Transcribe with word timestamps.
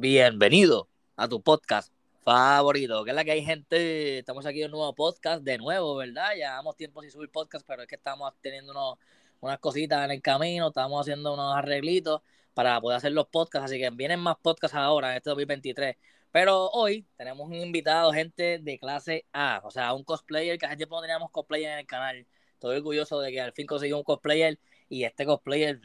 Bienvenido 0.00 0.88
a 1.16 1.26
tu 1.26 1.42
podcast 1.42 1.92
favorito. 2.22 3.02
Que 3.02 3.10
es 3.10 3.16
la 3.16 3.24
que 3.24 3.32
hay, 3.32 3.44
gente? 3.44 4.18
Estamos 4.18 4.46
aquí 4.46 4.60
en 4.62 4.66
un 4.66 4.78
nuevo 4.78 4.94
podcast 4.94 5.42
de 5.42 5.58
nuevo, 5.58 5.96
¿verdad? 5.96 6.34
Llevamos 6.36 6.76
tiempo 6.76 7.02
sin 7.02 7.10
subir 7.10 7.30
podcast, 7.30 7.66
pero 7.66 7.82
es 7.82 7.88
que 7.88 7.96
estamos 7.96 8.32
teniendo 8.40 8.70
unos, 8.70 8.96
unas 9.40 9.58
cositas 9.58 10.04
en 10.04 10.12
el 10.12 10.22
camino, 10.22 10.68
estamos 10.68 11.00
haciendo 11.00 11.34
unos 11.34 11.52
arreglitos 11.52 12.20
para 12.54 12.80
poder 12.80 12.98
hacer 12.98 13.10
los 13.10 13.26
podcasts, 13.26 13.72
así 13.72 13.80
que 13.80 13.90
vienen 13.90 14.20
más 14.20 14.36
podcasts 14.40 14.76
ahora 14.76 15.10
en 15.10 15.16
este 15.16 15.30
2023. 15.30 15.96
Pero 16.30 16.70
hoy 16.70 17.04
tenemos 17.16 17.48
un 17.48 17.54
invitado, 17.54 18.12
gente 18.12 18.60
de 18.60 18.78
clase 18.78 19.26
A, 19.32 19.60
o 19.64 19.72
sea, 19.72 19.94
un 19.94 20.04
cosplayer 20.04 20.58
que 20.58 20.66
hace 20.66 20.76
tiempo 20.76 20.94
no 20.94 21.02
teníamos 21.02 21.32
cosplayer 21.32 21.72
en 21.72 21.78
el 21.80 21.86
canal. 21.86 22.24
Estoy 22.52 22.76
orgulloso 22.76 23.18
de 23.18 23.32
que 23.32 23.40
al 23.40 23.52
fin 23.52 23.66
conseguí 23.66 23.92
un 23.92 24.04
cosplayer 24.04 24.60
y 24.88 25.02
este 25.02 25.26
cosplayer, 25.26 25.80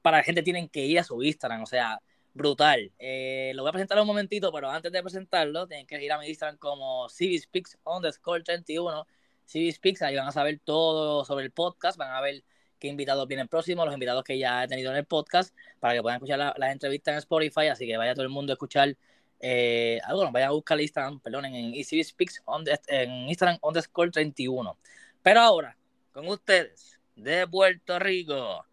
para 0.00 0.18
la 0.18 0.22
gente 0.22 0.44
tienen 0.44 0.68
que 0.68 0.86
ir 0.86 1.00
a 1.00 1.02
su 1.02 1.20
Instagram, 1.20 1.64
o 1.64 1.66
sea, 1.66 2.00
brutal. 2.38 2.90
Eh, 2.98 3.52
lo 3.54 3.62
voy 3.62 3.68
a 3.68 3.72
presentar 3.72 4.00
un 4.00 4.06
momentito, 4.06 4.50
pero 4.50 4.70
antes 4.70 4.90
de 4.90 5.02
presentarlo, 5.02 5.66
tienen 5.66 5.86
que 5.86 6.02
ir 6.02 6.10
a 6.12 6.18
mi 6.18 6.28
Instagram 6.28 6.56
como 6.56 7.08
CBSpeaks 7.08 7.78
underscore 7.84 8.42
31. 8.42 9.06
CBSpeaks, 9.44 10.02
ahí 10.02 10.16
van 10.16 10.28
a 10.28 10.32
saber 10.32 10.60
todo 10.64 11.24
sobre 11.24 11.44
el 11.44 11.52
podcast, 11.52 11.98
van 11.98 12.12
a 12.12 12.20
ver 12.22 12.44
qué 12.78 12.88
invitados 12.88 13.26
vienen 13.28 13.48
próximos, 13.48 13.84
los 13.84 13.94
invitados 13.94 14.24
que 14.24 14.38
ya 14.38 14.64
he 14.64 14.68
tenido 14.68 14.90
en 14.92 14.98
el 14.98 15.04
podcast, 15.04 15.54
para 15.80 15.94
que 15.94 16.02
puedan 16.02 16.16
escuchar 16.16 16.38
las 16.38 16.72
entrevistas 16.72 17.12
en 17.12 17.18
Spotify, 17.18 17.66
así 17.68 17.86
que 17.86 17.96
vaya 17.96 18.14
todo 18.14 18.24
el 18.24 18.30
mundo 18.30 18.52
a 18.52 18.54
escuchar 18.54 18.96
eh, 19.40 20.00
algo, 20.04 20.24
no, 20.24 20.32
vayan 20.32 20.48
a 20.48 20.52
buscar 20.52 20.78
el 20.78 20.82
Instagram, 20.82 21.20
perdón, 21.20 21.46
en 21.46 21.72
CBSpeaks 21.72 22.42
en 22.88 23.28
Instagram 23.28 23.58
underscore 23.62 24.10
31. 24.10 24.78
Pero 25.22 25.40
ahora, 25.40 25.76
con 26.12 26.28
ustedes, 26.28 26.98
de 27.16 27.46
Puerto 27.48 27.98
Rico, 27.98 28.64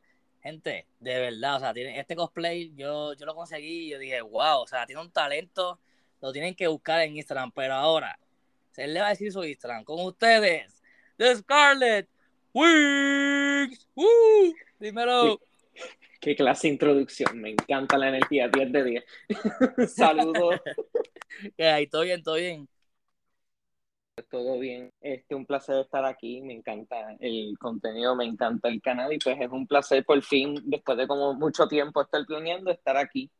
gente, 0.45 0.85
de 0.99 1.20
verdad, 1.20 1.55
o 1.55 1.59
sea, 1.59 1.73
tiene, 1.73 1.99
este 1.99 2.16
cosplay 2.16 2.72
yo, 2.76 3.13
yo 3.16 3.26
lo 3.26 3.34
conseguí 3.34 3.88
y 3.88 3.90
yo 3.90 3.98
dije, 3.98 4.22
wow, 4.22 4.59
o 4.62 4.67
sea, 4.67 4.86
tiene 4.86 5.02
un 5.02 5.09
talento, 5.09 5.80
lo 6.22 6.31
tienen 6.31 6.53
que 6.53 6.67
buscar 6.67 7.02
en 7.02 7.17
Instagram, 7.17 7.52
pero 7.52 7.73
ahora, 7.73 8.20
se 8.70 8.86
le 8.86 9.00
va 9.00 9.08
a 9.08 9.09
decir 9.09 9.31
su 9.31 9.44
Instagram, 9.44 9.83
con 9.83 10.05
ustedes, 10.05 10.83
The 11.17 11.38
Scarlet 11.38 12.08
Wings, 12.53 13.89
¡Uh! 13.95 14.53
dímelo. 14.80 15.42
Qué, 16.22 16.36
clase 16.36 16.67
de 16.67 16.73
introducción, 16.73 17.39
me 17.39 17.50
encanta 17.50 17.98
la 17.98 18.09
energía, 18.09 18.48
10 18.48 18.72
de 18.72 18.83
10. 18.83 19.05
Saludos. 19.95 20.61
ahí, 21.58 21.88
todo 21.88 22.03
bien, 22.03 22.22
todo 22.22 22.36
bien. 22.36 22.70
Todo 24.36 24.59
bien, 24.59 24.91
este 25.00 25.33
un 25.33 25.45
placer 25.45 25.78
estar 25.78 26.03
aquí, 26.03 26.41
me 26.41 26.52
encanta 26.52 27.16
el 27.22 27.58
contenido, 27.58 28.17
me 28.17 28.25
encanta 28.25 28.67
el 28.67 28.81
canal 28.81 29.14
y 29.14 29.17
pues 29.17 29.39
es 29.39 29.50
un 29.50 29.66
placer 29.66 30.03
por 30.03 30.22
fin, 30.22 30.61
después 30.66 30.97
de 30.97 31.08
como 31.08 31.33
mucho 31.36 31.69
tiempo 31.69 32.02
estar 32.02 32.25
planeando, 32.25 32.69
estar 32.69 32.97
aquí. 32.97 33.31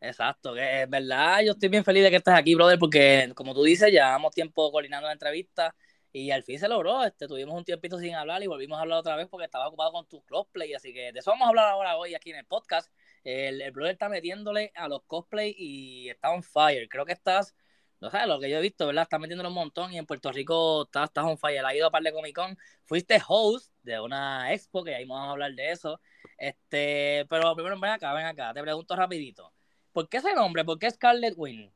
Exacto, 0.00 0.56
es 0.56 0.88
verdad, 0.88 1.40
yo 1.44 1.50
estoy 1.50 1.68
bien 1.68 1.84
feliz 1.84 2.04
de 2.04 2.10
que 2.10 2.16
estés 2.18 2.32
aquí, 2.32 2.54
brother, 2.54 2.78
porque 2.78 3.32
como 3.34 3.52
tú 3.54 3.64
dices, 3.64 3.90
llevamos 3.90 4.32
tiempo 4.32 4.70
coordinando 4.70 5.08
la 5.08 5.14
entrevista 5.14 5.74
y 6.12 6.30
al 6.30 6.44
fin 6.44 6.60
se 6.60 6.68
logró, 6.68 7.02
este, 7.02 7.26
tuvimos 7.26 7.56
un 7.56 7.64
tiempito 7.64 7.98
sin 7.98 8.14
hablar 8.14 8.40
y 8.44 8.46
volvimos 8.46 8.78
a 8.78 8.82
hablar 8.82 9.00
otra 9.00 9.16
vez 9.16 9.26
porque 9.26 9.46
estaba 9.46 9.66
ocupado 9.66 9.90
con 9.90 10.06
tu 10.06 10.22
cosplay, 10.26 10.74
así 10.74 10.92
que 10.92 11.10
de 11.10 11.18
eso 11.18 11.32
vamos 11.32 11.46
a 11.46 11.48
hablar 11.48 11.70
ahora 11.70 11.96
hoy 11.96 12.14
aquí 12.14 12.30
en 12.30 12.36
el 12.36 12.46
podcast. 12.46 12.88
El, 13.24 13.60
el 13.60 13.72
brother 13.72 13.94
está 13.94 14.08
metiéndole 14.08 14.70
a 14.76 14.86
los 14.86 15.02
cosplay 15.08 15.56
y 15.58 16.08
está 16.08 16.30
on 16.30 16.44
fire, 16.44 16.88
creo 16.88 17.04
que 17.04 17.14
estás 17.14 17.52
no 18.00 18.10
sé, 18.10 18.26
lo 18.26 18.40
que 18.40 18.48
yo 18.48 18.58
he 18.58 18.62
visto, 18.62 18.86
¿verdad? 18.86 19.02
Estás 19.02 19.20
metiéndolo 19.20 19.50
un 19.50 19.54
montón 19.54 19.92
y 19.92 19.98
en 19.98 20.06
Puerto 20.06 20.32
Rico 20.32 20.84
estás, 20.84 21.10
estás 21.10 21.24
on 21.24 21.36
fire. 21.36 21.64
Ha 21.64 21.74
ido 21.74 21.86
a 21.86 21.90
par 21.90 22.02
de 22.02 22.12
Comic 22.12 22.34
Con. 22.34 22.56
Fuiste 22.86 23.20
host 23.28 23.72
de 23.82 24.00
una 24.00 24.52
expo, 24.54 24.82
que 24.82 24.94
ahí 24.94 25.04
vamos 25.04 25.28
a 25.28 25.30
hablar 25.32 25.52
de 25.52 25.70
eso. 25.70 26.00
Este, 26.38 27.26
pero 27.28 27.54
primero 27.54 27.78
ven 27.78 27.90
acá, 27.90 28.14
ven 28.14 28.24
acá. 28.24 28.54
Te 28.54 28.62
pregunto 28.62 28.96
rapidito. 28.96 29.52
¿Por 29.92 30.08
qué 30.08 30.16
ese 30.16 30.34
nombre? 30.34 30.64
¿Por 30.64 30.78
qué 30.78 30.90
Scarlet 30.90 31.34
Wing? 31.36 31.70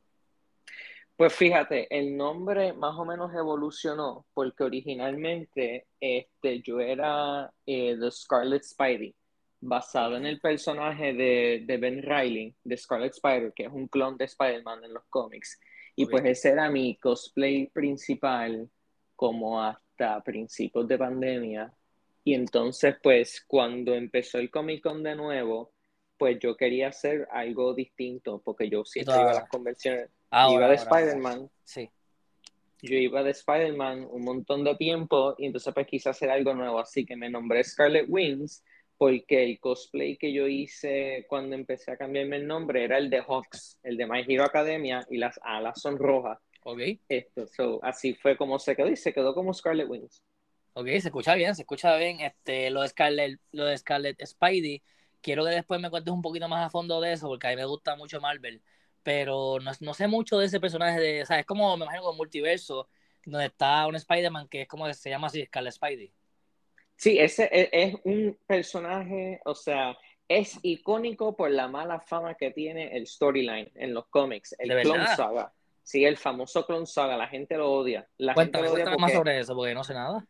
Pues 1.15 1.33
fíjate, 1.33 1.87
el 1.97 2.17
nombre 2.17 2.73
más 2.73 2.97
o 2.97 3.05
menos 3.05 3.33
evolucionó 3.33 4.25
porque 4.33 4.63
originalmente 4.63 5.87
este, 5.99 6.61
yo 6.61 6.79
era 6.79 7.53
eh, 7.65 7.95
The 7.99 8.11
Scarlet 8.11 8.63
Spidey, 8.63 9.15
basado 9.61 10.17
en 10.17 10.25
el 10.25 10.41
personaje 10.41 11.13
de, 11.13 11.63
de 11.65 11.77
Ben 11.77 12.01
Riley, 12.01 12.53
de 12.63 12.77
Scarlet 12.77 13.13
Spider, 13.13 13.53
que 13.55 13.63
es 13.65 13.71
un 13.71 13.87
clon 13.87 14.17
de 14.17 14.25
Spider-Man 14.25 14.83
en 14.83 14.93
los 14.93 15.05
cómics. 15.09 15.57
Y 15.95 16.05
pues 16.07 16.25
ese 16.25 16.49
era 16.49 16.69
mi 16.69 16.95
cosplay 16.97 17.67
principal 17.67 18.69
como 19.15 19.61
hasta 19.61 20.21
principios 20.21 20.87
de 20.87 20.97
pandemia. 20.97 21.73
Y 22.23 22.33
entonces 22.33 22.95
pues 23.01 23.43
cuando 23.47 23.93
empezó 23.93 24.39
el 24.39 24.49
Comic 24.49 24.83
Con 24.83 25.03
de 25.03 25.15
nuevo, 25.15 25.71
pues 26.17 26.37
yo 26.39 26.55
quería 26.55 26.89
hacer 26.89 27.27
algo 27.31 27.73
distinto 27.73 28.41
porque 28.43 28.69
yo 28.69 28.83
siempre 28.83 29.15
iba 29.15 29.31
a 29.31 29.35
las 29.35 29.49
convenciones. 29.49 30.09
iba 30.31 30.67
de 30.67 30.75
Spider-Man. 30.75 31.49
Sí. 31.63 31.89
Yo 32.81 32.97
iba 32.97 33.23
de 33.23 33.31
Spider-Man 33.31 34.07
un 34.09 34.23
montón 34.23 34.63
de 34.63 34.75
tiempo 34.75 35.35
y 35.37 35.45
entonces 35.45 35.73
pues 35.73 35.87
quise 35.87 36.09
hacer 36.09 36.29
algo 36.29 36.53
nuevo. 36.53 36.79
Así 36.79 37.05
que 37.05 37.15
me 37.15 37.29
nombré 37.29 37.63
Scarlet 37.63 38.05
Wings 38.07 38.63
porque 38.97 39.43
el 39.43 39.59
cosplay 39.59 40.17
que 40.17 40.31
yo 40.31 40.47
hice 40.47 41.25
cuando 41.27 41.55
empecé 41.55 41.91
a 41.91 41.97
cambiarme 41.97 42.37
el 42.37 42.47
nombre 42.47 42.83
era 42.83 42.97
el 42.97 43.09
de 43.09 43.21
Hawks, 43.21 43.79
el 43.83 43.97
de 43.97 44.07
My 44.07 44.23
Hero 44.27 44.45
Academia, 44.45 45.05
y 45.09 45.17
las 45.17 45.39
alas 45.43 45.81
son 45.81 45.97
rojas. 45.97 46.39
Ok. 46.63 46.79
Esto, 47.09 47.45
so, 47.47 47.79
así 47.83 48.15
fue 48.15 48.37
como 48.37 48.57
se 48.57 48.75
quedó 48.75 48.89
y 48.89 48.95
se 48.95 49.13
quedó 49.13 49.35
como 49.35 49.53
Scarlet 49.53 49.87
Wings. 49.87 50.23
Ok, 50.73 50.87
se 50.87 51.07
escucha 51.07 51.35
bien, 51.35 51.55
se 51.55 51.61
escucha 51.61 51.95
bien. 51.97 52.19
Este, 52.21 52.69
lo 52.69 52.81
de 52.81 52.89
Scarlet, 52.89 53.39
lo 53.51 53.65
de 53.65 53.77
Scarlet 53.77 54.25
Spidey, 54.25 54.81
quiero 55.21 55.45
que 55.45 55.51
después 55.51 55.79
me 55.79 55.89
cuentes 55.89 56.13
un 56.13 56.21
poquito 56.21 56.47
más 56.47 56.65
a 56.65 56.69
fondo 56.69 56.99
de 57.01 57.13
eso, 57.13 57.27
porque 57.27 57.47
a 57.47 57.49
mí 57.51 57.55
me 57.55 57.65
gusta 57.65 57.95
mucho 57.95 58.19
Marvel, 58.19 58.61
pero 59.03 59.59
no, 59.61 59.71
no 59.79 59.93
sé 59.93 60.07
mucho 60.07 60.37
de 60.37 60.47
ese 60.47 60.59
personaje, 60.59 60.99
de, 60.99 61.21
o 61.21 61.25
sea, 61.25 61.39
es 61.39 61.45
como, 61.45 61.77
me 61.77 61.85
imagino, 61.85 62.03
como 62.03 62.17
multiverso, 62.17 62.89
donde 63.25 63.47
está 63.47 63.87
un 63.87 63.95
Spider-Man 63.95 64.47
que 64.49 64.63
es 64.63 64.67
como 64.67 64.91
se 64.93 65.09
llama 65.09 65.27
así, 65.27 65.45
Scarlet 65.45 65.73
Spidey. 65.73 66.13
Sí, 66.95 67.19
ese 67.19 67.49
e, 67.51 67.69
es, 67.71 67.95
un 68.03 68.37
personaje, 68.47 69.41
o 69.45 69.53
sea, 69.53 69.97
es 70.27 70.57
icónico 70.63 71.35
por 71.35 71.51
la 71.51 71.67
mala 71.67 71.99
fama 71.99 72.35
que 72.35 72.51
tiene 72.51 72.95
el 72.95 73.05
storyline 73.05 73.71
en 73.75 73.93
los 73.93 74.07
cómics, 74.07 74.55
el 74.57 74.81
Clone 74.81 75.07
Saga. 75.07 75.53
Sí, 75.83 76.03
el 76.03 76.17
famoso 76.17 76.65
Clone 76.65 76.87
Saga, 76.87 77.15
la 77.15 77.27
gente 77.27 77.57
lo 77.57 77.71
odia. 77.71 78.07
La 78.17 78.33
cuéntame, 78.33 78.67
gente 78.67 78.85
lo 78.85 78.91
odia 78.91 78.97
más 78.97 79.13
sobre 79.13 79.39
eso, 79.39 79.55
porque 79.55 79.73
no 79.73 79.83
sé 79.83 79.93
nada. 79.93 80.25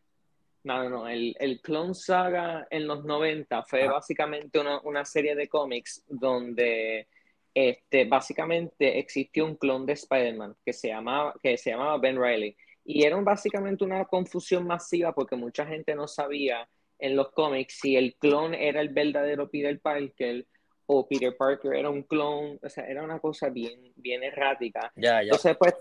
No, 0.64 0.84
no, 0.84 0.90
no, 0.90 1.08
el, 1.08 1.36
el 1.40 1.62
Clone 1.62 1.94
Saga 1.94 2.68
en 2.70 2.88
los 2.88 3.06
90 3.06 3.64
fue 3.64 3.88
básicamente 3.88 4.60
una, 4.60 4.82
una, 4.82 5.06
serie 5.06 5.36
de 5.36 5.48
cómics 5.48 6.04
donde 6.08 7.08
este, 7.54 8.06
básicamente 8.06 9.00
existió 9.00 9.46
un 9.46 9.56
clon 9.56 9.86
de 9.86 9.94
Spider-Man 9.94 10.58
que, 10.66 10.74
se 10.74 10.90
llamaba, 10.90 11.36
que 11.42 11.58
se 11.58 11.70
llamaba 11.70 12.00
Ben 12.00 12.22
Riley 12.22 12.58
y 12.86 13.04
era 13.04 13.20
básicamente 13.20 13.84
una 13.84 14.06
confusión 14.06 14.66
masiva 14.66 15.14
porque 15.14 15.36
mucha 15.36 15.66
gente 15.66 15.96
no 15.96 16.08
sabía 16.08 16.70
en 17.00 17.16
los 17.16 17.32
cómics 17.32 17.80
si 17.82 17.98
el 17.98 18.16
clon 18.16 18.54
era 18.54 18.80
el 18.80 18.90
verdadero 18.90 19.50
Peter 19.50 19.78
Parker 19.80 20.46
o 20.86 21.08
Peter 21.08 21.36
Parker 21.36 21.74
era 21.74 21.90
un 21.90 22.04
clon, 22.04 22.60
o 22.62 22.70
sea, 22.70 22.86
era 22.86 23.04
una 23.04 23.20
cosa 23.20 23.50
bien, 23.50 23.92
bien 23.96 24.24
errática. 24.24 24.94
Ya, 24.96 25.24
ya. 25.24 25.24
Entonces, 25.24 25.58
pues, 25.58 25.74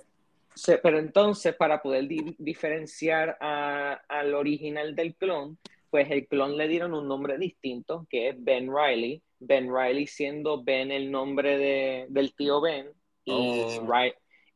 pero 0.82 0.98
entonces 0.98 1.54
para 1.54 1.82
poder 1.82 2.08
diferenciar 2.38 3.36
al 3.38 4.34
original 4.34 4.96
del 4.96 5.14
clon, 5.14 5.58
pues 5.90 6.10
el 6.10 6.26
clon 6.26 6.56
le 6.56 6.68
dieron 6.68 6.94
un 6.94 7.06
nombre 7.06 7.36
distinto, 7.36 8.06
que 8.08 8.30
es 8.30 8.36
Ben 8.42 8.68
Riley. 8.74 9.22
Ben 9.38 9.68
Riley 9.72 10.06
siendo 10.06 10.64
Ben 10.64 10.90
el 10.90 11.10
nombre 11.10 11.58
de, 11.58 12.06
del 12.08 12.34
tío 12.34 12.62
Ben 12.62 12.88
y 13.26 13.32
oh 13.32 13.86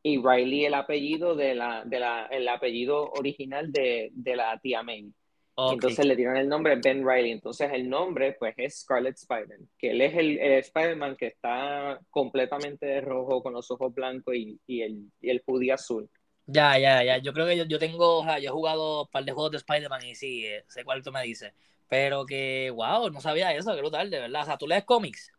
y 0.03 0.23
Riley 0.23 0.67
el 0.67 0.75
apellido 0.75 1.35
de 1.35 1.55
la, 1.55 1.85
de 1.85 2.01
la, 2.01 2.27
el 2.27 2.49
apellido 2.49 3.11
original 3.13 3.73
de, 3.73 4.11
de 4.13 4.37
la 4.37 4.59
tía 4.61 4.83
May. 4.83 5.13
Entonces 5.57 6.07
le 6.07 6.15
dieron 6.15 6.37
el 6.37 6.49
nombre 6.49 6.77
Ben 6.77 7.05
Riley. 7.07 7.33
Entonces 7.33 7.71
el 7.73 7.89
nombre 7.89 8.37
pues 8.39 8.55
es 8.57 8.81
Scarlet 8.81 9.17
Spider, 9.17 9.59
que 9.77 9.91
él 9.91 10.01
es 10.01 10.15
el, 10.17 10.39
Spider-Man 10.39 11.17
que 11.17 11.27
está 11.27 11.99
completamente 12.11 12.87
de 12.87 13.01
rojo 13.01 13.43
con 13.43 13.53
los 13.53 13.69
ojos 13.71 13.93
blancos 13.93 14.37
y, 14.37 14.61
y 14.67 14.83
el, 14.83 15.11
y 15.21 15.31
el 15.31 15.43
hoodie 15.45 15.73
azul. 15.73 16.09
Ya, 16.47 16.79
ya, 16.79 17.03
ya. 17.03 17.19
Yo 17.19 17.33
creo 17.33 17.47
que 17.47 17.57
yo, 17.57 17.65
yo 17.65 17.79
tengo, 17.79 18.19
o 18.19 18.25
sea, 18.25 18.39
yo 18.39 18.51
he 18.51 18.53
jugado 18.53 19.03
un 19.03 19.09
par 19.09 19.25
de 19.25 19.33
juegos 19.33 19.51
de 19.51 19.59
Spider-Man 19.59 20.07
y 20.07 20.15
sí, 20.15 20.47
eh, 20.47 20.65
sé 20.69 20.85
cuál 20.85 21.03
tú 21.03 21.11
me 21.11 21.23
dices. 21.23 21.53
Pero 21.89 22.25
que, 22.25 22.73
wow, 22.75 23.11
no 23.11 23.21
sabía 23.21 23.53
eso, 23.55 23.75
que 23.75 23.81
brutal, 23.81 24.11
de 24.11 24.21
verdad. 24.21 24.43
O 24.43 24.45
sea, 24.45 24.59
¿tú 24.59 24.67
lees 24.67 24.85
cómics? 24.85 25.33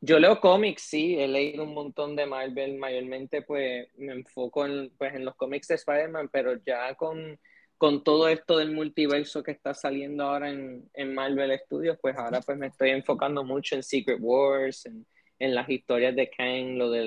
Yo 0.00 0.18
leo 0.18 0.40
cómics, 0.40 0.82
sí, 0.82 1.18
he 1.18 1.28
leído 1.28 1.64
un 1.64 1.74
montón 1.74 2.16
de 2.16 2.26
Marvel, 2.26 2.76
mayormente 2.76 3.42
pues 3.42 3.88
me 3.96 4.12
enfoco 4.12 4.66
en, 4.66 4.90
pues, 4.96 5.14
en 5.14 5.24
los 5.24 5.34
cómics 5.34 5.68
de 5.68 5.76
Spider-Man, 5.76 6.28
pero 6.32 6.62
ya 6.64 6.94
con, 6.94 7.38
con 7.78 8.04
todo 8.04 8.28
esto 8.28 8.58
del 8.58 8.72
multiverso 8.72 9.42
que 9.42 9.52
está 9.52 9.74
saliendo 9.74 10.24
ahora 10.24 10.50
en, 10.50 10.88
en, 10.94 11.14
Marvel 11.14 11.58
Studios, 11.66 11.98
pues 12.00 12.16
ahora 12.16 12.40
pues 12.40 12.58
me 12.58 12.68
estoy 12.68 12.90
enfocando 12.90 13.44
mucho 13.44 13.76
en 13.76 13.82
Secret 13.82 14.18
Wars, 14.20 14.86
en, 14.86 15.06
en 15.38 15.54
las 15.54 15.68
historias 15.68 16.14
de 16.14 16.30
Kang, 16.30 16.76
lo 16.76 16.90
de 16.90 17.04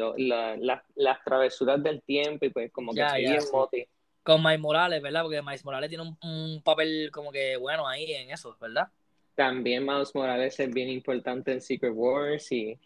las 0.95 1.23
travesuras 1.23 1.81
del 1.81 2.01
tiempo 2.01 2.45
y 2.45 2.49
pues 2.49 2.71
como 2.71 2.93
que 2.93 3.01
estoy 3.01 3.21
bien 3.21 3.43
moti. 3.51 3.87
Con 4.23 4.43
Miles 4.43 4.59
Morales, 4.59 5.01
¿verdad? 5.01 5.21
Porque 5.23 5.41
Miles 5.41 5.63
Morales 5.63 5.89
tiene 5.89 6.03
un, 6.03 6.17
un 6.21 6.61
papel 6.61 7.09
como 7.13 7.31
que 7.31 7.55
bueno 7.57 7.87
ahí 7.87 8.11
en 8.11 8.29
eso, 8.31 8.57
¿verdad? 8.59 8.89
También 9.37 9.85
Miles 9.85 10.15
Morales 10.15 10.59
es 10.59 10.73
bien 10.73 10.89
importante 10.89 11.51
en 11.51 11.61
Secret 11.61 11.93
Wars 11.95 12.51
y, 12.51 12.77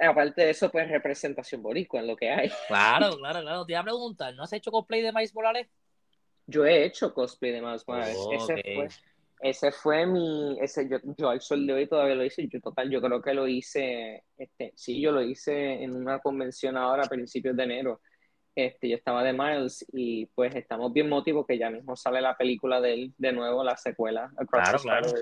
aparte 0.00 0.42
de 0.42 0.50
eso, 0.50 0.70
pues 0.70 0.88
representación 0.88 1.60
boricua 1.62 1.98
en 1.98 2.06
lo 2.06 2.16
que 2.16 2.30
hay. 2.30 2.48
Claro, 2.68 3.16
claro, 3.18 3.40
claro. 3.40 3.66
Te 3.66 3.72
iba 3.72 3.80
a 3.80 3.84
preguntar, 3.84 4.32
¿no 4.34 4.44
has 4.44 4.52
hecho 4.52 4.70
cosplay 4.70 5.02
de 5.02 5.12
Miles 5.12 5.34
Morales? 5.34 5.68
Yo 6.46 6.64
he 6.64 6.84
hecho 6.84 7.12
cosplay 7.12 7.50
de 7.50 7.60
Miles 7.60 7.82
Morales. 7.88 8.16
ese, 8.32 8.62
fue, 8.74 8.88
ese 9.40 9.72
fue 9.72 10.06
mi, 10.06 10.58
ese, 10.60 10.88
yo, 10.88 10.98
yo 11.18 11.28
al 11.28 11.40
sol 11.40 11.66
de 11.66 11.72
hoy 11.72 11.88
todavía 11.88 12.14
lo 12.14 12.24
hice, 12.24 12.46
yo 12.46 12.60
total, 12.60 12.88
yo 12.88 13.02
creo 13.02 13.20
que 13.20 13.34
lo 13.34 13.48
hice, 13.48 14.22
este, 14.38 14.72
sí, 14.76 15.00
yo 15.00 15.10
lo 15.10 15.22
hice 15.22 15.82
en 15.82 15.96
una 15.96 16.20
convención 16.20 16.76
ahora 16.76 17.02
a 17.02 17.08
principios 17.08 17.56
de 17.56 17.64
enero. 17.64 18.00
Este, 18.54 18.88
yo 18.88 18.96
estaba 18.96 19.24
de 19.24 19.32
Miles 19.32 19.84
y 19.92 20.26
pues 20.26 20.54
estamos 20.54 20.92
bien 20.92 21.08
motivados 21.08 21.48
que 21.48 21.58
ya 21.58 21.68
mismo 21.68 21.96
sale 21.96 22.20
la 22.20 22.36
película 22.36 22.80
de 22.80 22.94
él, 22.94 23.14
de 23.18 23.32
nuevo, 23.32 23.64
la 23.64 23.76
secuela, 23.76 24.30
Across 24.36 24.82
claro, 24.84 25.02
claro. 25.02 25.12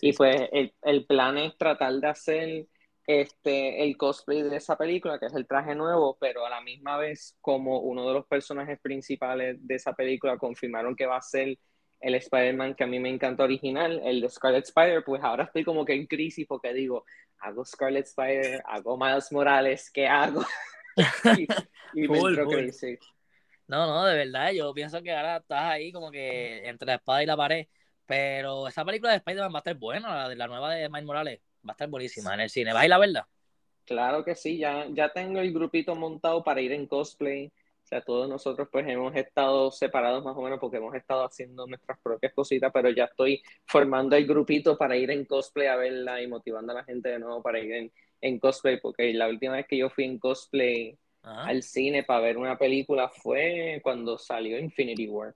Y 0.00 0.12
pues 0.12 0.48
el, 0.52 0.72
el 0.82 1.06
plan 1.06 1.36
es 1.38 1.56
tratar 1.56 1.92
de 1.94 2.06
hacer 2.08 2.66
este, 3.06 3.82
el 3.82 3.96
cosplay 3.96 4.42
de 4.42 4.56
esa 4.56 4.76
película, 4.76 5.18
que 5.18 5.26
es 5.26 5.34
el 5.34 5.46
traje 5.46 5.74
nuevo, 5.74 6.16
pero 6.20 6.46
a 6.46 6.50
la 6.50 6.60
misma 6.60 6.96
vez, 6.96 7.36
como 7.40 7.80
uno 7.80 8.06
de 8.06 8.14
los 8.14 8.26
personajes 8.26 8.78
principales 8.80 9.56
de 9.60 9.74
esa 9.74 9.94
película 9.94 10.38
confirmaron 10.38 10.94
que 10.94 11.06
va 11.06 11.16
a 11.16 11.22
ser 11.22 11.58
el 12.00 12.14
Spider-Man 12.14 12.74
que 12.74 12.84
a 12.84 12.86
mí 12.86 13.00
me 13.00 13.10
encanta 13.10 13.44
original, 13.44 14.00
el 14.04 14.20
de 14.20 14.28
Scarlet 14.28 14.64
Spider, 14.64 15.02
pues 15.04 15.22
ahora 15.22 15.44
estoy 15.44 15.64
como 15.64 15.84
que 15.84 15.94
en 15.94 16.06
crisis 16.06 16.46
porque 16.46 16.72
digo, 16.72 17.04
hago 17.40 17.64
Scarlet 17.64 18.06
Spider, 18.06 18.62
hago 18.64 18.96
Miles 18.96 19.32
Morales, 19.32 19.90
¿qué 19.90 20.06
hago? 20.06 20.44
y, 21.94 22.08
me 22.08 22.18
entro 22.18 22.46
crisis. 22.48 22.98
No, 23.66 23.86
no, 23.86 24.04
de 24.04 24.16
verdad, 24.16 24.52
yo 24.52 24.72
pienso 24.72 25.02
que 25.02 25.12
ahora 25.12 25.38
estás 25.38 25.62
ahí 25.62 25.92
como 25.92 26.10
que 26.10 26.66
entre 26.68 26.86
la 26.86 26.94
espada 26.94 27.22
y 27.22 27.26
la 27.26 27.36
pared, 27.36 27.66
pero 28.10 28.66
esa 28.66 28.84
película 28.84 29.12
de 29.12 29.18
Spider-Man 29.18 29.52
va 29.54 29.58
a 29.58 29.60
estar 29.60 29.76
buena, 29.76 30.28
la, 30.28 30.34
la 30.34 30.46
nueva 30.48 30.74
de 30.74 30.88
Miles 30.88 31.04
Morales 31.04 31.40
va 31.64 31.70
a 31.70 31.74
estar 31.74 31.88
buenísima 31.88 32.34
en 32.34 32.40
el 32.40 32.50
cine. 32.50 32.72
¿Va 32.72 32.80
a 32.80 32.84
ir 32.84 32.90
la 32.90 32.98
verdad? 32.98 33.22
Claro 33.84 34.24
que 34.24 34.34
sí, 34.34 34.58
ya, 34.58 34.84
ya 34.90 35.12
tengo 35.12 35.38
el 35.38 35.52
grupito 35.52 35.94
montado 35.94 36.42
para 36.42 36.60
ir 36.60 36.72
en 36.72 36.88
cosplay. 36.88 37.46
O 37.46 37.86
sea, 37.86 38.00
todos 38.00 38.28
nosotros 38.28 38.66
pues 38.72 38.84
hemos 38.88 39.14
estado 39.14 39.70
separados 39.70 40.24
más 40.24 40.36
o 40.36 40.42
menos 40.42 40.58
porque 40.58 40.78
hemos 40.78 40.92
estado 40.96 41.24
haciendo 41.24 41.68
nuestras 41.68 42.00
propias 42.00 42.32
cositas, 42.34 42.72
pero 42.74 42.90
ya 42.90 43.04
estoy 43.04 43.44
formando 43.64 44.16
el 44.16 44.26
grupito 44.26 44.76
para 44.76 44.96
ir 44.96 45.12
en 45.12 45.24
cosplay 45.24 45.68
a 45.68 45.76
verla 45.76 46.20
y 46.20 46.26
motivando 46.26 46.72
a 46.72 46.76
la 46.76 46.84
gente 46.84 47.10
de 47.10 47.20
nuevo 47.20 47.40
para 47.40 47.60
ir 47.60 47.72
en, 47.72 47.92
en 48.22 48.40
cosplay, 48.40 48.80
porque 48.80 49.14
la 49.14 49.28
última 49.28 49.52
vez 49.52 49.68
que 49.68 49.76
yo 49.76 49.88
fui 49.88 50.02
en 50.02 50.18
cosplay 50.18 50.98
al 51.22 51.62
cine 51.62 52.02
para 52.02 52.22
ver 52.22 52.38
una 52.38 52.58
película 52.58 53.08
fue 53.08 53.78
cuando 53.84 54.18
salió 54.18 54.58
Infinity 54.58 55.06
War. 55.06 55.32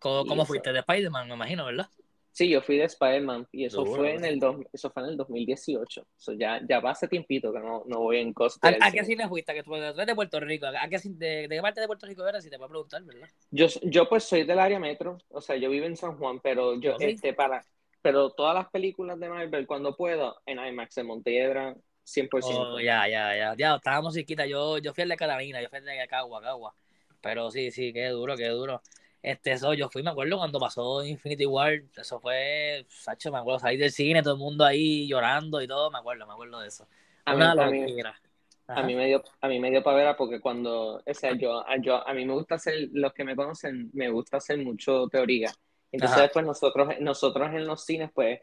¿Cómo, 0.00 0.26
cómo 0.26 0.44
fuiste? 0.44 0.72
De 0.72 0.80
Spider-Man, 0.80 1.28
me 1.28 1.34
imagino, 1.34 1.64
¿verdad? 1.66 1.88
Sí, 2.32 2.48
yo 2.48 2.62
fui 2.62 2.78
de 2.78 2.84
Spider-Man 2.84 3.48
y 3.52 3.64
eso 3.64 3.84
fue 3.84 4.14
en 4.14 4.24
el 4.24 4.40
eso 4.72 4.90
fue 4.90 5.02
en 5.02 5.10
el 5.10 5.16
2018. 5.16 6.06
Eso 6.16 6.32
ya, 6.32 6.60
ya 6.66 6.80
va 6.80 6.92
hace 6.92 7.08
tiempito 7.08 7.52
que 7.52 7.58
no, 7.58 7.82
no 7.86 8.00
voy 8.00 8.18
en 8.18 8.32
cosplay. 8.32 8.78
¿A, 8.80 8.90
qué 8.90 9.04
cine 9.04 9.28
fuiste? 9.28 9.52
Que 9.52 9.62
tú 9.62 9.74
eres 9.74 9.94
de 9.94 10.14
Puerto 10.14 10.38
Rico. 10.38 10.66
¿A 10.66 10.88
qué, 10.88 10.98
de, 11.04 11.46
qué 11.50 11.60
parte 11.60 11.80
de 11.80 11.86
Puerto 11.86 12.06
Rico 12.06 12.26
eres? 12.26 12.44
Si 12.44 12.50
te 12.50 12.56
puedo 12.56 12.70
preguntar, 12.70 13.02
¿verdad? 13.02 13.28
Yo, 13.50 13.66
yo 13.82 14.08
pues 14.08 14.24
soy 14.24 14.44
del 14.44 14.60
área 14.60 14.78
metro, 14.78 15.18
o 15.28 15.40
sea, 15.40 15.56
yo 15.56 15.68
vivo 15.70 15.86
en 15.86 15.96
San 15.96 16.16
Juan, 16.16 16.40
pero 16.40 16.80
yo, 16.80 16.96
este, 17.00 17.34
para, 17.34 17.64
pero 18.00 18.30
todas 18.30 18.54
las 18.54 18.68
películas 18.70 19.18
de 19.18 19.28
Marvel, 19.28 19.66
cuando 19.66 19.96
puedo, 19.96 20.40
en 20.46 20.64
IMAX, 20.64 20.98
en 20.98 21.06
Montiedra, 21.06 21.74
100%. 22.04 22.30
Oh, 22.42 22.80
ya, 22.80 23.08
ya, 23.08 23.36
ya, 23.36 23.54
ya, 23.56 23.74
estábamos 23.74 24.14
chiquitas. 24.14 24.48
Yo, 24.48 24.78
yo 24.78 24.94
fui 24.94 25.02
el 25.02 25.08
de 25.08 25.16
Catalina, 25.16 25.60
yo 25.60 25.68
fui 25.68 25.78
el 25.80 25.84
de 25.84 26.06
Cagua, 26.08 26.40
Cagua. 26.40 26.74
Pero 27.20 27.50
sí, 27.50 27.70
sí, 27.70 27.92
qué 27.92 28.08
duro, 28.08 28.36
qué 28.36 28.48
duro. 28.48 28.80
Este, 29.22 29.52
eso 29.52 29.74
yo 29.74 29.90
fui, 29.90 30.02
me 30.02 30.10
acuerdo 30.10 30.38
cuando 30.38 30.58
pasó 30.58 31.04
Infinity 31.04 31.44
War, 31.44 31.82
eso 31.94 32.20
fue, 32.20 32.86
Sacho, 32.88 33.30
me 33.30 33.38
acuerdo 33.38 33.58
salir 33.58 33.78
del 33.78 33.90
cine, 33.90 34.22
todo 34.22 34.34
el 34.34 34.40
mundo 34.40 34.64
ahí 34.64 35.06
llorando 35.06 35.60
y 35.60 35.68
todo, 35.68 35.90
me 35.90 35.98
acuerdo, 35.98 36.26
me 36.26 36.32
acuerdo 36.32 36.60
de 36.60 36.68
eso. 36.68 36.86
A 37.26 37.34
mí, 37.34 37.42
a 37.42 37.54
mí, 37.66 38.02
a 38.66 38.82
mí, 38.82 38.94
me 38.94 39.06
dio, 39.06 39.22
a 39.40 39.48
mí 39.48 39.60
me 39.60 39.70
dio 39.70 39.82
pavera 39.82 40.16
porque 40.16 40.40
cuando, 40.40 41.02
o 41.04 41.14
sea, 41.14 41.32
yo, 41.34 41.62
yo, 41.82 42.06
a 42.06 42.14
mí 42.14 42.24
me 42.24 42.32
gusta 42.32 42.54
hacer, 42.54 42.88
los 42.92 43.12
que 43.12 43.24
me 43.24 43.36
conocen, 43.36 43.90
me 43.92 44.08
gusta 44.08 44.38
hacer 44.38 44.58
mucho 44.58 45.06
teoría. 45.08 45.52
Entonces, 45.92 46.30
pues 46.32 46.46
nosotros, 46.46 46.88
nosotros 47.00 47.48
en 47.52 47.66
los 47.66 47.84
cines, 47.84 48.10
pues, 48.14 48.38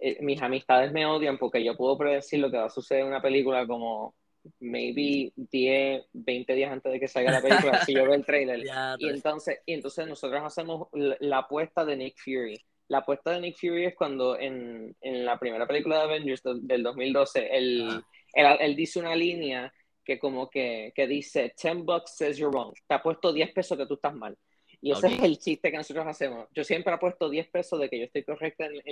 eh, 0.00 0.18
mis 0.20 0.40
amistades 0.40 0.92
me 0.92 1.04
odian 1.04 1.36
porque 1.36 1.62
yo 1.62 1.76
puedo 1.76 1.98
predecir 1.98 2.40
lo 2.40 2.50
que 2.50 2.56
va 2.56 2.66
a 2.66 2.70
suceder 2.70 3.02
en 3.02 3.08
una 3.08 3.20
película 3.20 3.66
como 3.66 4.14
maybe 4.60 5.32
10, 5.36 6.04
20 6.12 6.54
días 6.54 6.72
antes 6.72 6.92
de 6.92 7.00
que 7.00 7.08
salga 7.08 7.32
la 7.32 7.42
película, 7.42 7.84
si 7.84 7.94
yo 7.94 8.04
veo 8.04 8.14
el 8.14 8.24
trailer. 8.24 8.60
y, 8.98 9.08
entonces, 9.08 9.58
y 9.66 9.74
entonces 9.74 10.06
nosotros 10.06 10.42
hacemos 10.44 10.88
la, 10.92 11.38
apuesta 11.38 11.84
de 11.84 11.96
Nick 11.96 12.16
Fury. 12.18 12.60
La 12.88 12.98
apuesta 12.98 13.30
de 13.32 13.40
Nick 13.40 13.56
Fury 13.58 13.86
es 13.86 13.94
cuando 13.94 14.38
en, 14.38 14.94
en 15.00 15.24
la 15.24 15.38
primera 15.38 15.66
película 15.66 15.98
de 15.98 16.02
Avengers 16.02 16.42
del 16.42 16.82
2012, 16.82 17.48
él, 17.56 18.02
él, 18.34 18.76
dice 18.76 18.98
una 18.98 19.14
línea 19.14 19.72
que 20.04 20.18
como 20.18 20.50
que, 20.50 20.92
que 20.94 21.06
dice, 21.06 21.54
10 21.60 21.84
bucks 21.84 22.16
says 22.16 22.36
you're 22.36 22.52
wrong. 22.52 22.74
Te 22.86 22.94
ha 22.94 23.02
puesto 23.02 23.32
10 23.32 23.52
pesos 23.52 23.78
que 23.78 23.86
tú 23.86 23.94
estás 23.94 24.14
mal. 24.14 24.36
Y 24.84 24.90
ese 24.90 25.06
es 25.06 25.22
el 25.22 25.38
chiste 25.38 25.70
que 25.70 25.76
nosotros 25.76 26.04
hacemos. 26.08 26.48
Yo 26.52 26.64
siempre 26.64 26.92
he 26.92 26.98
puesto 26.98 27.30
10 27.30 27.48
pesos 27.50 27.78
de 27.78 27.88
que 27.88 28.00
yo 28.00 28.06
estoy 28.06 28.24
correcta 28.24 28.66
en, 28.66 28.82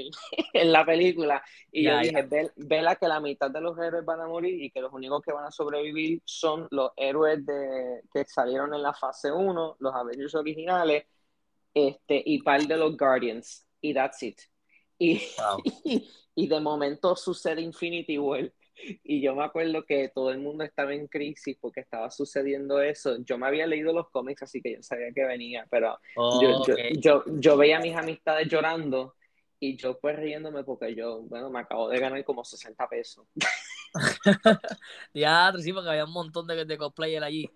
en, 0.53 0.73
la 0.73 0.87
película. 0.87 1.43
Y 1.73 1.83
yo 1.83 1.99
dije, 1.99 2.29
vela 2.55 2.95
que 2.95 3.09
la 3.09 3.19
mitad 3.19 3.51
de 3.51 3.61
los 3.61 3.77
héroes 3.77 4.05
van 4.05 4.21
a 4.21 4.29
morir 4.29 4.63
y 4.63 4.71
que 4.71 4.81
los 4.81 4.93
únicos 4.93 5.21
que 5.21 5.33
van 5.33 5.47
a 5.47 5.51
sobrevivir 5.51 6.23
son 6.25 6.69
los 6.71 6.93
héroes 6.97 7.45
de, 7.45 8.03
que 8.15 8.25
salieron 8.25 8.73
en 8.73 8.83
la 8.83 8.95
fase 8.95 9.33
1, 9.33 9.77
los 9.81 9.93
Avengers 9.93 10.37
originales, 10.37 11.07
este, 11.75 12.23
y 12.25 12.41
par 12.41 12.63
de 12.63 12.77
los 12.77 12.97
Guardians. 12.97 13.67
Y 13.81 13.93
that's 13.93 14.23
it. 14.23 14.41
Y, 14.97 15.21
y, 15.85 16.09
y 16.37 16.47
de 16.47 16.61
momento 16.61 17.17
sucede 17.17 17.63
Infinity 17.63 18.17
War 18.17 18.53
y 19.05 19.21
yo 19.21 19.35
me 19.35 19.45
acuerdo 19.45 19.85
que 19.85 20.11
todo 20.15 20.31
el 20.31 20.39
mundo 20.39 20.65
estaba 20.65 20.95
en 20.95 21.07
crisis 21.07 21.57
porque 21.61 21.81
estaba 21.81 22.11
sucediendo 22.11 22.81
eso. 22.81 23.17
Yo 23.25 23.39
me 23.39 23.47
había 23.47 23.67
leído 23.67 23.93
los 23.93 24.11
cómics, 24.11 24.43
así 24.43 24.61
que 24.61 24.75
yo 24.75 24.83
sabía 24.83 25.13
que 25.13 25.25
venía, 25.25 25.67
pero 25.71 25.99
yo, 26.41 26.65
yo, 26.99 27.25
yo, 27.27 27.57
veía 27.57 27.79
a 27.79 27.81
mis 27.81 27.97
amistades 27.97 28.49
llorando 28.49 29.15
y 29.59 29.77
yo 29.77 29.99
pues 29.99 30.17
riéndome 30.17 30.65
porque 30.65 30.95
yo, 30.95 31.23
bueno, 31.23 31.51
me 31.51 31.61
acabo 31.61 31.89
de 31.89 31.99
ganar 31.99 32.25
como 32.25 32.45
60 32.45 32.89
pesos. 32.89 33.27
ya, 35.15 35.53
sí, 35.59 35.73
porque 35.73 35.91
había 35.91 36.05
un 36.05 36.13
montón 36.13 36.47
de, 36.47 36.65
de 36.65 36.79
cosplayer 36.79 37.23
allí. 37.23 37.51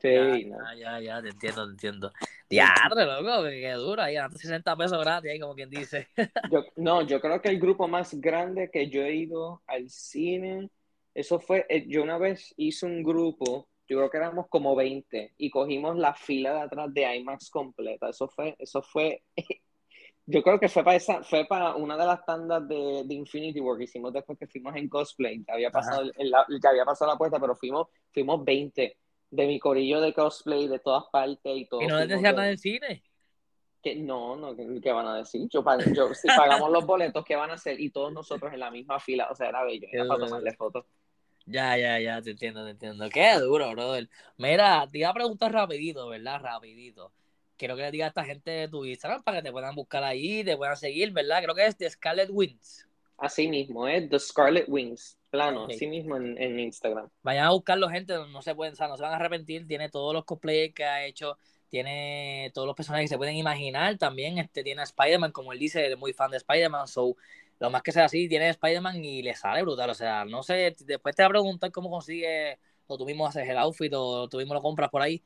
Sí, 0.00 0.08
ya, 0.08 0.74
ya, 0.78 1.00
ya, 1.00 1.22
te 1.22 1.28
entiendo, 1.28 1.66
te 1.66 1.70
entiendo. 1.72 2.12
Diadre, 2.48 3.04
loco, 3.04 3.42
que 3.44 3.72
duro, 3.72 4.00
ahí 4.00 4.16
60 4.34 4.74
pesos 4.74 4.98
gratis, 4.98 5.30
ahí 5.30 5.38
como 5.38 5.54
quien 5.54 5.68
dice. 5.68 6.08
yo, 6.50 6.64
no, 6.76 7.02
yo 7.02 7.20
creo 7.20 7.42
que 7.42 7.50
el 7.50 7.60
grupo 7.60 7.86
más 7.86 8.14
grande 8.14 8.70
que 8.72 8.88
yo 8.88 9.02
he 9.02 9.14
ido 9.14 9.62
al 9.66 9.90
cine, 9.90 10.70
eso 11.14 11.38
fue, 11.38 11.66
eh, 11.68 11.84
yo 11.86 12.02
una 12.02 12.16
vez 12.16 12.54
hice 12.56 12.86
un 12.86 13.02
grupo, 13.02 13.68
yo 13.86 13.98
creo 13.98 14.10
que 14.10 14.16
éramos 14.16 14.46
como 14.48 14.74
20, 14.74 15.34
y 15.36 15.50
cogimos 15.50 15.98
la 15.98 16.14
fila 16.14 16.54
de 16.54 16.60
atrás 16.60 16.94
de 16.94 17.16
IMAX 17.16 17.50
completa. 17.50 18.08
Eso 18.08 18.26
fue, 18.26 18.56
eso 18.58 18.80
fue, 18.80 19.22
yo 20.24 20.42
creo 20.42 20.58
que 20.58 20.70
fue 20.70 20.82
para 20.82 20.96
esa, 20.96 21.22
fue 21.24 21.44
para 21.44 21.74
una 21.74 21.98
de 21.98 22.06
las 22.06 22.24
tandas 22.24 22.66
de, 22.66 23.02
de 23.04 23.14
Infinity 23.14 23.60
War 23.60 23.76
que 23.76 23.84
hicimos 23.84 24.14
después 24.14 24.38
que 24.38 24.46
fuimos 24.46 24.74
en 24.76 24.88
cosplay, 24.88 25.44
ya 25.46 25.52
había 25.52 25.70
pasado, 25.70 26.10
el, 26.16 26.32
ya 26.62 26.70
había 26.70 26.86
pasado 26.86 27.10
la 27.10 27.18
puerta, 27.18 27.38
pero 27.38 27.54
fuimos, 27.54 27.88
fuimos 28.14 28.42
20 28.42 28.96
de 29.30 29.46
mi 29.46 29.58
corillo 29.58 30.00
de 30.00 30.12
cosplay 30.12 30.68
de 30.68 30.78
todas 30.78 31.04
partes 31.10 31.56
y 31.56 31.66
todo. 31.66 31.82
¿Y 31.82 31.86
no 31.86 31.98
les 31.98 32.08
decían 32.08 32.34
nada 32.34 32.48
del 32.48 32.58
cine? 32.58 33.02
Que 33.82 33.96
no, 33.96 34.36
no, 34.36 34.54
¿qué, 34.54 34.92
van 34.92 35.06
a 35.06 35.16
decir? 35.16 35.48
Yo, 35.48 35.64
yo, 35.94 36.12
si 36.14 36.28
pagamos 36.28 36.70
los 36.70 36.84
boletos, 36.84 37.24
¿qué 37.24 37.34
van 37.34 37.50
a 37.50 37.54
hacer? 37.54 37.80
Y 37.80 37.90
todos 37.90 38.12
nosotros 38.12 38.52
en 38.52 38.60
la 38.60 38.70
misma 38.70 39.00
fila, 39.00 39.28
o 39.30 39.34
sea, 39.34 39.48
era 39.48 39.64
bello, 39.64 39.86
era 39.90 40.06
para 40.06 40.26
tomarle 40.26 40.52
fotos. 40.54 40.84
Ya, 41.46 41.78
ya, 41.78 41.98
ya, 41.98 42.20
te 42.20 42.30
entiendo, 42.30 42.64
te 42.64 42.70
entiendo. 42.72 43.08
Qué 43.08 43.38
duro, 43.38 43.70
brother. 43.70 44.08
Mira, 44.36 44.86
te 44.90 44.98
iba 44.98 45.08
a 45.08 45.14
preguntar 45.14 45.52
rapidito, 45.52 46.08
¿verdad? 46.08 46.40
Rapidito. 46.40 47.12
Quiero 47.56 47.76
que 47.76 47.82
le 47.82 47.90
digas 47.90 48.06
a 48.06 48.08
esta 48.08 48.24
gente 48.24 48.50
de 48.50 48.68
tu 48.68 48.84
Instagram 48.84 49.22
para 49.22 49.38
que 49.38 49.44
te 49.44 49.52
puedan 49.52 49.74
buscar 49.74 50.04
ahí, 50.04 50.44
te 50.44 50.56
puedan 50.56 50.76
seguir, 50.76 51.10
¿verdad? 51.12 51.42
Creo 51.42 51.54
que 51.54 51.66
es 51.66 51.76
The 51.76 51.90
Scarlet 51.90 52.28
Wings. 52.30 52.86
Así 53.16 53.48
mismo, 53.48 53.86
es 53.88 54.08
The 54.08 54.18
Scarlet 54.18 54.66
Wings. 54.68 55.19
Plano, 55.30 55.66
así 55.70 55.86
mismo 55.86 56.16
en, 56.16 56.58
Instagram. 56.58 57.08
Vayan 57.22 57.46
a 57.46 57.50
buscarlo, 57.50 57.88
gente, 57.88 58.14
no 58.14 58.42
se 58.42 58.52
pueden, 58.54 58.74
no 58.76 58.96
se 58.96 59.02
van 59.02 59.12
a 59.12 59.16
arrepentir. 59.16 59.64
Tiene 59.66 59.88
todos 59.88 60.12
los 60.12 60.24
cosplays 60.24 60.74
que 60.74 60.84
ha 60.84 61.06
hecho, 61.06 61.38
tiene 61.68 62.50
todos 62.52 62.66
los 62.66 62.74
personajes 62.74 63.04
que 63.04 63.14
se 63.14 63.16
pueden 63.16 63.36
imaginar. 63.36 63.96
También 63.96 64.38
este, 64.38 64.64
tiene 64.64 64.80
a 64.80 64.84
Spider-Man, 64.84 65.30
como 65.30 65.52
él 65.52 65.60
dice, 65.60 65.86
es 65.86 65.96
muy 65.96 66.12
fan 66.12 66.32
de 66.32 66.38
Spider-Man. 66.38 66.88
So, 66.88 67.16
lo 67.60 67.70
más 67.70 67.82
que 67.82 67.92
sea 67.92 68.06
así, 68.06 68.28
tiene 68.28 68.48
Spider-Man 68.48 69.04
y 69.04 69.22
le 69.22 69.34
sale 69.36 69.62
brutal. 69.62 69.90
O 69.90 69.94
sea, 69.94 70.24
no 70.24 70.42
sé, 70.42 70.74
después 70.80 71.14
te 71.14 71.22
va 71.22 71.28
a 71.28 71.30
preguntar 71.30 71.70
cómo 71.70 71.90
consigue, 71.90 72.58
o 72.88 72.98
tú 72.98 73.06
mismo 73.06 73.24
haces 73.24 73.48
el 73.48 73.56
outfit, 73.58 73.92
o 73.94 74.28
tú 74.28 74.38
mismo 74.38 74.54
lo 74.54 74.62
compras 74.62 74.90
por 74.90 75.00
ahí. 75.00 75.22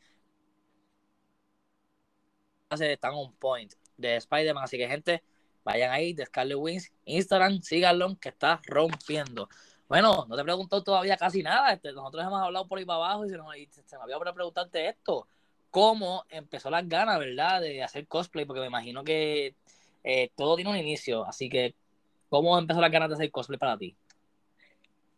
Están 2.71 3.15
on 3.15 3.33
point 3.37 3.73
de 3.97 4.17
Spider-Man. 4.17 4.65
Así 4.65 4.77
que, 4.77 4.87
gente, 4.87 5.23
vayan 5.65 5.93
ahí, 5.93 6.13
de 6.13 6.27
Scarlet 6.27 6.59
Wings, 6.59 6.93
Instagram, 7.07 7.63
síganlo, 7.63 8.19
que 8.21 8.29
está 8.29 8.61
rompiendo. 8.67 9.49
Bueno, 9.89 10.27
no 10.29 10.35
te 10.35 10.41
he 10.41 10.45
preguntado 10.45 10.83
todavía 10.83 11.17
casi 11.17 11.43
nada. 11.43 11.73
Este, 11.73 11.93
nosotros 11.93 12.25
hemos 12.25 12.41
hablado 12.41 12.67
por 12.67 12.79
ahí 12.79 12.85
para 12.85 12.97
abajo 12.97 13.27
y 13.27 13.31
se, 13.31 13.37
nos, 13.37 13.47
se 13.71 13.97
me 13.97 14.03
había 14.03 14.19
por 14.19 14.33
preguntarte 14.35 14.89
esto. 14.89 15.27
¿Cómo 15.71 16.25
empezó 16.29 16.71
las 16.71 16.89
ganas, 16.89 17.19
verdad, 17.19 17.61
de 17.61 17.83
hacer 17.83 18.07
cosplay? 18.07 18.45
Porque 18.45 18.61
me 18.61 18.69
imagino 18.69 19.05
que 19.05 19.55
eh, 20.03 20.31
todo 20.37 20.57
tiene 20.57 20.71
un 20.71 20.77
inicio. 20.77 21.27
Así 21.27 21.49
que, 21.49 21.75
¿cómo 22.29 22.59
empezó 22.59 22.81
las 22.81 22.91
ganas 22.91 23.09
de 23.11 23.15
hacer 23.17 23.31
cosplay 23.31 23.59
para 23.59 23.77
ti? 23.77 23.95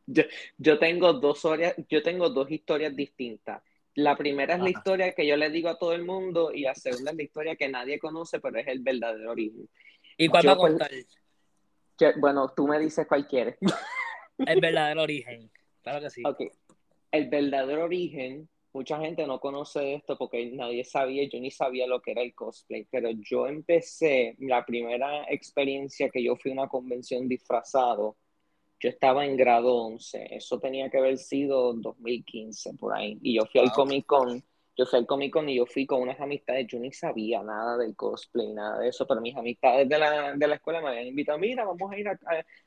Yo, 0.07 0.79
tengo 0.79 1.13
dos 1.15 1.37
historias, 1.37 1.75
yo 1.89 2.03
tengo 2.03 2.31
dos 2.31 2.51
historias 2.51 2.95
distintas. 2.95 3.63
La 3.95 4.17
primera 4.17 4.55
es 4.55 4.61
la 4.61 4.71
historia 4.71 5.13
que 5.13 5.27
yo 5.27 5.37
le 5.37 5.51
digo 5.51 5.69
a 5.69 5.79
todo 5.79 5.93
el 5.93 6.05
mundo 6.05 6.53
y 6.53 6.63
la 6.63 6.75
segunda 6.75 7.11
es 7.11 7.17
la 7.17 7.23
historia 7.23 7.57
que 7.57 7.69
nadie 7.69 7.99
conoce, 7.99 8.41
pero 8.41 8.59
es 8.59 8.67
el 8.69 8.81
verdadero 8.81 9.33
origen. 9.33 9.69
¿Y 10.17 10.29
cuál 10.29 10.49
va 10.49 10.53
a 10.53 10.57
pues, 10.57 10.73
contar? 10.73 10.91
bueno, 12.19 12.53
tú 12.55 12.69
me 12.69 12.79
dices 12.79 13.07
cuál 13.09 13.27
quieres. 13.27 13.57
El 14.39 14.61
verdadero 14.61 15.03
origen, 15.03 15.51
claro 15.83 16.01
que 16.01 16.11
sí. 16.11 16.23
El 17.11 17.29
verdadero 17.29 17.85
origen, 17.85 18.49
mucha 18.73 18.99
gente 19.01 19.27
no 19.27 19.41
conoce 19.41 19.95
esto 19.95 20.19
porque 20.19 20.51
nadie 20.53 20.85
sabía, 20.85 21.27
yo 21.29 21.41
ni 21.41 21.51
sabía 21.51 21.87
lo 21.87 22.03
que 22.03 22.11
era 22.11 22.23
el 22.23 22.35
cosplay, 22.35 22.87
pero 22.91 23.11
yo 23.11 23.47
empecé, 23.47 24.37
la 24.41 24.65
primera 24.67 25.25
experiencia 25.31 26.11
que 26.11 26.23
yo 26.23 26.37
fui 26.37 26.51
a 26.51 26.55
una 26.55 26.69
convención 26.69 27.27
disfrazado, 27.29 28.17
yo 28.79 28.91
estaba 28.91 29.25
en 29.25 29.37
grado 29.37 29.75
11, 29.75 30.35
eso 30.37 30.61
tenía 30.61 30.91
que 30.91 30.99
haber 30.99 31.17
sido 31.17 31.73
2015 31.73 32.75
por 32.75 32.95
ahí, 32.95 33.19
y 33.23 33.37
yo 33.37 33.47
fui 33.47 33.61
al 33.63 33.73
Comic 33.73 34.05
Con 34.05 34.45
yo 34.77 34.85
fui 34.85 34.99
al 34.99 35.07
Comic 35.07 35.33
Con 35.33 35.49
y 35.49 35.57
yo 35.57 35.67
fui 35.67 35.87
con 35.87 36.03
unas 36.03 36.21
amistades, 36.21 36.67
yo 36.69 36.79
ni 36.79 36.93
sabía 36.93 37.43
nada 37.43 37.79
del 37.79 37.97
cosplay, 37.97 38.53
nada 38.53 38.81
de 38.81 38.89
eso, 38.89 39.07
pero 39.07 39.21
mis 39.21 39.35
amistades 39.35 39.89
de 39.89 39.99
la, 39.99 40.35
de 40.35 40.47
la 40.47 40.57
escuela 40.57 40.83
me 40.83 40.89
habían 40.89 41.07
invitado, 41.07 41.39
mira, 41.39 41.65
vamos 41.65 41.91
a 41.91 41.99
ir 41.99 42.07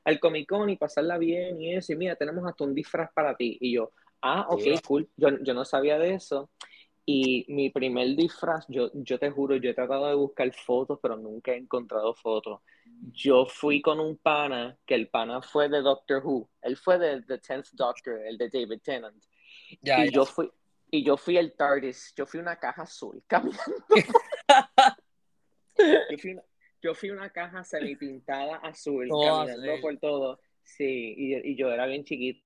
al 0.03 0.19
Comic 0.19 0.49
Con 0.49 0.69
y 0.69 0.75
pasarla 0.75 1.17
bien 1.17 1.61
y 1.61 1.75
eso, 1.75 1.93
y 1.93 1.97
mira, 1.97 2.15
tenemos 2.15 2.45
hasta 2.47 2.63
un 2.63 2.73
disfraz 2.73 3.11
para 3.13 3.35
ti. 3.35 3.57
Y 3.61 3.73
yo, 3.73 3.91
ah, 4.21 4.47
ok, 4.49 4.63
cool, 4.85 5.07
yo, 5.17 5.29
yo 5.43 5.53
no 5.53 5.65
sabía 5.65 5.99
de 5.99 6.15
eso. 6.15 6.49
Y 7.05 7.45
mi 7.47 7.71
primer 7.71 8.15
disfraz, 8.15 8.65
yo, 8.67 8.91
yo 8.93 9.17
te 9.17 9.31
juro, 9.31 9.55
yo 9.55 9.71
he 9.71 9.73
tratado 9.73 10.07
de 10.07 10.15
buscar 10.15 10.51
fotos, 10.53 10.99
pero 11.01 11.17
nunca 11.17 11.51
he 11.51 11.57
encontrado 11.57 12.13
fotos. 12.13 12.61
Yo 13.13 13.45
fui 13.47 13.81
con 13.81 13.99
un 13.99 14.17
pana, 14.17 14.77
que 14.85 14.93
el 14.93 15.09
pana 15.09 15.41
fue 15.41 15.69
de 15.69 15.81
Doctor 15.81 16.21
Who, 16.23 16.49
él 16.61 16.77
fue 16.77 16.99
de 16.99 17.21
The 17.23 17.39
Tenth 17.39 17.69
Doctor, 17.73 18.19
el 18.25 18.37
de 18.37 18.49
David 18.49 18.81
Tennant. 18.83 19.23
y 19.81 20.11
yo 20.11 20.23
fui, 20.25 20.51
y 20.91 21.03
yo 21.03 21.17
fui 21.17 21.37
el 21.37 21.53
TARDIS, 21.53 22.13
yo 22.15 22.25
fui 22.25 22.39
una 22.39 22.57
caja 22.57 22.83
azul 22.83 23.23
caminando. 23.27 23.85
yo, 25.77 26.17
fui 26.17 26.31
una, 26.31 26.43
yo 26.81 26.95
fui 26.95 27.09
una 27.11 27.29
caja 27.29 27.63
semipintada 27.63 28.57
azul 28.57 29.07
caminando 29.09 29.81
por 29.81 29.97
todo. 29.97 30.39
Sí, 30.63 31.15
y, 31.17 31.51
y, 31.51 31.55
yo 31.55 31.71
era 31.71 31.85
bien 31.85 32.03
chiquito. 32.03 32.43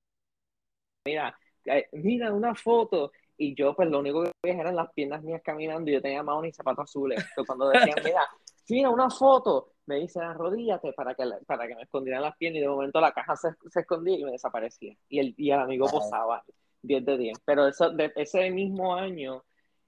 Mira, 1.06 1.38
eh, 1.66 1.90
mira 1.94 2.32
una 2.34 2.56
foto. 2.56 3.12
Y 3.36 3.56
yo, 3.56 3.76
pues 3.76 3.90
lo 3.90 4.00
único 4.00 4.24
que 4.24 4.32
veía 4.44 4.62
eran 4.62 4.76
las 4.76 4.94
piernas 4.94 5.24
mías 5.24 5.42
caminando 5.44 5.90
y 5.90 5.96
yo 5.96 6.02
tenía 6.02 6.24
más 6.24 6.46
y 6.46 6.54
zapatos 6.54 6.84
azules. 6.84 7.26
Pero 7.36 7.46
cuando 7.46 7.70
decían, 7.70 7.98
mira, 8.04 8.30
mira 8.70 8.90
una 8.90 9.10
foto, 9.10 9.74
me 9.88 9.96
dicen 9.96 10.22
arrodíllate 10.22 10.94
para 10.94 11.16
que, 11.16 11.24
para 11.46 11.68
que 11.68 11.76
me 11.76 11.82
escondieran 11.82 12.22
las 12.22 12.38
piernas 12.38 12.60
y 12.60 12.62
de 12.62 12.68
momento 12.68 13.02
la 13.02 13.12
caja 13.12 13.36
se, 13.36 13.50
se 13.70 13.82
escondía 13.82 14.20
y 14.20 14.24
me 14.24 14.32
desaparecía. 14.32 14.96
Y 15.10 15.20
el, 15.20 15.34
y 15.38 15.52
el 15.52 15.60
amigo 15.60 15.88
posaba. 15.90 16.44
10 16.84 17.06
de 17.06 17.18
10. 17.18 17.38
Pero 17.46 17.68
eso, 17.68 17.90
de 17.90 18.12
ese 18.16 18.50
mismo 18.52 18.96
año, 18.96 19.44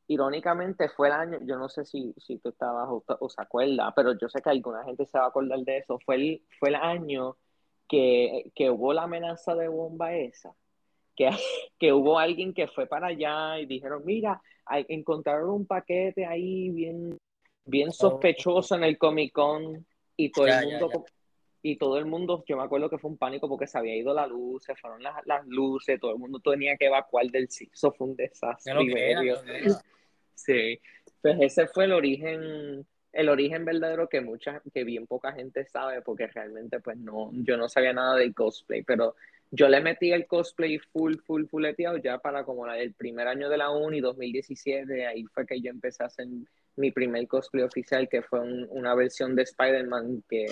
irónicamente 0.07 0.89
fue 0.89 1.07
el 1.07 1.13
año, 1.13 1.39
yo 1.43 1.57
no 1.57 1.69
sé 1.69 1.85
si, 1.85 2.13
si 2.17 2.37
tú 2.37 2.49
estabas 2.49 2.87
o, 2.89 3.29
se 3.29 3.41
acuerda, 3.41 3.93
pero 3.95 4.17
yo 4.17 4.29
sé 4.29 4.41
que 4.41 4.49
alguna 4.49 4.83
gente 4.83 5.05
se 5.05 5.17
va 5.17 5.25
a 5.25 5.27
acordar 5.27 5.59
de 5.59 5.77
eso, 5.77 5.99
fue 6.05 6.15
el, 6.15 6.43
fue 6.59 6.69
el 6.69 6.75
año 6.75 7.37
que, 7.87 8.51
que 8.55 8.69
hubo 8.69 8.93
la 8.93 9.03
amenaza 9.03 9.55
de 9.55 9.67
bomba 9.67 10.13
esa. 10.15 10.55
Que, 11.15 11.29
que 11.79 11.93
hubo 11.93 12.19
alguien 12.19 12.53
que 12.53 12.67
fue 12.67 12.87
para 12.87 13.07
allá 13.07 13.59
y 13.59 13.65
dijeron, 13.65 14.03
mira, 14.05 14.41
hay, 14.65 14.85
encontraron 14.89 15.49
un 15.49 15.65
paquete 15.65 16.25
ahí 16.25 16.69
bien, 16.69 17.17
bien 17.65 17.89
oh. 17.89 17.93
sospechoso 17.93 18.75
en 18.75 18.83
el 18.83 18.97
Comic 18.97 19.33
Con 19.33 19.85
y 20.17 20.31
todo 20.31 20.47
el 20.47 20.65
mundo 20.65 21.05
y 21.67 21.77
todo 21.77 21.98
el 21.98 22.05
mundo, 22.05 22.43
yo 22.48 22.57
me 22.57 22.63
acuerdo 22.63 22.91
que 22.91 23.00
fue 23.00 23.10
un 23.10 23.17
pánico 23.17 23.50
porque 23.50 23.65
se 23.65 23.75
había 23.75 23.95
ido 23.95 24.13
la 24.13 24.27
luz, 24.27 24.63
se 24.63 24.75
fueron 24.75 25.01
las, 25.01 25.25
las 25.25 25.48
luces, 25.48 26.00
todo 26.00 26.12
el 26.12 26.19
mundo 26.19 26.39
tenía 26.39 26.77
que 26.77 26.86
evacuar 26.86 27.25
del 27.31 27.50
sitio, 27.50 27.74
eso 27.74 27.91
fue 27.91 28.05
un 28.05 28.15
desastre. 28.15 28.72
Sí, 30.36 30.79
pues 31.24 31.38
ese 31.41 31.65
fue 31.65 31.86
el 31.86 31.93
origen, 31.93 32.86
el 33.12 33.29
origen 33.29 33.65
verdadero 33.65 34.07
que 34.07 34.22
mucha, 34.22 34.62
que 34.72 34.84
bien 34.84 35.07
poca 35.07 35.31
gente 35.31 35.65
sabe, 35.65 36.03
porque 36.03 36.27
realmente 36.27 36.79
pues 36.81 36.98
no, 36.98 37.31
yo 37.34 37.57
no 37.57 37.67
sabía 37.67 37.93
nada 37.93 38.15
del 38.15 38.36
cosplay, 38.36 38.84
pero 38.84 39.15
yo 39.50 39.67
le 39.67 39.81
metí 39.81 40.12
el 40.12 40.27
cosplay 40.27 40.77
full, 40.77 41.15
full, 41.25 41.45
fulleteado 41.48 41.98
ya 41.98 42.19
para 42.19 42.43
como 42.43 42.72
el 42.72 42.93
primer 42.93 43.27
año 43.27 43.50
de 43.50 43.57
la 43.57 43.72
uni, 43.72 44.01
2017, 44.01 45.07
ahí 45.07 45.24
fue 45.34 45.48
que 45.48 45.60
yo 45.60 45.72
empecé 45.72 46.03
a 46.03 46.07
hacer 46.07 46.27
mi 46.75 46.91
primer 46.91 47.27
cosplay 47.27 47.63
oficial, 47.63 48.07
que 48.07 48.22
fue 48.22 48.41
una 48.41 48.93
versión 48.93 49.36
de 49.36 49.41
Spider-Man 49.41 50.24
que 50.29 50.45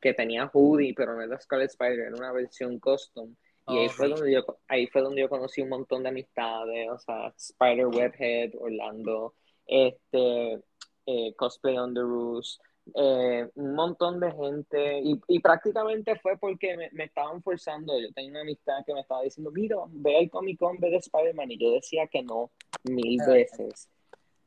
que 0.00 0.14
tenía 0.14 0.50
hoodie, 0.52 0.94
pero 0.94 1.14
no 1.14 1.22
era 1.22 1.40
Scarlet 1.40 1.70
Spider, 1.70 2.00
era 2.00 2.16
una 2.16 2.32
versión 2.32 2.78
custom. 2.78 3.34
Y 3.68 3.78
ahí, 3.78 3.88
fue 3.88 4.08
donde 4.08 4.32
yo, 4.32 4.44
ahí 4.66 4.88
fue 4.88 5.02
donde 5.02 5.20
yo 5.20 5.28
conocí 5.28 5.62
un 5.62 5.68
montón 5.68 6.02
de 6.02 6.08
amistades, 6.08 6.88
o 6.90 6.98
sea, 6.98 7.32
Spider 7.36 7.86
Webhead, 7.86 8.54
Orlando, 8.58 9.34
este, 9.66 10.60
eh, 11.06 11.34
Cosplay 11.36 11.78
on 11.78 11.94
the 11.94 12.00
Roost, 12.00 12.60
eh, 12.94 13.48
un 13.54 13.74
montón 13.76 14.18
de 14.18 14.32
gente, 14.32 15.00
y, 15.04 15.20
y 15.28 15.38
prácticamente 15.38 16.18
fue 16.18 16.36
porque 16.38 16.76
me, 16.76 16.90
me, 16.90 17.04
estaban 17.04 17.40
forzando, 17.40 17.96
yo 18.00 18.12
tenía 18.12 18.32
una 18.32 18.40
amistad 18.40 18.84
que 18.84 18.94
me 18.94 19.00
estaba 19.00 19.22
diciendo, 19.22 19.52
mira, 19.52 19.76
ve 19.90 20.18
el 20.18 20.30
Comic 20.30 20.58
Con, 20.58 20.78
ve 20.80 20.90
de 20.90 20.96
Spider-Man, 20.96 21.52
y 21.52 21.58
yo 21.58 21.70
decía 21.70 22.08
que 22.08 22.22
no 22.22 22.50
mil 22.82 23.20
veces. 23.24 23.91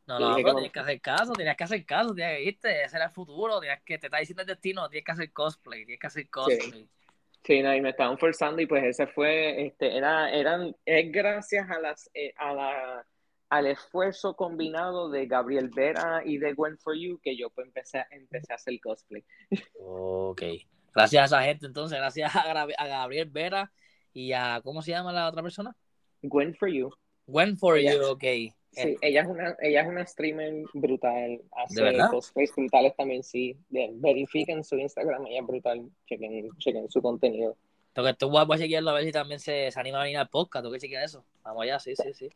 No, 0.08 0.20
no, 0.20 0.36
pero 0.36 0.54
tienes 0.54 0.72
que 0.72 0.80
hacer 0.80 1.02
caso, 1.02 1.34
tienes 1.34 1.58
que 1.58 1.64
hacer 1.64 1.86
caso, 1.86 2.14
tienes 2.14 2.38
que 2.38 2.44
irte, 2.44 2.84
ese 2.84 2.96
era 2.96 3.06
el 3.06 3.12
futuro, 3.12 3.60
tienes 3.60 3.82
que, 3.84 3.98
te 3.98 4.08
está 4.08 4.20
diciendo 4.20 4.44
el 4.44 4.48
destino, 4.48 4.88
tienes 4.88 5.04
que 5.04 5.12
hacer 5.12 5.34
cosplay, 5.34 5.86
tienes 5.86 6.00
que 6.00 6.08
hacer 6.08 6.30
cosplay. 6.30 6.88
Sí. 7.44 7.62
no, 7.64 7.76
y 7.76 7.82
me 7.82 7.90
estaban 7.90 8.18
forzando 8.20 8.62
y 8.62 8.68
pues 8.68 8.84
ese 8.84 9.08
fue, 9.08 9.66
este, 9.66 9.98
era, 9.98 10.32
eran, 10.32 10.76
es 10.86 11.12
gracias 11.12 11.68
a 11.72 11.80
las, 11.80 12.10
eh, 12.14 12.34
a 12.38 12.54
la, 12.54 13.06
al 13.50 13.66
esfuerzo 13.66 14.36
combinado 14.36 15.10
de 15.10 15.26
Gabriel 15.26 15.70
Vera 15.70 16.22
y 16.24 16.38
de 16.38 16.54
Gwen 16.54 16.78
For 16.78 16.96
You 16.96 17.20
que 17.24 17.36
yo 17.36 17.50
pues 17.50 17.66
empecé, 17.66 18.06
empecé 18.12 18.54
a 18.54 18.56
hacer 18.56 18.80
cosplay. 18.80 19.24
Ok, 19.80 20.44
gracias 20.94 21.24
a 21.24 21.26
esa 21.26 21.44
gente 21.48 21.66
entonces, 21.66 21.98
gracias 21.98 22.36
a, 22.36 22.52
a 22.52 22.88
Gabriel 22.88 23.30
Vera 23.32 23.72
y 24.14 24.34
a, 24.34 24.62
¿cómo 24.64 24.84
se 24.84 24.92
llama 24.92 25.12
la 25.12 25.28
otra 25.28 25.42
persona? 25.42 25.76
Gwen 26.22 26.54
For 26.54 26.70
You. 26.70 26.92
Gwen 27.26 27.58
For 27.58 27.80
You, 27.80 28.04
ok. 28.12 28.24
Sí, 28.76 28.90
eh, 28.90 28.98
ella 29.02 29.22
es 29.22 29.28
una, 29.28 29.56
ella 29.62 29.82
es 29.82 29.88
una 29.88 30.06
streamer 30.06 30.66
brutal, 30.74 31.42
hace 31.52 31.98
cosplays 32.12 32.54
brutales 32.56 32.96
también, 32.96 33.24
sí. 33.24 33.58
verifiquen 33.70 34.64
su 34.64 34.78
Instagram, 34.78 35.26
ella 35.28 35.40
es 35.40 35.48
brutal, 35.48 35.90
chequen, 36.08 36.50
chequen 36.58 36.90
su 36.90 37.02
contenido. 37.02 37.56
Entonces, 37.90 38.18
tú 38.18 38.30
voy 38.30 38.44
a 38.50 38.58
chequearlo 38.58 38.90
a 38.90 38.94
ver 38.94 39.06
si 39.06 39.12
también 39.12 39.40
se, 39.40 39.72
se 39.72 39.80
anima 39.80 40.02
a 40.02 40.04
venir 40.04 40.18
al 40.18 40.30
podcast, 40.30 40.64
tengo 40.64 40.74
que 40.74 40.80
chequear 40.80 41.04
eso. 41.04 41.24
Vamos 41.44 41.64
allá, 41.64 41.80
sí, 41.80 41.96
sí, 41.96 42.14
sí. 42.14 42.30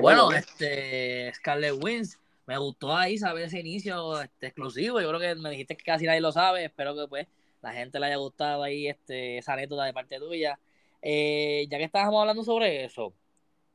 Bueno, 0.00 0.32
este, 0.32 1.32
Scarlett 1.34 1.74
Wins, 1.82 2.18
me 2.46 2.56
gustó 2.56 2.96
ahí 2.96 3.18
saber 3.18 3.44
ese 3.44 3.60
inicio 3.60 4.22
este, 4.22 4.46
exclusivo, 4.46 5.00
yo 5.00 5.08
creo 5.08 5.20
que 5.20 5.34
me 5.34 5.50
dijiste 5.50 5.76
que 5.76 5.84
casi 5.84 6.06
nadie 6.06 6.20
lo 6.20 6.32
sabe, 6.32 6.64
espero 6.64 6.96
que 6.96 7.06
pues 7.06 7.26
la 7.60 7.72
gente 7.72 7.98
le 7.98 8.06
haya 8.06 8.16
gustado 8.16 8.62
ahí 8.62 8.88
este, 8.88 9.38
esa 9.38 9.54
anécdota 9.54 9.84
de 9.84 9.92
parte 9.92 10.18
tuya. 10.18 10.58
Eh, 11.00 11.66
ya 11.68 11.76
que 11.76 11.84
estábamos 11.84 12.20
hablando 12.20 12.42
sobre 12.44 12.84
eso, 12.84 13.12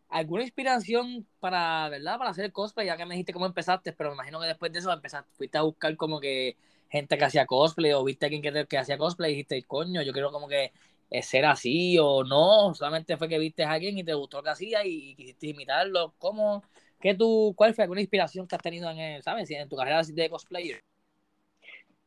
¿Alguna 0.10 0.44
inspiración 0.44 1.28
para, 1.40 1.88
¿verdad? 1.90 2.18
Para 2.18 2.32
hacer 2.32 2.52
cosplay? 2.52 2.88
Ya 2.88 2.98
que 2.98 3.06
me 3.06 3.14
dijiste 3.14 3.32
cómo 3.34 3.46
empezaste, 3.46 3.94
pero 3.94 4.10
me 4.10 4.16
imagino 4.16 4.40
que 4.40 4.48
después 4.48 4.72
de 4.72 4.80
eso 4.80 4.92
empezaste, 4.92 5.30
fuiste 5.36 5.58
a 5.60 5.62
buscar 5.62 5.96
como 5.98 6.20
que 6.20 6.58
gente 6.90 7.18
que 7.18 7.26
hacía 7.26 7.46
cosplay 7.46 7.94
o 7.94 8.04
viste 8.04 8.26
a 8.26 8.28
alguien 8.28 8.42
que, 8.42 8.66
que 8.66 8.78
hacía 8.80 8.98
cosplay 8.98 9.32
y 9.32 9.36
dijiste, 9.36 9.62
coño, 9.64 10.02
yo 10.02 10.12
quiero 10.12 10.32
como 10.32 10.48
que 10.48 10.72
eh, 11.12 11.22
ser 11.22 11.46
así 11.46 11.98
o 12.00 12.24
no, 12.24 12.74
solamente 12.74 13.18
fue 13.18 13.30
que 13.30 13.38
viste 13.38 13.64
a 13.64 13.72
alguien 13.72 13.98
y 14.00 14.04
te 14.04 14.16
gustó 14.16 14.38
lo 14.38 14.44
que 14.44 14.50
hacía 14.50 14.86
y, 14.86 15.16
quisiste 15.16 15.48
imitarlo. 15.48 16.16
¿Cómo? 16.18 16.64
¿Qué 17.00 17.14
tú, 17.14 17.54
¿Cuál 17.56 17.76
fue 17.76 17.84
alguna 17.84 18.02
inspiración 18.02 18.48
que 18.48 18.56
has 18.56 18.62
tenido 18.64 18.90
en, 18.90 19.22
¿sabes? 19.22 19.50
en 19.52 19.70
tu 19.70 19.76
carrera 19.76 20.02
de 20.04 20.30
cosplayer? 20.30 20.82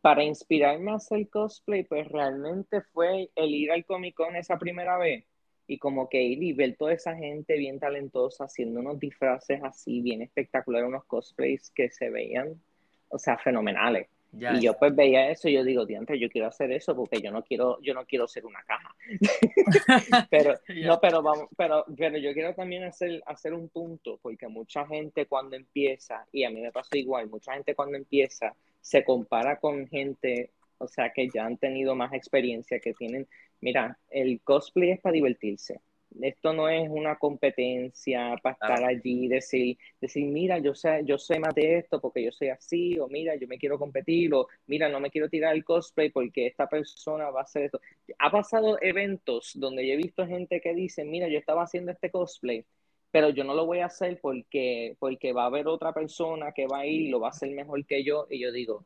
Para 0.00 0.24
inspirarme 0.24 0.90
a 0.90 0.96
hacer 0.96 1.28
cosplay, 1.30 1.84
pues 1.84 2.08
realmente 2.08 2.82
fue 2.92 3.30
el 3.36 3.54
ir 3.54 3.70
al 3.70 3.84
Comic 3.84 4.16
Con 4.16 4.34
esa 4.34 4.58
primera 4.58 4.98
vez 4.98 5.24
y 5.72 5.78
como 5.78 6.06
que 6.06 6.22
ir 6.22 6.42
y 6.42 6.52
ver 6.52 6.76
toda 6.76 6.92
esa 6.92 7.16
gente 7.16 7.56
bien 7.56 7.80
talentosa 7.80 8.44
haciendo 8.44 8.80
unos 8.80 9.00
disfraces 9.00 9.58
así, 9.64 10.02
bien 10.02 10.20
espectaculares, 10.20 10.86
unos 10.86 11.06
cosplays 11.06 11.70
que 11.70 11.88
se 11.88 12.10
veían, 12.10 12.60
o 13.08 13.18
sea, 13.18 13.38
fenomenales. 13.38 14.06
y 14.34 14.60
yo 14.60 14.74
pues 14.78 14.94
veía 14.94 15.30
eso 15.30 15.48
y 15.48 15.54
yo 15.54 15.64
digo, 15.64 15.86
diante, 15.86 16.18
yo 16.18 16.28
quiero 16.28 16.48
hacer 16.48 16.70
eso 16.72 16.94
porque 16.94 17.22
yo 17.22 17.30
no 17.30 17.42
quiero, 17.42 17.80
yo 17.80 17.94
no 17.94 18.04
quiero 18.04 18.28
ser 18.28 18.44
una 18.44 18.62
caja. 18.64 18.94
pero, 20.30 20.56
no, 20.84 21.00
pero 21.00 21.22
vamos, 21.22 21.46
pero, 21.56 21.86
pero 21.96 22.18
yo 22.18 22.34
quiero 22.34 22.54
también 22.54 22.84
hacer, 22.84 23.22
hacer 23.24 23.54
un 23.54 23.70
punto, 23.70 24.18
porque 24.20 24.48
mucha 24.48 24.86
gente 24.86 25.24
cuando 25.24 25.56
empieza, 25.56 26.26
y 26.32 26.44
a 26.44 26.50
mí 26.50 26.60
me 26.60 26.70
pasó 26.70 26.98
igual, 26.98 27.30
mucha 27.30 27.54
gente 27.54 27.74
cuando 27.74 27.96
empieza 27.96 28.54
se 28.82 29.04
compara 29.04 29.56
con 29.56 29.88
gente, 29.88 30.50
o 30.76 30.86
sea, 30.86 31.14
que 31.14 31.30
ya 31.32 31.46
han 31.46 31.56
tenido 31.56 31.94
más 31.94 32.12
experiencia, 32.12 32.78
que 32.78 32.92
tienen 32.92 33.26
Mira, 33.62 33.96
el 34.10 34.42
cosplay 34.42 34.90
es 34.90 35.00
para 35.00 35.12
divertirse. 35.14 35.80
esto 36.20 36.52
no 36.52 36.68
es 36.68 36.88
una 36.90 37.16
competencia 37.16 38.36
para 38.42 38.54
estar 38.54 38.84
allí, 38.84 39.28
decir, 39.28 39.78
decir, 40.00 40.26
mira, 40.26 40.58
yo 40.58 40.74
sé, 40.74 41.02
yo 41.04 41.16
sé 41.16 41.38
más 41.38 41.54
de 41.54 41.78
esto 41.78 42.00
porque 42.00 42.24
yo 42.24 42.32
soy 42.32 42.48
así, 42.48 42.98
o 42.98 43.08
mira, 43.08 43.36
yo 43.36 43.46
me 43.48 43.58
quiero 43.58 43.78
competir, 43.78 44.34
o 44.34 44.48
mira, 44.66 44.88
no 44.88 45.00
me 45.00 45.10
quiero 45.10 45.28
tirar 45.30 45.54
el 45.54 45.64
cosplay 45.64 46.10
porque 46.10 46.48
esta 46.48 46.68
persona 46.68 47.30
va 47.30 47.40
a 47.40 47.42
hacer 47.44 47.64
esto. 47.64 47.80
Ha 48.18 48.30
pasado 48.32 48.78
eventos 48.82 49.52
donde 49.54 49.86
yo 49.86 49.94
he 49.94 49.96
visto 49.96 50.26
gente 50.26 50.60
que 50.60 50.74
dice, 50.74 51.04
mira, 51.04 51.28
yo 51.28 51.38
estaba 51.38 51.62
haciendo 51.62 51.92
este 51.92 52.10
cosplay, 52.10 52.64
pero 53.12 53.30
yo 53.30 53.44
no 53.44 53.54
lo 53.54 53.64
voy 53.66 53.78
a 53.78 53.86
hacer 53.86 54.18
porque, 54.20 54.96
porque 54.98 55.32
va 55.32 55.44
a 55.44 55.46
haber 55.46 55.68
otra 55.68 55.92
persona 55.92 56.52
que 56.52 56.66
va 56.66 56.80
a 56.80 56.86
ir 56.86 57.02
y 57.02 57.08
lo 57.10 57.20
va 57.20 57.28
a 57.28 57.30
hacer 57.30 57.50
mejor 57.52 57.86
que 57.86 58.02
yo, 58.04 58.26
y 58.28 58.40
yo 58.40 58.50
digo, 58.52 58.84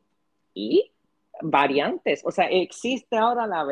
¿y? 0.53 0.91
Variantes, 1.41 2.21
o 2.25 2.31
sea, 2.31 2.45
existe 2.45 3.17
ahora 3.17 3.47
la, 3.47 3.65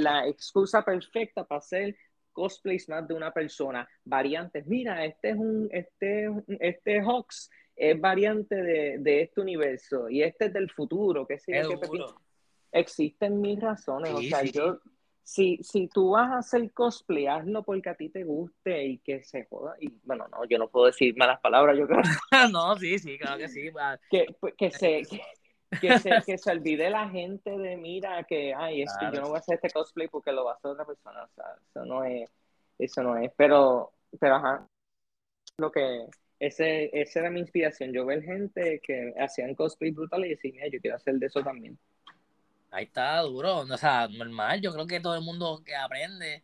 la 0.00 0.26
excusa 0.26 0.82
perfecta 0.84 1.44
para 1.44 1.58
hacer 1.58 1.96
cosplays 2.32 2.88
más 2.88 3.06
de 3.06 3.14
una 3.14 3.32
persona, 3.32 3.88
variantes. 4.04 4.66
Mira, 4.66 5.04
este 5.04 5.30
es 5.30 5.36
un, 5.36 5.68
este, 5.70 6.30
este 6.60 7.00
Hawks 7.02 7.50
es 7.76 8.00
variante 8.00 8.56
de, 8.56 8.98
de 8.98 9.22
este 9.22 9.40
universo 9.40 10.08
y 10.08 10.22
este 10.22 10.46
es 10.46 10.52
del 10.52 10.70
futuro, 10.70 11.26
que 11.26 11.38
sí, 11.38 11.52
existen 12.72 13.40
mil 13.40 13.60
razones. 13.60 14.12
o 14.12 14.22
sea, 14.22 14.42
yo, 14.44 14.78
si, 15.22 15.58
si 15.62 15.88
tú 15.88 16.10
vas 16.10 16.30
a 16.30 16.38
hacer 16.38 16.72
cosplay, 16.72 17.26
hazlo 17.26 17.62
porque 17.62 17.90
a 17.90 17.94
ti 17.94 18.08
te 18.08 18.24
guste 18.24 18.84
y 18.84 18.98
que 18.98 19.22
se 19.22 19.44
joda. 19.44 19.76
Y 19.80 19.92
bueno, 20.02 20.26
no, 20.28 20.44
yo 20.44 20.58
no 20.58 20.68
puedo 20.68 20.86
decir 20.86 21.14
malas 21.16 21.40
palabras, 21.40 21.78
yo 21.78 21.86
creo. 21.86 22.02
no, 22.52 22.76
sí, 22.76 22.98
sí, 22.98 23.18
claro 23.18 23.38
que 23.38 23.48
sí. 23.48 23.70
Que, 24.10 24.26
pues, 24.40 24.54
que 24.56 24.70
se, 24.70 25.02
que 25.02 25.22
se, 25.80 26.10
que 26.26 26.38
se 26.38 26.50
olvide 26.50 26.90
la 26.90 27.08
gente 27.08 27.50
de, 27.50 27.76
mira, 27.76 28.22
que, 28.24 28.54
ay, 28.54 28.82
es 28.82 28.92
que 28.98 29.06
yo 29.06 29.20
no 29.20 29.28
voy 29.28 29.36
a 29.36 29.40
hacer 29.40 29.56
este 29.56 29.70
cosplay 29.70 30.08
porque 30.08 30.32
lo 30.32 30.44
va 30.44 30.52
a 30.52 30.54
hacer 30.54 30.70
otra 30.70 30.84
persona, 30.84 31.24
o 31.24 31.28
sea, 31.34 31.44
eso 31.70 31.84
no 31.84 32.04
es, 32.04 32.28
eso 32.78 33.02
no 33.02 33.16
es, 33.16 33.32
pero, 33.36 33.92
pero, 34.20 34.36
ajá, 34.36 34.66
lo 35.58 35.70
que, 35.70 36.06
ese, 36.38 36.90
esa 36.92 37.20
era 37.20 37.30
mi 37.30 37.40
inspiración, 37.40 37.92
yo 37.92 38.04
ver 38.04 38.22
gente 38.22 38.80
que 38.82 39.14
hacían 39.18 39.54
cosplay 39.54 39.90
brutal 39.90 40.24
y 40.24 40.30
decir, 40.30 40.52
mira, 40.52 40.68
yo 40.68 40.80
quiero 40.80 40.96
hacer 40.96 41.14
de 41.14 41.26
eso 41.26 41.42
también. 41.42 41.78
Ahí 42.70 42.84
está, 42.84 43.20
duro, 43.20 43.58
o 43.58 43.76
sea, 43.76 44.08
normal, 44.08 44.60
yo 44.60 44.72
creo 44.72 44.86
que 44.86 45.00
todo 45.00 45.14
el 45.14 45.22
mundo 45.22 45.62
que 45.64 45.76
aprende, 45.76 46.42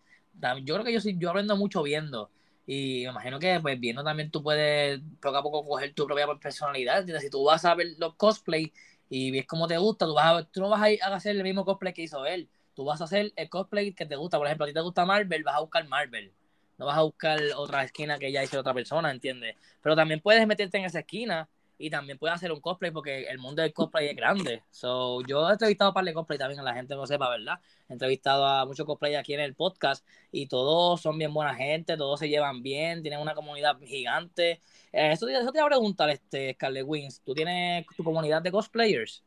yo 0.62 0.74
creo 0.74 0.84
que 0.84 0.92
yo, 0.92 1.00
yo 1.16 1.30
aprendo 1.30 1.56
mucho 1.56 1.82
viendo, 1.82 2.30
y 2.70 3.04
me 3.04 3.12
imagino 3.12 3.38
que 3.38 3.58
pues 3.60 3.80
viendo 3.80 4.04
también 4.04 4.30
tú 4.30 4.42
puedes 4.42 5.00
poco 5.22 5.38
a 5.38 5.42
poco 5.42 5.66
coger 5.66 5.94
tu 5.94 6.04
propia 6.04 6.26
personalidad. 6.38 7.02
Si 7.18 7.30
tú 7.30 7.44
vas 7.44 7.64
a 7.64 7.74
ver 7.74 7.94
los 7.96 8.14
cosplay 8.16 8.74
y 9.08 9.30
ves 9.30 9.46
cómo 9.46 9.66
te 9.66 9.78
gusta, 9.78 10.06
tú, 10.06 10.14
vas 10.14 10.26
a, 10.26 10.44
tú 10.44 10.60
no 10.60 10.68
vas 10.68 10.82
a, 10.82 10.90
ir 10.90 11.02
a 11.02 11.14
hacer 11.14 11.36
el 11.36 11.42
mismo 11.42 11.64
cosplay 11.64 11.92
que 11.92 12.02
hizo 12.02 12.26
él. 12.26 12.48
Tú 12.74 12.84
vas 12.84 13.00
a 13.00 13.04
hacer 13.04 13.32
el 13.34 13.48
cosplay 13.48 13.92
que 13.92 14.06
te 14.06 14.16
gusta. 14.16 14.38
Por 14.38 14.46
ejemplo, 14.46 14.64
a 14.64 14.68
ti 14.68 14.74
te 14.74 14.80
gusta 14.80 15.04
Marvel, 15.04 15.42
vas 15.42 15.56
a 15.56 15.60
buscar 15.60 15.86
Marvel. 15.88 16.32
No 16.76 16.86
vas 16.86 16.96
a 16.96 17.02
buscar 17.02 17.40
otra 17.56 17.82
esquina 17.82 18.18
que 18.18 18.30
ya 18.30 18.44
hizo 18.44 18.60
otra 18.60 18.72
persona, 18.72 19.10
¿entiendes? 19.10 19.56
Pero 19.82 19.96
también 19.96 20.20
puedes 20.20 20.46
meterte 20.46 20.78
en 20.78 20.84
esa 20.84 21.00
esquina 21.00 21.48
y 21.78 21.90
también 21.90 22.18
puedes 22.18 22.34
hacer 22.34 22.50
un 22.50 22.60
cosplay 22.60 22.90
porque 22.90 23.22
el 23.28 23.38
mundo 23.38 23.62
del 23.62 23.72
cosplay 23.72 24.08
es 24.08 24.16
grande. 24.16 24.62
So, 24.70 25.22
yo 25.26 25.48
he 25.48 25.52
entrevistado 25.52 25.90
a 25.90 25.94
par 25.94 26.12
cosplay 26.12 26.38
también, 26.38 26.60
a 26.60 26.64
la 26.64 26.74
gente 26.74 26.94
no 26.96 27.06
sepa, 27.06 27.30
¿verdad? 27.30 27.60
He 27.88 27.92
entrevistado 27.92 28.44
a 28.44 28.66
muchos 28.66 28.84
cosplay 28.84 29.14
aquí 29.14 29.34
en 29.34 29.40
el 29.40 29.54
podcast 29.54 30.04
y 30.32 30.46
todos 30.46 31.00
son 31.00 31.16
bien 31.16 31.32
buena 31.32 31.54
gente, 31.54 31.96
todos 31.96 32.18
se 32.18 32.28
llevan 32.28 32.62
bien, 32.62 33.02
tienen 33.02 33.20
una 33.20 33.34
comunidad 33.34 33.78
gigante. 33.80 34.60
Eh, 34.92 35.12
eso, 35.12 35.28
eso, 35.28 35.52
te 35.52 35.58
iba 35.58 35.66
a 35.66 35.70
preguntar, 35.70 36.10
este, 36.10 36.52
Scarlett 36.54 36.84
Wings, 36.86 37.22
¿tú 37.22 37.32
tienes 37.32 37.86
tu 37.96 38.02
comunidad 38.02 38.42
de 38.42 38.50
cosplayers? 38.50 39.22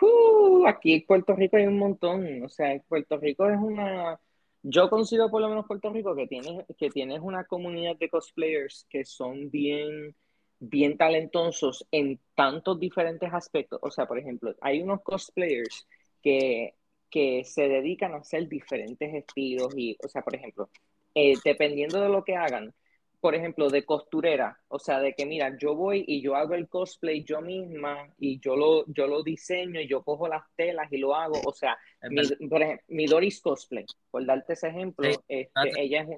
Uh, 0.00 0.66
aquí 0.66 0.94
en 0.94 1.06
Puerto 1.06 1.34
Rico 1.34 1.56
hay 1.56 1.66
un 1.66 1.78
montón, 1.78 2.42
o 2.42 2.48
sea, 2.48 2.80
Puerto 2.88 3.18
Rico 3.18 3.48
es 3.48 3.58
una... 3.58 4.18
Yo 4.62 4.90
considero 4.90 5.30
por 5.30 5.40
lo 5.40 5.48
menos 5.48 5.66
Puerto 5.66 5.90
Rico 5.90 6.14
que 6.16 6.26
tienes, 6.26 6.64
que 6.76 6.90
tienes 6.90 7.20
una 7.20 7.44
comunidad 7.44 7.96
de 7.96 8.08
cosplayers 8.08 8.86
que 8.90 9.04
son 9.04 9.50
bien 9.50 10.14
bien 10.60 10.96
talentosos 10.96 11.86
en 11.90 12.20
tantos 12.34 12.78
diferentes 12.80 13.32
aspectos. 13.32 13.78
O 13.82 13.90
sea, 13.90 14.06
por 14.06 14.18
ejemplo, 14.18 14.54
hay 14.60 14.82
unos 14.82 15.02
cosplayers 15.02 15.86
que, 16.22 16.74
que 17.10 17.44
se 17.44 17.68
dedican 17.68 18.12
a 18.14 18.18
hacer 18.18 18.48
diferentes 18.48 19.14
estilos 19.14 19.72
y, 19.76 19.96
o 20.04 20.08
sea, 20.08 20.22
por 20.22 20.34
ejemplo, 20.34 20.70
eh, 21.14 21.34
dependiendo 21.44 22.00
de 22.00 22.08
lo 22.08 22.24
que 22.24 22.36
hagan, 22.36 22.74
por 23.20 23.34
ejemplo, 23.34 23.68
de 23.68 23.84
costurera, 23.84 24.60
o 24.68 24.78
sea, 24.78 25.00
de 25.00 25.14
que 25.14 25.26
mira, 25.26 25.56
yo 25.60 25.74
voy 25.74 26.04
y 26.06 26.22
yo 26.22 26.36
hago 26.36 26.54
el 26.54 26.68
cosplay 26.68 27.24
yo 27.24 27.40
misma 27.40 28.08
y 28.16 28.38
yo 28.38 28.54
lo, 28.54 28.84
yo 28.86 29.08
lo 29.08 29.24
diseño 29.24 29.80
y 29.80 29.88
yo 29.88 30.02
cojo 30.02 30.28
las 30.28 30.44
telas 30.54 30.86
y 30.92 30.98
lo 30.98 31.16
hago, 31.16 31.40
o 31.44 31.52
sea, 31.52 31.76
mi, 32.10 32.22
por 32.48 32.62
ejemplo, 32.62 32.84
mi 32.88 33.06
Doris 33.06 33.40
Cosplay, 33.40 33.84
por 34.10 34.24
darte 34.24 34.52
ese 34.52 34.68
ejemplo, 34.68 35.08
este, 35.26 35.50
ella 35.76 36.02
es, 36.02 36.08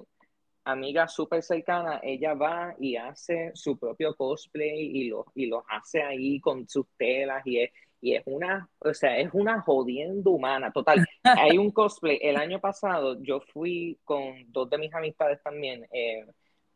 amiga 0.63 1.07
súper 1.07 1.41
cercana, 1.43 1.99
ella 2.03 2.33
va 2.33 2.75
y 2.79 2.95
hace 2.95 3.51
su 3.55 3.77
propio 3.77 4.15
cosplay 4.15 4.97
y 4.97 5.09
lo, 5.09 5.25
y 5.35 5.47
lo 5.47 5.63
hace 5.67 6.01
ahí 6.01 6.39
con 6.39 6.67
sus 6.67 6.85
telas 6.97 7.45
y 7.45 7.59
es, 7.59 7.71
y 7.99 8.15
es 8.15 8.23
una, 8.25 8.69
o 8.79 8.93
sea, 8.93 9.17
es 9.17 9.29
una 9.33 9.61
jodiendo 9.61 10.31
humana, 10.31 10.71
total. 10.71 11.05
Hay 11.23 11.57
un 11.57 11.71
cosplay, 11.71 12.19
el 12.21 12.37
año 12.37 12.59
pasado 12.59 13.21
yo 13.21 13.41
fui 13.41 13.99
con 14.03 14.51
dos 14.51 14.69
de 14.69 14.77
mis 14.77 14.93
amistades 14.93 15.41
también, 15.43 15.87
eh, 15.91 16.25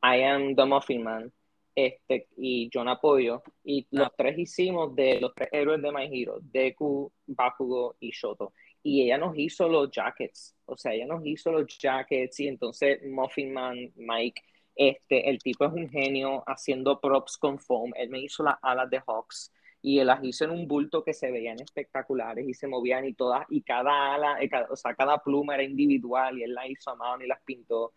I 0.04 0.22
am 0.24 0.56
the 0.56 0.66
Muffin 0.66 1.04
Man, 1.04 1.32
este, 1.74 2.28
y 2.38 2.70
John 2.74 2.88
Apoyo, 2.88 3.44
y 3.64 3.88
los 3.92 4.08
ah. 4.08 4.14
tres 4.16 4.38
hicimos 4.38 4.96
de 4.96 5.20
los 5.20 5.34
tres 5.34 5.50
héroes 5.52 5.82
de 5.82 5.92
My 5.92 6.10
Hero, 6.12 6.40
Deku, 6.42 7.12
Bakugo 7.26 7.96
y 8.00 8.12
Shoto 8.12 8.54
y 8.86 9.02
ella 9.02 9.18
nos 9.18 9.36
hizo 9.36 9.68
los 9.68 9.90
jackets, 9.90 10.56
o 10.66 10.78
sea, 10.78 10.94
ella 10.94 11.08
nos 11.08 11.26
hizo 11.26 11.52
los 11.52 11.66
jackets 11.76 12.40
y 12.40 12.48
entonces 12.48 13.04
Muffin 13.04 13.52
Man, 13.52 13.92
Mike, 13.96 14.44
este, 14.76 15.28
el 15.28 15.40
tipo 15.40 15.66
es 15.66 15.74
un 15.74 15.90
genio 15.90 16.44
haciendo 16.46 17.02
props 17.02 17.36
con 17.36 17.58
foam, 17.58 17.94
él 17.96 18.10
me 18.12 18.20
hizo 18.20 18.44
las 18.44 18.58
alas 18.62 18.88
de 18.92 19.00
Hawks 19.00 19.52
y 19.82 19.98
él 19.98 20.06
las 20.06 20.24
hizo 20.24 20.46
en 20.46 20.52
un 20.52 20.68
bulto 20.68 21.04
que 21.04 21.14
se 21.16 21.32
veían 21.32 21.60
espectaculares 21.60 22.48
y 22.48 22.54
se 22.54 22.68
movían 22.68 23.06
y 23.06 23.14
todas, 23.14 23.48
y 23.50 23.64
cada 23.64 24.14
ala, 24.14 24.40
eh, 24.40 24.52
o 24.70 24.76
sea, 24.76 24.94
cada 24.94 25.18
pluma 25.18 25.56
era 25.56 25.64
individual 25.64 26.38
y 26.38 26.44
él 26.44 26.54
la 26.54 26.68
hizo 26.68 26.92
a 26.92 26.96
mano 26.96 27.24
y 27.24 27.28
las 27.28 27.42
pintó. 27.42 27.92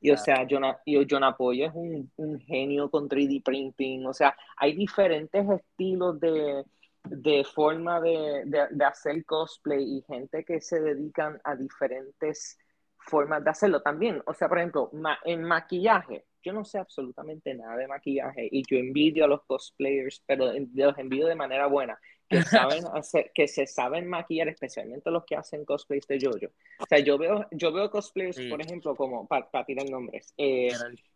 Y 0.00 0.10
o 0.10 0.16
sea, 0.16 0.44
John, 0.50 0.64
John 1.08 1.22
Apoyo 1.22 1.66
es 1.66 1.72
un, 1.72 2.10
un 2.16 2.40
genio 2.40 2.90
con 2.90 3.08
3D 3.08 3.44
printing, 3.44 4.06
o 4.06 4.12
sea, 4.12 4.36
hay 4.56 4.74
diferentes 4.74 5.48
estilos 5.48 6.18
de, 6.18 6.64
de 7.04 7.44
forma 7.44 8.00
de, 8.00 8.44
de, 8.44 8.84
hacer 8.84 9.24
cosplay 9.24 9.98
y 9.98 10.02
gente 10.02 10.44
que 10.44 10.60
se 10.60 10.80
dedican 10.80 11.40
a 11.44 11.56
diferentes 11.56 12.58
formas 12.98 13.42
de 13.42 13.50
hacerlo 13.50 13.82
también. 13.82 14.22
O 14.26 14.34
sea, 14.34 14.48
por 14.48 14.58
ejemplo, 14.58 14.90
en 15.24 15.42
maquillaje, 15.42 16.26
yo 16.42 16.52
no 16.52 16.64
sé 16.64 16.78
absolutamente 16.78 17.54
nada 17.54 17.76
de 17.76 17.88
maquillaje 17.88 18.48
y 18.50 18.62
yo 18.68 18.76
envidio 18.76 19.24
a 19.24 19.28
los 19.28 19.42
cosplayers, 19.44 20.22
pero 20.26 20.52
los 20.52 20.98
envidio 20.98 21.26
de 21.26 21.34
manera 21.34 21.66
buena, 21.66 21.98
que 22.28 22.42
saben 22.76 22.84
hacer, 22.94 23.30
que 23.34 23.48
se 23.48 23.66
saben 23.66 24.08
maquillar, 24.08 24.48
especialmente 24.48 25.10
los 25.10 25.24
que 25.24 25.36
hacen 25.36 25.64
cosplays 25.64 26.06
de 26.06 26.18
yoyo. 26.18 26.50
O 26.78 26.86
sea, 26.86 26.98
yo 27.00 27.18
veo, 27.18 27.46
yo 27.50 27.72
veo 27.72 27.90
cosplayers, 27.90 28.40
por 28.48 28.60
ejemplo, 28.60 28.94
como 28.94 29.26
para 29.26 29.64
tirar 29.64 29.88
nombres. 29.88 30.32
Eh, 30.36 30.70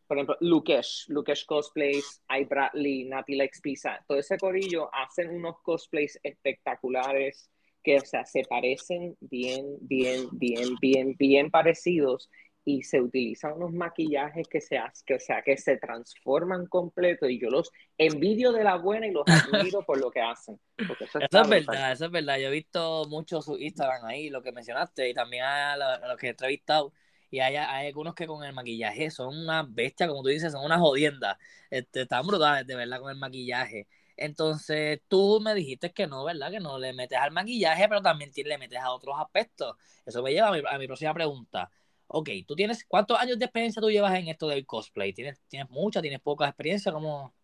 por 0.07 0.17
ejemplo, 0.17 0.37
Lukesh, 0.41 1.07
Lukesh 1.09 1.45
Cosplays, 1.47 2.23
I 2.29 2.45
Bradley, 2.45 3.05
Nati 3.05 3.35
Lex 3.35 3.61
Pizza, 3.61 4.05
todo 4.07 4.19
ese 4.19 4.39
corillo 4.39 4.89
hacen 4.95 5.31
unos 5.31 5.61
cosplays 5.63 6.19
espectaculares 6.23 7.51
que, 7.83 7.99
o 7.99 8.05
sea, 8.05 8.25
se 8.25 8.43
parecen 8.43 9.17
bien, 9.21 9.77
bien, 9.81 10.29
bien, 10.33 10.75
bien, 10.81 11.15
bien 11.19 11.51
parecidos 11.51 12.29
y 12.65 12.83
se 12.83 13.01
utilizan 13.01 13.53
unos 13.53 13.73
maquillajes 13.73 14.49
que 14.49 14.61
se, 14.61 14.81
que, 15.07 15.15
o 15.15 15.21
sea, 15.21 15.41
que 15.43 15.57
se 15.57 15.77
transforman 15.77 16.67
completo 16.67 17.29
y 17.29 17.39
yo 17.39 17.49
los 17.49 17.71
envidio 17.97 18.51
de 18.51 18.65
la 18.65 18.77
buena 18.77 19.07
y 19.07 19.13
los 19.13 19.25
admiro 19.29 19.85
por 19.87 20.01
lo 20.01 20.11
que 20.11 20.21
hacen. 20.21 20.59
eso, 20.77 21.19
es 21.43 21.49
verdad, 21.49 21.93
eso 21.93 22.07
es 22.07 22.11
verdad. 22.11 22.39
Yo 22.39 22.49
he 22.49 22.51
visto 22.51 23.05
mucho 23.09 23.41
su 23.41 23.57
Instagram 23.57 24.05
ahí, 24.07 24.31
lo 24.31 24.43
que 24.43 24.51
mencionaste, 24.51 25.09
y 25.09 25.15
también 25.15 25.45
a 25.45 25.77
los 26.09 26.17
que 26.19 26.27
he 26.27 26.31
entrevistado 26.31 26.93
y 27.31 27.41
hay, 27.41 27.57
hay, 27.57 27.89
algunos 27.89 28.15
que 28.15 28.27
con 28.27 28.45
el 28.45 28.53
maquillaje 28.53 29.11
son 29.11 29.37
una 29.37 29.65
bestia, 29.69 30.09
como 30.09 30.23
tú 30.23 30.29
dices, 30.29 30.53
son 30.53 30.65
una 30.65 30.79
jodienda. 30.79 31.39
Este, 31.71 32.03
están 32.03 32.27
brutales, 32.27 32.67
de 32.67 32.77
verdad, 32.77 33.01
con 33.01 33.11
el 33.11 33.19
maquillaje. 33.19 33.89
Entonces, 34.17 35.01
tú 35.09 35.41
me 35.41 35.55
dijiste 35.55 35.93
que 35.93 36.07
no, 36.07 36.25
¿verdad? 36.25 36.51
Que 36.51 36.61
no 36.61 36.79
le 36.79 36.93
metes 36.93 37.19
al 37.19 37.33
maquillaje, 37.33 37.89
pero 37.89 38.01
también 38.01 38.31
le 38.35 38.59
metes 38.59 38.79
a 38.79 38.93
otros 38.93 39.17
aspectos. 39.19 39.77
Eso 40.07 40.23
me 40.23 40.33
lleva 40.33 40.49
a 40.49 40.79
mi, 40.79 40.87
próxima 40.87 41.13
pregunta. 41.13 41.71
Ok, 42.09 42.31
tú 42.47 42.55
tienes, 42.55 42.85
¿cuántos 42.85 43.19
años 43.19 43.39
de 43.39 43.45
experiencia 43.45 43.83
tú 43.83 43.91
llevas 43.91 44.15
en 44.15 44.29
esto 44.29 44.49
del 44.49 44.65
cosplay? 44.65 45.13
¿Tienes, 45.13 45.41
tienes 45.49 45.69
mucha, 45.69 46.01
tienes 46.01 46.21
poca 46.21 46.47
experiencia? 46.47 46.93
¿Cómo? 46.93 47.35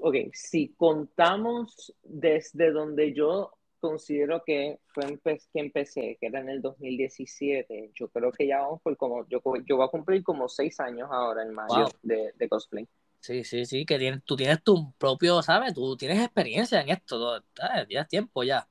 Ok, 0.00 0.16
si 0.32 0.72
contamos 0.74 1.94
desde 2.02 2.72
donde 2.72 3.12
yo 3.12 3.52
considero 3.80 4.42
que 4.44 4.78
fue 4.94 5.18
que 5.24 5.60
empecé, 5.60 6.16
que 6.20 6.26
era 6.26 6.40
en 6.40 6.48
el 6.48 6.62
2017. 6.62 7.90
Yo 7.94 8.08
creo 8.08 8.30
que 8.30 8.46
ya 8.46 8.60
vamos 8.60 8.80
por 8.82 8.96
como, 8.96 9.26
yo, 9.28 9.40
yo 9.66 9.76
voy 9.76 9.86
a 9.86 9.90
cumplir 9.90 10.22
como 10.22 10.48
seis 10.48 10.78
años 10.80 11.08
ahora 11.10 11.42
en 11.42 11.52
mayo 11.52 11.86
de, 12.02 12.32
de, 12.36 12.48
cosplay. 12.48 12.86
Sí, 13.20 13.44
sí, 13.44 13.66
sí, 13.66 13.84
que 13.84 13.98
tienes, 13.98 14.22
tú 14.24 14.36
tienes 14.36 14.62
tu 14.62 14.92
propio, 14.92 15.42
¿sabes? 15.42 15.74
Tú 15.74 15.96
tienes 15.96 16.22
experiencia 16.22 16.80
en 16.80 16.90
esto, 16.90 17.42
ya 17.88 18.00
es 18.00 18.08
tiempo 18.08 18.42
ya. 18.42 18.66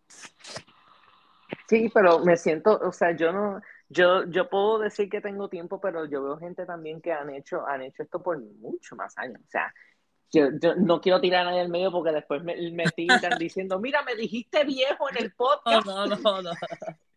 Sí, 1.67 1.89
pero 1.93 2.19
me 2.19 2.35
siento, 2.37 2.79
o 2.81 2.91
sea, 2.91 3.15
yo 3.15 3.31
no, 3.31 3.61
yo, 3.89 4.25
yo 4.25 4.49
puedo 4.49 4.79
decir 4.79 5.09
que 5.09 5.19
tengo 5.19 5.49
tiempo, 5.49 5.81
pero 5.81 6.05
yo 6.05 6.23
veo 6.23 6.37
gente 6.37 6.65
también 6.65 7.01
que 7.01 7.11
han 7.11 7.29
hecho, 7.31 7.65
han 7.67 7.81
hecho 7.81 8.03
esto 8.03 8.21
por 8.21 8.39
mucho 8.39 8.95
más 8.95 9.17
años. 9.17 9.41
O 9.41 9.49
sea, 9.49 9.73
yo, 10.31 10.49
yo 10.61 10.75
no 10.75 11.01
quiero 11.01 11.19
tirar 11.19 11.41
a 11.41 11.49
nadie 11.49 11.61
al 11.61 11.69
medio 11.69 11.91
porque 11.91 12.11
después 12.11 12.43
me, 12.43 12.55
me 12.71 12.85
tiran 12.85 13.19
diciendo, 13.39 13.79
mira, 13.79 14.03
me 14.03 14.15
dijiste 14.15 14.63
viejo 14.63 15.09
en 15.09 15.23
el 15.23 15.31
podcast. 15.33 15.85
No, 15.85 16.05
no, 16.05 16.15
no, 16.17 16.41
no. 16.41 16.51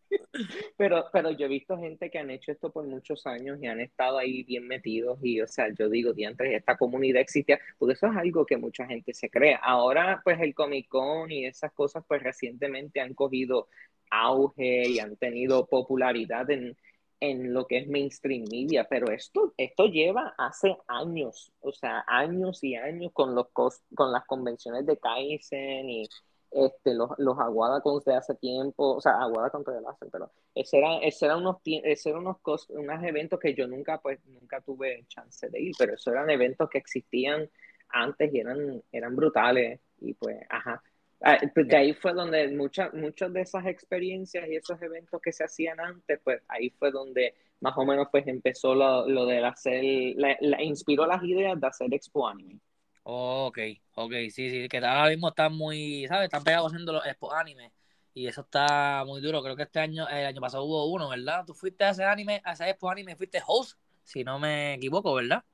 Pero, 0.76 1.06
pero 1.10 1.30
yo 1.30 1.46
he 1.46 1.48
visto 1.48 1.78
gente 1.78 2.10
que 2.10 2.18
han 2.18 2.30
hecho 2.30 2.52
esto 2.52 2.70
por 2.70 2.84
muchos 2.84 3.26
años 3.26 3.58
y 3.62 3.66
han 3.66 3.80
estado 3.80 4.18
ahí 4.18 4.42
bien 4.42 4.66
metidos 4.66 5.18
y, 5.22 5.40
o 5.40 5.46
sea, 5.46 5.68
yo 5.72 5.88
digo, 5.88 6.12
diantres, 6.12 6.54
esta 6.54 6.76
comunidad 6.76 7.22
existía, 7.22 7.58
porque 7.78 7.94
eso 7.94 8.08
es 8.08 8.16
algo 8.16 8.44
que 8.44 8.58
mucha 8.58 8.86
gente 8.86 9.14
se 9.14 9.30
cree. 9.30 9.58
Ahora, 9.62 10.20
pues 10.22 10.38
el 10.40 10.54
Comic 10.54 10.88
Con 10.88 11.30
y 11.30 11.46
esas 11.46 11.72
cosas, 11.72 12.04
pues 12.06 12.22
recientemente 12.22 13.00
han 13.00 13.14
cogido 13.14 13.68
auge 14.10 14.88
y 14.88 14.98
han 14.98 15.16
tenido 15.16 15.66
popularidad 15.66 16.50
en, 16.50 16.76
en 17.22 17.54
lo 17.54 17.68
que 17.68 17.78
es 17.78 17.86
mainstream 17.86 18.44
media, 18.50 18.88
pero 18.90 19.08
esto, 19.12 19.54
esto 19.56 19.86
lleva 19.86 20.34
hace 20.36 20.76
años, 20.88 21.52
o 21.60 21.72
sea, 21.72 22.04
años 22.08 22.64
y 22.64 22.74
años 22.74 23.12
con, 23.12 23.36
los, 23.36 23.46
con 23.52 24.10
las 24.10 24.26
convenciones 24.26 24.84
de 24.86 24.98
Kaizen 24.98 25.88
y 25.88 26.08
este, 26.50 26.94
los, 26.94 27.10
los 27.18 27.38
Aguada 27.38 27.80
de 28.04 28.14
hace 28.16 28.34
tiempo, 28.34 28.96
o 28.96 29.00
sea, 29.00 29.22
Aguada 29.22 29.50
contra 29.50 29.78
el 29.78 29.84
láser, 29.84 30.08
pero 30.10 30.32
ese 30.52 30.78
era, 30.78 30.98
ese 30.98 31.26
era 31.26 31.36
unos, 31.36 31.58
ese 31.64 32.10
eran 32.10 32.26
unos, 32.26 32.68
unos 32.70 33.04
eventos 33.04 33.38
que 33.38 33.54
yo 33.54 33.68
nunca, 33.68 34.00
pues, 34.00 34.18
nunca 34.26 34.60
tuve 34.60 35.04
chance 35.06 35.48
de 35.48 35.60
ir, 35.60 35.74
pero 35.78 35.94
esos 35.94 36.12
eran 36.12 36.28
eventos 36.28 36.68
que 36.68 36.78
existían 36.78 37.48
antes 37.88 38.34
y 38.34 38.40
eran, 38.40 38.82
eran 38.90 39.14
brutales, 39.14 39.80
y 40.00 40.14
pues, 40.14 40.38
ajá. 40.50 40.82
Ah, 41.24 41.38
pues, 41.54 41.68
de 41.68 41.76
ahí 41.76 41.94
fue 41.94 42.12
donde 42.12 42.48
muchas 42.48 42.92
muchas 42.94 43.32
de 43.32 43.42
esas 43.42 43.66
experiencias 43.66 44.48
y 44.48 44.56
esos 44.56 44.80
eventos 44.82 45.20
que 45.22 45.32
se 45.32 45.44
hacían 45.44 45.78
antes, 45.78 46.20
pues 46.24 46.42
ahí 46.48 46.70
fue 46.70 46.90
donde 46.90 47.34
más 47.60 47.74
o 47.76 47.84
menos 47.84 48.08
pues 48.10 48.26
empezó 48.26 48.74
lo, 48.74 49.08
lo 49.08 49.24
de 49.26 49.44
hacer, 49.44 49.84
la, 50.16 50.62
inspiró 50.62 51.06
las 51.06 51.22
ideas 51.22 51.60
de 51.60 51.66
hacer 51.66 51.94
Expo 51.94 52.28
Anime. 52.28 52.58
ok, 53.04 53.58
ok, 53.94 54.12
sí, 54.30 54.50
sí, 54.50 54.68
que 54.68 54.78
ahora 54.78 55.10
mismo 55.10 55.28
están 55.28 55.54
muy, 55.54 56.06
¿sabes? 56.08 56.24
Están 56.24 56.44
pegados 56.44 56.72
haciendo 56.72 56.92
los 56.92 57.06
Expo 57.06 57.32
Anime 57.32 57.72
y 58.14 58.26
eso 58.26 58.42
está 58.42 59.04
muy 59.06 59.20
duro. 59.20 59.42
Creo 59.42 59.56
que 59.56 59.62
este 59.62 59.80
año, 59.80 60.08
el 60.08 60.26
año 60.26 60.40
pasado 60.40 60.64
hubo 60.64 60.86
uno, 60.92 61.08
¿verdad? 61.08 61.44
Tú 61.46 61.54
fuiste 61.54 61.84
a 61.84 61.90
ese 61.90 62.04
anime, 62.04 62.42
a 62.44 62.52
ese 62.52 62.68
Expo 62.68 62.90
Anime, 62.90 63.16
fuiste 63.16 63.40
host, 63.46 63.78
si 64.04 64.24
no 64.24 64.38
me 64.38 64.74
equivoco, 64.74 65.14
¿verdad? 65.14 65.44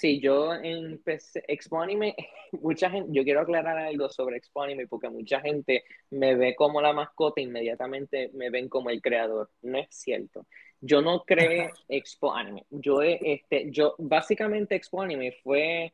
Sí, 0.00 0.18
yo 0.18 0.54
empecé 0.54 1.44
Expo 1.46 1.78
Anime, 1.78 2.16
mucha 2.52 2.88
gente, 2.88 3.10
yo 3.12 3.22
quiero 3.22 3.42
aclarar 3.42 3.76
algo 3.76 4.08
sobre 4.08 4.38
Expo 4.38 4.62
Anime 4.62 4.86
porque 4.86 5.10
mucha 5.10 5.42
gente 5.42 5.84
me 6.08 6.34
ve 6.36 6.54
como 6.56 6.80
la 6.80 6.94
mascota, 6.94 7.42
inmediatamente 7.42 8.30
me 8.32 8.48
ven 8.48 8.70
como 8.70 8.88
el 8.88 9.02
creador. 9.02 9.50
No 9.60 9.76
es 9.76 9.88
cierto. 9.90 10.46
Yo 10.80 11.02
no 11.02 11.24
creé 11.24 11.70
Expo 11.90 12.32
Anime. 12.32 12.64
Yo, 12.70 13.02
este, 13.02 13.70
yo, 13.70 13.94
básicamente 13.98 14.74
Expo 14.74 15.02
Anime 15.02 15.32
fue, 15.42 15.92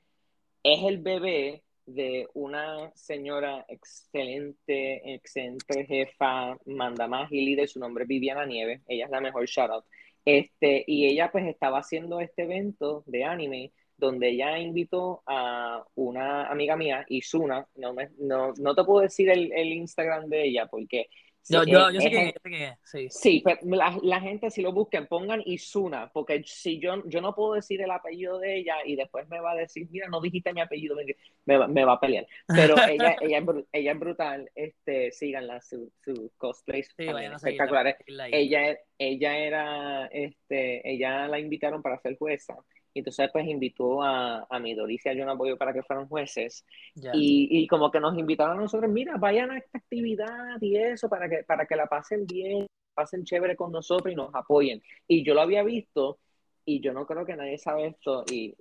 es 0.63 0.85
el 0.85 0.99
bebé 0.99 1.65
de 1.87 2.29
una 2.35 2.93
señora 2.95 3.65
excelente, 3.69 5.15
excelente 5.15 5.85
jefa, 5.85 6.57
manda 6.67 7.09
más 7.09 7.33
y 7.33 7.45
líder, 7.45 7.69
su 7.69 7.81
nombre 7.81 8.05
es 8.05 8.09
Viviana 8.09 8.47
Nieves, 8.47 8.83
ella 8.87 9.07
es 9.07 9.11
la 9.11 9.21
mejor 9.21 9.47
shoutout. 9.47 9.85
Este, 10.25 10.85
y 10.87 11.07
ella 11.07 11.31
pues 11.33 11.47
estaba 11.47 11.81
haciendo 11.81 12.21
este 12.21 12.43
evento 12.45 13.03
de 13.07 13.25
anime 13.25 13.73
donde 13.97 14.31
ella 14.31 14.59
invitó 14.59 15.23
a 15.27 15.85
una 15.95 16.47
amiga 16.49 16.77
mía, 16.77 17.05
Isuna, 17.09 17.67
no, 17.77 17.93
me, 17.93 18.11
no, 18.19 18.53
no 18.59 18.75
te 18.75 18.85
puedo 18.85 19.01
decir 19.01 19.31
el, 19.31 19.53
el 19.53 19.73
Instagram 19.73 20.29
de 20.29 20.45
ella 20.45 20.67
porque 20.67 21.09
yo, 21.49 21.63
yo, 21.65 21.91
yo 21.91 22.01
sé 22.01 22.11
que, 22.11 22.65
es, 22.65 22.75
sí. 22.83 23.09
Sí, 23.09 23.43
pero 23.45 23.59
la, 23.63 23.97
la, 24.03 24.21
gente 24.21 24.51
si 24.51 24.63
lo 24.63 24.73
busquen, 24.73 25.07
pongan 25.07 25.43
Isuna, 25.45 26.11
porque 26.13 26.43
si 26.45 26.81
yo, 26.81 27.05
yo 27.07 27.21
no 27.21 27.35
puedo 27.35 27.55
decir 27.55 27.81
el 27.81 27.91
apellido 27.91 28.41
de 28.41 28.57
ella 28.57 28.77
y 28.85 28.97
después 28.97 29.29
me 29.29 29.41
va 29.41 29.53
a 29.53 29.57
decir, 29.57 29.87
mira, 29.91 30.09
no 30.09 30.21
dijiste 30.21 30.53
mi 30.53 30.61
apellido, 30.61 30.97
me, 31.45 31.57
va, 31.57 31.69
me 31.69 31.85
va 31.85 31.95
a 31.95 32.01
pelear. 32.01 32.27
Pero 32.49 32.75
ella, 32.89 33.17
ella, 33.21 33.45
ella 33.73 33.93
es 33.93 33.99
brutal, 33.99 34.51
este, 34.57 35.13
síganla, 35.13 35.61
sus 35.61 35.89
su 36.05 36.33
cosplays 36.37 36.93
sí, 36.97 37.07
espectaculares. 37.07 37.97
Ella, 38.33 38.77
ella 38.99 39.39
era, 39.39 40.07
este, 40.07 40.89
ella 40.91 41.29
la 41.29 41.39
invitaron 41.39 41.81
para 41.81 42.01
ser 42.01 42.19
jueza 42.19 42.57
y 42.97 43.01
entonces 43.01 43.29
pues 43.31 43.47
invitó 43.47 44.03
a, 44.03 44.47
a 44.49 44.59
Midori 44.59 44.99
y 45.05 45.09
a 45.11 45.13
John 45.15 45.29
Apoyo 45.29 45.59
para 45.59 45.75
que 45.75 45.83
fueran 45.83 46.09
jueces. 46.09 46.65
Y, 47.13 47.47
y, 47.51 47.67
como 47.67 47.91
que 47.91 48.01
nos 48.01 48.17
invitaron 48.17 48.57
a 48.57 48.63
nosotros, 48.63 48.91
mira, 48.91 49.19
vayan 49.19 49.51
a 49.51 49.59
esta 49.59 49.77
actividad 49.77 50.57
y 50.63 50.79
eso 50.79 51.07
para 51.11 51.29
que, 51.29 51.45
para 51.45 51.67
que 51.67 51.77
la 51.77 51.89
pasen 51.89 52.27
bien, 52.27 52.67
pasen 52.95 53.25
chévere 53.25 53.55
con 53.55 53.71
nosotros 53.71 54.11
y 54.11 54.17
nos 54.17 54.35
apoyen. 54.35 54.83
Y 55.07 55.23
yo 55.27 55.35
lo 55.35 55.43
había 55.43 55.63
visto 55.63 56.21
y 56.65 56.81
yo 56.81 56.95
no 56.95 57.07
creo 57.07 57.27
que 57.27 57.37
nadie 57.37 57.59
sabe 57.59 57.89
esto 57.89 58.25
y 58.33 58.55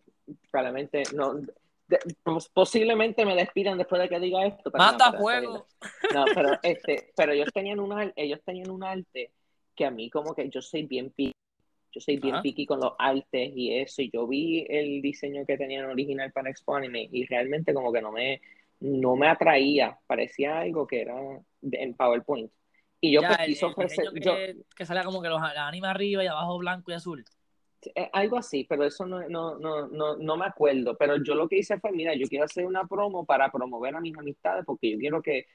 probablemente 0.51 1.03
no... 1.13 1.39
posiblemente 2.53 3.25
me 3.25 3.37
despidan 3.37 3.77
después 3.77 4.01
de 4.01 4.09
que 4.09 4.19
diga 4.19 4.45
esto. 4.45 4.69
¡Mata 4.73 5.13
fuego! 5.13 5.65
No, 6.13 6.25
pero, 6.35 6.49
este, 6.61 7.13
pero 7.15 7.31
ellos, 7.31 7.53
tenían 7.53 7.79
una, 7.79 8.11
ellos 8.17 8.41
tenían 8.43 8.69
un 8.69 8.83
arte 8.83 9.31
que 9.73 9.85
a 9.85 9.91
mí 9.91 10.09
como 10.09 10.35
que 10.35 10.49
yo 10.49 10.61
soy 10.61 10.85
bien 10.85 11.11
yo 11.95 12.01
soy 12.01 12.17
bien 12.17 12.41
picky 12.41 12.65
con 12.65 12.81
los 12.81 12.91
artes 12.99 13.51
y 13.55 13.73
eso, 13.73 14.01
y 14.01 14.11
yo 14.11 14.27
vi 14.27 14.65
el 14.67 15.01
diseño 15.01 15.45
que 15.45 15.57
tenían 15.57 15.85
original 15.85 16.29
para 16.33 16.49
Expo 16.49 16.75
Anime 16.75 17.07
y 17.09 17.25
realmente 17.25 17.73
como 17.73 17.93
que 17.93 18.01
no 18.01 18.11
me, 18.11 18.41
no 18.81 19.15
me 19.15 19.29
atraía, 19.29 19.97
parecía 20.05 20.59
algo 20.59 20.85
que 20.85 21.03
era 21.03 21.15
en 21.61 21.93
PowerPoint. 21.93 22.51
Y 22.99 23.13
yo 23.13 23.21
pues 23.21 23.37
quiso 23.45 23.67
ofrecer... 23.67 24.07
Que, 24.75 24.85
salía 24.85 25.03
como 25.03 25.21
que 25.21 25.29
los 25.29 25.41
anime 25.41 25.87
arriba 25.87 26.21
y 26.21 26.27
abajo 26.27 26.57
blanco 26.57 26.91
y 26.91 26.95
azul. 26.95 27.23
Eh, 27.93 28.09
algo 28.11 28.37
así, 28.37 28.65
pero 28.67 28.83
eso 28.83 29.05
no, 29.05 29.29
no, 29.29 29.57
no, 29.57 29.87
no, 29.87 30.17
no 30.17 30.37
me 30.37 30.45
acuerdo. 30.45 30.97
Pero 30.97 31.23
yo 31.23 31.33
lo 31.33 31.47
que 31.47 31.59
hice 31.59 31.79
fue, 31.79 31.93
mira, 31.93 32.13
yo 32.13 32.27
quiero 32.27 32.43
hacer 32.43 32.65
una 32.65 32.85
promo 32.87 33.25
para 33.25 33.49
promover 33.49 33.95
a 33.95 34.01
mis 34.01 34.17
amistades 34.17 34.65
porque 34.65 34.91
yo 34.91 34.97
quiero 34.97 35.21
que 35.21 35.45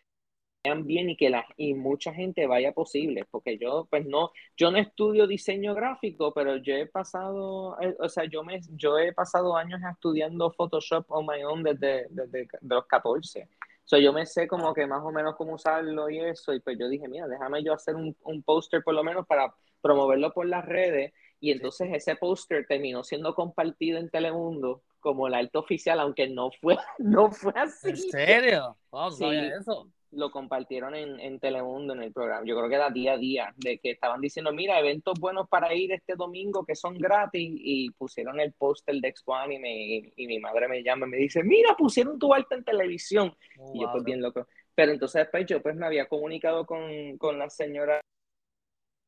bien 0.62 1.10
y 1.10 1.16
que 1.16 1.30
la, 1.30 1.46
y 1.56 1.74
mucha 1.74 2.12
gente 2.12 2.46
vaya 2.46 2.72
posible, 2.72 3.24
porque 3.30 3.56
yo 3.58 3.86
pues 3.90 4.06
no, 4.06 4.30
yo 4.56 4.70
no 4.70 4.78
estudio 4.78 5.26
diseño 5.26 5.74
gráfico, 5.74 6.34
pero 6.34 6.56
yo 6.56 6.74
he 6.74 6.86
pasado, 6.86 7.80
eh, 7.80 7.96
o 7.98 8.08
sea, 8.08 8.24
yo 8.24 8.44
me, 8.44 8.60
yo 8.76 8.98
he 8.98 9.12
pasado 9.12 9.56
años 9.56 9.80
estudiando 9.90 10.52
Photoshop 10.52 11.06
on 11.10 11.26
my 11.26 11.42
own 11.44 11.62
desde, 11.62 12.06
desde 12.10 12.48
los 12.60 12.86
14. 12.86 13.42
O 13.42 13.88
sea, 13.90 13.98
yo 13.98 14.12
me 14.12 14.26
sé 14.26 14.46
como 14.46 14.72
que 14.74 14.86
más 14.86 15.02
o 15.02 15.10
menos 15.10 15.34
cómo 15.36 15.54
usarlo 15.54 16.10
y 16.10 16.20
eso, 16.20 16.52
y 16.52 16.60
pues 16.60 16.78
yo 16.78 16.88
dije, 16.88 17.08
mira, 17.08 17.26
déjame 17.26 17.64
yo 17.64 17.72
hacer 17.72 17.96
un, 17.96 18.14
un 18.22 18.42
póster 18.42 18.84
por 18.84 18.94
lo 18.94 19.02
menos 19.02 19.26
para 19.26 19.54
promoverlo 19.80 20.32
por 20.32 20.46
las 20.46 20.64
redes, 20.66 21.12
y 21.40 21.52
entonces 21.52 21.88
ese 21.90 22.16
póster 22.16 22.66
terminó 22.66 23.02
siendo 23.02 23.34
compartido 23.34 23.98
en 23.98 24.10
Telemundo 24.10 24.82
como 25.00 25.26
el 25.26 25.32
alto 25.32 25.60
oficial, 25.60 25.98
aunque 26.00 26.28
no 26.28 26.50
fue, 26.60 26.76
no 26.98 27.30
fue 27.32 27.54
así. 27.56 27.88
¿En 27.88 27.96
serio? 27.96 28.76
sí. 29.10 29.24
eso 29.58 29.88
lo 30.12 30.30
compartieron 30.30 30.94
en, 30.94 31.20
en, 31.20 31.38
Telemundo 31.38 31.94
en 31.94 32.02
el 32.02 32.12
programa. 32.12 32.44
Yo 32.44 32.56
creo 32.56 32.68
que 32.68 32.74
era 32.74 32.90
día 32.90 33.12
a 33.12 33.18
día, 33.18 33.54
de 33.56 33.78
que 33.78 33.92
estaban 33.92 34.20
diciendo, 34.20 34.52
mira, 34.52 34.78
eventos 34.78 35.18
buenos 35.18 35.48
para 35.48 35.74
ir 35.74 35.92
este 35.92 36.14
domingo 36.14 36.64
que 36.64 36.74
son 36.74 36.98
gratis, 36.98 37.50
y 37.54 37.90
pusieron 37.90 38.40
el 38.40 38.52
póster 38.52 38.96
de 38.96 39.08
Expo 39.08 39.34
Anime, 39.34 40.12
y, 40.16 40.26
mi 40.26 40.38
madre 40.38 40.68
me 40.68 40.82
llama 40.82 41.06
y 41.06 41.10
me 41.10 41.16
dice, 41.16 41.42
mira, 41.42 41.76
pusieron 41.76 42.18
tu 42.18 42.32
arte 42.32 42.54
en 42.54 42.64
televisión. 42.64 43.34
Oh, 43.58 43.72
y 43.74 43.80
yo, 43.80 43.90
pues 43.92 44.04
bien 44.04 44.20
loco. 44.20 44.46
Pero 44.74 44.92
entonces 44.92 45.22
después 45.22 45.46
yo 45.46 45.60
pues 45.60 45.76
me 45.76 45.86
había 45.86 46.06
comunicado 46.06 46.64
con, 46.64 47.18
con 47.18 47.38
la 47.38 47.50
señora 47.50 48.00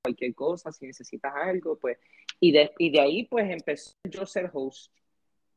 cualquier 0.03 0.35
cosa, 0.35 0.73
si 0.73 0.87
necesitas 0.87 1.33
algo, 1.35 1.79
pues, 1.79 1.99
y 2.41 2.53
de, 2.53 2.73
y 2.79 2.91
de 2.91 3.01
ahí 3.01 3.25
pues 3.25 3.49
empezó 3.49 3.95
yo 4.05 4.23
a 4.23 4.27
ser 4.27 4.51
host 4.53 4.93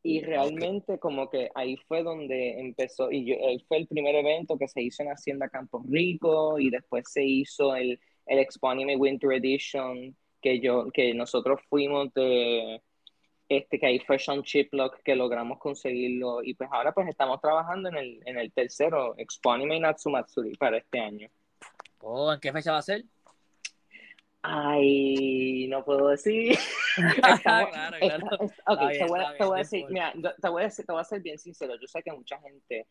y 0.06 0.22
realmente 0.22 1.00
como 1.00 1.32
que 1.32 1.50
ahí 1.56 1.78
fue 1.88 2.04
donde 2.04 2.60
empezó, 2.60 3.12
y 3.12 3.26
yo, 3.26 3.36
fue 3.68 3.78
el 3.78 3.88
primer 3.88 4.13
evento 4.13 4.56
que 4.56 4.68
se 4.68 4.84
hizo 4.84 5.02
en 5.02 5.10
Hacienda 5.10 5.50
Campo 5.50 5.84
Rico 5.89 6.60
y 6.60 6.70
después 6.70 7.12
se 7.12 7.24
hizo 7.24 7.76
el, 7.76 8.00
el 8.28 8.38
Expo 8.38 8.70
Anime 8.70 8.98
Winter 8.98 9.32
Edition, 9.32 10.15
que, 10.39 10.60
yo, 10.60 10.91
que 10.94 11.15
nosotros 11.15 11.60
fuimos 11.70 12.13
de, 12.13 12.84
este, 13.50 13.80
que 13.80 13.88
ahí 13.88 14.00
fue 14.00 14.20
Sean 14.20 14.44
Chiplock 14.44 15.02
que 15.04 15.15
logramos 15.15 15.58
conseguirlo 15.58 16.44
y 16.44 16.54
pues 16.54 16.70
ahora 16.72 16.91
pues 16.91 17.08
estamos 17.08 17.41
trabajando 17.41 17.89
en 17.89 17.96
el, 17.98 18.22
en 18.28 18.38
el 18.38 18.54
tercero 18.54 19.15
Expo 19.18 19.54
Anime 19.54 19.80
Natsumatsuri 19.80 20.56
para 20.56 20.78
este 20.78 21.00
año. 21.00 21.30
Oh, 22.02 22.32
¿en 22.32 22.39
qué 22.39 22.54
fecha 22.54 22.74
va 22.74 22.78
a 22.78 22.84
ser? 22.84 23.06
Ay, 24.48 25.68
no 25.70 25.84
puedo 25.84 26.10
decir. 26.10 26.58
claro, 27.42 27.70
claro. 27.72 27.98
ok, 28.68 28.80
te, 28.92 29.06
voy, 29.06 29.20
te 29.38 29.46
voy 29.46 29.56
a 29.56 29.60
decir, 29.60 29.86
mira, 29.90 30.14
te 30.14 30.50
voy 30.50 30.62
a 30.62 30.66
decir, 30.66 30.86
te 30.86 30.92
voy 30.92 31.02
a 31.02 31.06
ser 31.06 31.22
bien 31.22 31.40
sincero. 31.40 31.76
Yo 31.82 31.88
sé 31.88 32.04
que 32.04 32.12
mucha 32.12 32.40
gente 32.40 32.88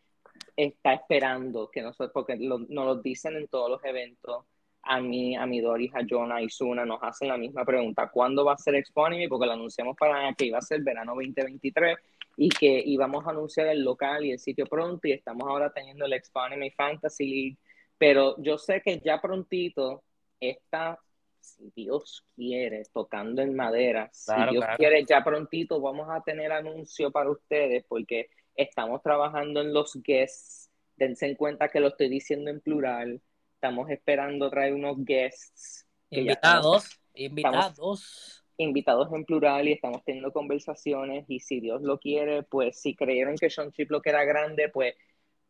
está 0.56 0.94
esperando 0.94 1.70
que 1.70 1.80
nosotros, 1.80 2.10
porque 2.12 2.36
lo, 2.36 2.58
nos 2.58 2.84
lo 2.86 2.96
dicen 2.96 3.36
en 3.36 3.48
todos 3.48 3.70
los 3.70 3.84
eventos. 3.84 4.44
A 4.86 5.00
mí, 5.00 5.34
a 5.34 5.46
mi 5.46 5.60
Doris, 5.60 5.94
a 5.94 6.00
Jonah 6.06 6.42
y 6.42 6.50
Suna 6.50 6.84
nos 6.84 7.02
hacen 7.02 7.28
la 7.28 7.38
misma 7.38 7.64
pregunta: 7.64 8.10
¿cuándo 8.10 8.44
va 8.44 8.54
a 8.54 8.58
ser 8.58 8.74
Expo 8.74 9.06
Anime? 9.06 9.28
Porque 9.28 9.46
lo 9.46 9.52
anunciamos 9.52 9.96
para 9.96 10.34
que 10.34 10.46
iba 10.46 10.58
a 10.58 10.62
ser 10.62 10.82
verano 10.82 11.14
2023 11.14 11.96
y 12.36 12.48
que 12.50 12.82
íbamos 12.84 13.26
a 13.26 13.30
anunciar 13.30 13.68
el 13.68 13.82
local 13.82 14.24
y 14.26 14.32
el 14.32 14.38
sitio 14.38 14.66
pronto. 14.66 15.08
Y 15.08 15.12
estamos 15.12 15.44
ahora 15.48 15.72
teniendo 15.72 16.04
el 16.04 16.12
Expo 16.12 16.40
Anime 16.40 16.70
Fantasy 16.72 17.26
League. 17.26 17.58
Pero 17.96 18.34
yo 18.42 18.58
sé 18.58 18.82
que 18.82 19.00
ya 19.00 19.20
prontito 19.22 20.02
esta 20.40 20.98
si 21.44 21.70
Dios 21.76 22.24
quiere, 22.34 22.82
tocando 22.92 23.42
en 23.42 23.54
madera, 23.54 24.08
si 24.12 24.32
Dios 24.50 24.64
quiere, 24.76 25.04
ya 25.04 25.22
prontito 25.22 25.80
vamos 25.80 26.08
a 26.10 26.22
tener 26.22 26.50
anuncio 26.52 27.10
para 27.10 27.30
ustedes 27.30 27.84
porque 27.86 28.30
estamos 28.56 29.02
trabajando 29.02 29.60
en 29.60 29.72
los 29.72 30.00
guests. 30.02 30.70
Dense 30.96 31.26
en 31.26 31.34
cuenta 31.34 31.68
que 31.68 31.80
lo 31.80 31.88
estoy 31.88 32.08
diciendo 32.08 32.50
en 32.50 32.60
plural. 32.60 33.20
Estamos 33.54 33.90
esperando 33.90 34.48
traer 34.50 34.74
unos 34.74 35.04
guests. 35.04 35.86
Invitados, 36.10 37.00
invitados. 37.14 38.44
Invitados 38.56 39.12
en 39.12 39.24
plural 39.24 39.68
y 39.68 39.72
estamos 39.72 40.04
teniendo 40.04 40.32
conversaciones 40.32 41.24
y 41.28 41.40
si 41.40 41.60
Dios 41.60 41.82
lo 41.82 41.98
quiere, 41.98 42.44
pues 42.44 42.80
si 42.80 42.94
creyeron 42.94 43.36
que 43.36 43.50
Sean 43.50 43.72
Chip 43.72 43.90
lo 43.90 44.00
que 44.00 44.10
era 44.10 44.24
grande, 44.24 44.68
pues 44.68 44.94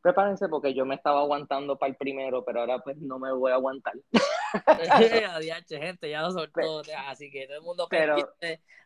prepárense 0.05 0.51
porque 0.51 0.75
yo 0.75 0.85
me 0.85 0.97
estaba 0.97 1.21
aguantando 1.21 1.79
para 1.79 1.89
el 1.89 1.97
primero, 1.97 2.45
pero 2.45 2.61
ahora 2.61 2.79
pues 2.81 2.99
no 2.99 3.19
me 3.19 3.33
voy 3.33 3.53
a 3.53 3.55
aguantar. 3.55 3.95
Adiós, 5.33 5.65
gente, 5.67 6.11
ya 6.11 6.21
lo 6.21 6.31
soltó. 6.31 6.83
Así 7.07 7.31
que 7.31 7.47
todo 7.47 7.57
el 7.57 7.63
mundo 7.63 7.87
pero, 7.89 8.17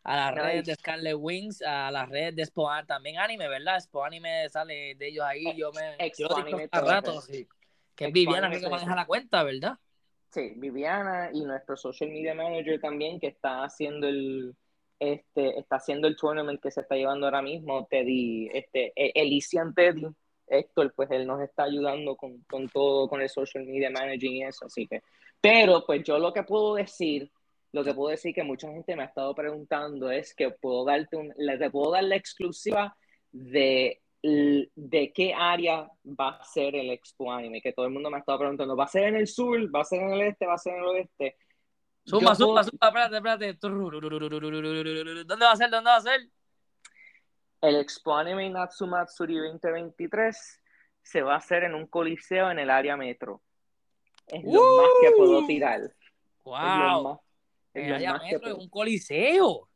a 0.05 0.15
las 0.15 0.33
redes 0.33 0.65
de 0.65 0.75
Scarlet 0.75 1.15
Wings, 1.19 1.61
a 1.61 1.91
las 1.91 2.07
redes 2.07 2.37
de 2.37 2.43
Expo 2.43 2.69
también 2.87 3.17
anime, 3.17 3.49
¿verdad? 3.49 3.75
Expo 3.75 4.05
Anime 4.05 4.47
sale 4.47 4.95
de 4.95 5.07
ellos 5.09 5.25
ahí. 5.25 5.57
Yo 5.57 5.73
me. 5.73 5.95
Expo 5.99 6.37
Anime 6.37 6.69
rato, 6.71 7.19
sí. 7.19 7.45
Que 7.97 8.05
es 8.05 8.13
Viviana 8.13 8.49
que 8.49 8.69
maneja 8.69 8.95
la 8.95 9.05
cuenta, 9.05 9.43
¿verdad? 9.43 9.77
Sí, 10.29 10.53
Viviana 10.55 11.31
y 11.33 11.43
nuestro 11.43 11.75
social 11.75 12.11
media 12.11 12.33
manager 12.33 12.79
también 12.79 13.19
que 13.19 13.27
está 13.27 13.65
haciendo 13.65 14.07
el 14.07 14.55
este 14.99 15.59
está 15.59 15.77
haciendo 15.77 16.07
el 16.07 16.15
tournament 16.15 16.61
que 16.61 16.71
se 16.71 16.79
está 16.79 16.95
llevando 16.95 17.25
ahora 17.25 17.41
mismo, 17.41 17.87
Teddy, 17.89 18.49
este, 18.53 18.93
e, 18.95 19.11
Elysian 19.15 19.73
Teddy, 19.73 20.07
Héctor, 20.49 20.93
pues 20.95 21.09
él 21.11 21.25
nos 21.25 21.41
está 21.41 21.63
ayudando 21.63 22.15
con, 22.15 22.43
todo, 22.71 23.07
con 23.07 23.21
el 23.21 23.29
social 23.29 23.65
media 23.65 23.89
managing 23.89 24.37
y 24.37 24.43
eso, 24.43 24.65
así 24.65 24.87
que, 24.87 25.01
pero 25.41 25.85
pues 25.85 26.03
yo 26.03 26.19
lo 26.19 26.33
que 26.33 26.43
puedo 26.43 26.75
decir, 26.75 27.31
lo 27.71 27.83
que 27.83 27.93
puedo 27.93 28.09
decir 28.09 28.33
que 28.33 28.43
mucha 28.43 28.67
gente 28.69 28.95
me 28.95 29.03
ha 29.03 29.07
estado 29.07 29.33
preguntando 29.35 30.09
es 30.11 30.33
que 30.33 30.49
puedo 30.51 30.85
darte 30.85 31.15
un, 31.17 31.33
le 31.37 31.69
puedo 31.69 31.91
dar 31.91 32.03
la 32.03 32.15
exclusiva 32.15 32.95
de, 33.31 34.01
de 34.21 35.11
qué 35.13 35.33
área 35.33 35.89
va 36.05 36.29
a 36.29 36.43
ser 36.43 36.75
el 36.75 36.89
Expo 36.89 37.31
Anime, 37.31 37.61
que 37.61 37.73
todo 37.73 37.85
el 37.85 37.91
mundo 37.91 38.09
me 38.09 38.17
ha 38.17 38.19
estado 38.19 38.39
preguntando, 38.39 38.75
¿va 38.75 38.85
a 38.85 38.87
ser 38.87 39.03
en 39.03 39.15
el 39.15 39.27
sur? 39.27 39.73
¿Va 39.73 39.81
a 39.81 39.85
ser 39.85 40.01
en 40.01 40.11
el 40.11 40.21
este? 40.21 40.45
¿Va 40.45 40.55
a 40.55 40.57
ser 40.57 40.73
en 40.73 40.79
el 40.79 40.85
oeste? 40.85 41.37
Suma, 42.03 42.33
suma, 42.33 42.63
suma, 42.63 42.87
espérate, 42.87 43.15
espérate. 43.17 43.53
¿Dónde 45.25 45.45
va 45.45 45.51
a 45.51 45.55
ser? 45.55 45.69
¿Dónde 45.69 45.89
va 45.89 45.97
a 45.97 46.01
ser? 46.01 46.21
El 47.61 47.75
Expo 47.75 48.15
Anime 48.15 48.49
Natsumatsuri 48.49 49.37
2023 49.37 50.61
se 51.01 51.21
va 51.21 51.33
a 51.33 51.37
hacer 51.37 51.63
en 51.63 51.75
un 51.75 51.87
coliseo 51.87 52.51
en 52.51 52.59
el 52.59 52.69
área 52.69 52.95
metro. 52.95 53.41
Es 54.27 54.43
lo 54.43 54.61
más 54.77 54.89
que 55.01 55.11
puedo 55.17 55.45
tirar. 55.45 55.81
¡Wow! 56.43 57.19
Es 57.73 57.87
el 57.87 57.93
área 57.93 58.17
metro 58.17 58.49
es 58.49 58.53
un 58.53 58.69
coliseo. 58.69 59.67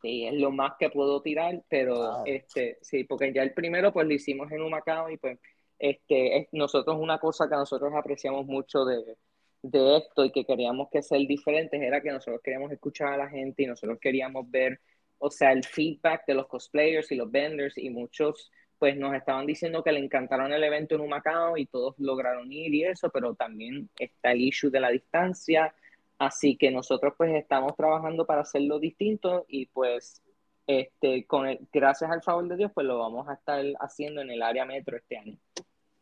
Sí, 0.00 0.26
es 0.26 0.34
lo 0.34 0.50
más 0.50 0.74
que 0.78 0.90
puedo 0.90 1.20
tirar, 1.22 1.62
pero 1.68 2.24
este, 2.24 2.78
sí, 2.82 3.04
porque 3.04 3.32
ya 3.32 3.42
el 3.42 3.52
primero 3.52 3.92
pues 3.92 4.06
lo 4.06 4.14
hicimos 4.14 4.50
en 4.52 4.62
Humacao 4.62 5.10
y 5.10 5.16
pues 5.16 5.38
este, 5.78 6.38
es, 6.38 6.48
nosotros 6.52 6.96
una 6.98 7.18
cosa 7.18 7.48
que 7.48 7.56
nosotros 7.56 7.92
apreciamos 7.94 8.46
mucho 8.46 8.84
de, 8.84 9.16
de 9.62 9.96
esto 9.96 10.24
y 10.24 10.30
que 10.30 10.44
queríamos 10.44 10.88
que 10.90 11.02
ser 11.02 11.20
diferentes 11.26 11.80
era 11.80 12.00
que 12.00 12.12
nosotros 12.12 12.40
queríamos 12.42 12.70
escuchar 12.70 13.14
a 13.14 13.16
la 13.16 13.28
gente 13.28 13.64
y 13.64 13.66
nosotros 13.66 13.98
queríamos 14.00 14.48
ver 14.50 14.80
o 15.18 15.30
sea, 15.30 15.52
el 15.52 15.64
feedback 15.64 16.24
de 16.26 16.34
los 16.34 16.46
cosplayers 16.46 17.10
y 17.12 17.16
los 17.16 17.30
vendors 17.30 17.76
y 17.76 17.90
muchos 17.90 18.50
pues 18.78 18.96
nos 18.96 19.14
estaban 19.14 19.44
diciendo 19.44 19.82
que 19.82 19.92
le 19.92 19.98
encantaron 19.98 20.52
el 20.52 20.62
evento 20.62 20.94
en 20.94 21.00
Humacao 21.00 21.56
y 21.56 21.66
todos 21.66 21.96
lograron 21.98 22.52
ir 22.52 22.72
y 22.74 22.84
eso, 22.84 23.10
pero 23.10 23.34
también 23.34 23.90
está 23.98 24.32
el 24.32 24.40
issue 24.40 24.70
de 24.70 24.80
la 24.80 24.90
distancia, 24.90 25.74
así 26.18 26.56
que 26.56 26.70
nosotros 26.70 27.14
pues 27.16 27.34
estamos 27.34 27.74
trabajando 27.76 28.24
para 28.24 28.42
hacerlo 28.42 28.78
distinto 28.78 29.44
y 29.48 29.66
pues 29.66 30.22
este, 30.68 31.26
con 31.26 31.48
el, 31.48 31.66
gracias 31.72 32.10
al 32.10 32.22
favor 32.22 32.46
de 32.46 32.56
Dios 32.56 32.70
pues 32.72 32.86
lo 32.86 32.98
vamos 32.98 33.28
a 33.28 33.34
estar 33.34 33.64
haciendo 33.80 34.20
en 34.20 34.30
el 34.30 34.42
área 34.42 34.64
metro 34.64 34.96
este 34.96 35.18
año. 35.18 35.36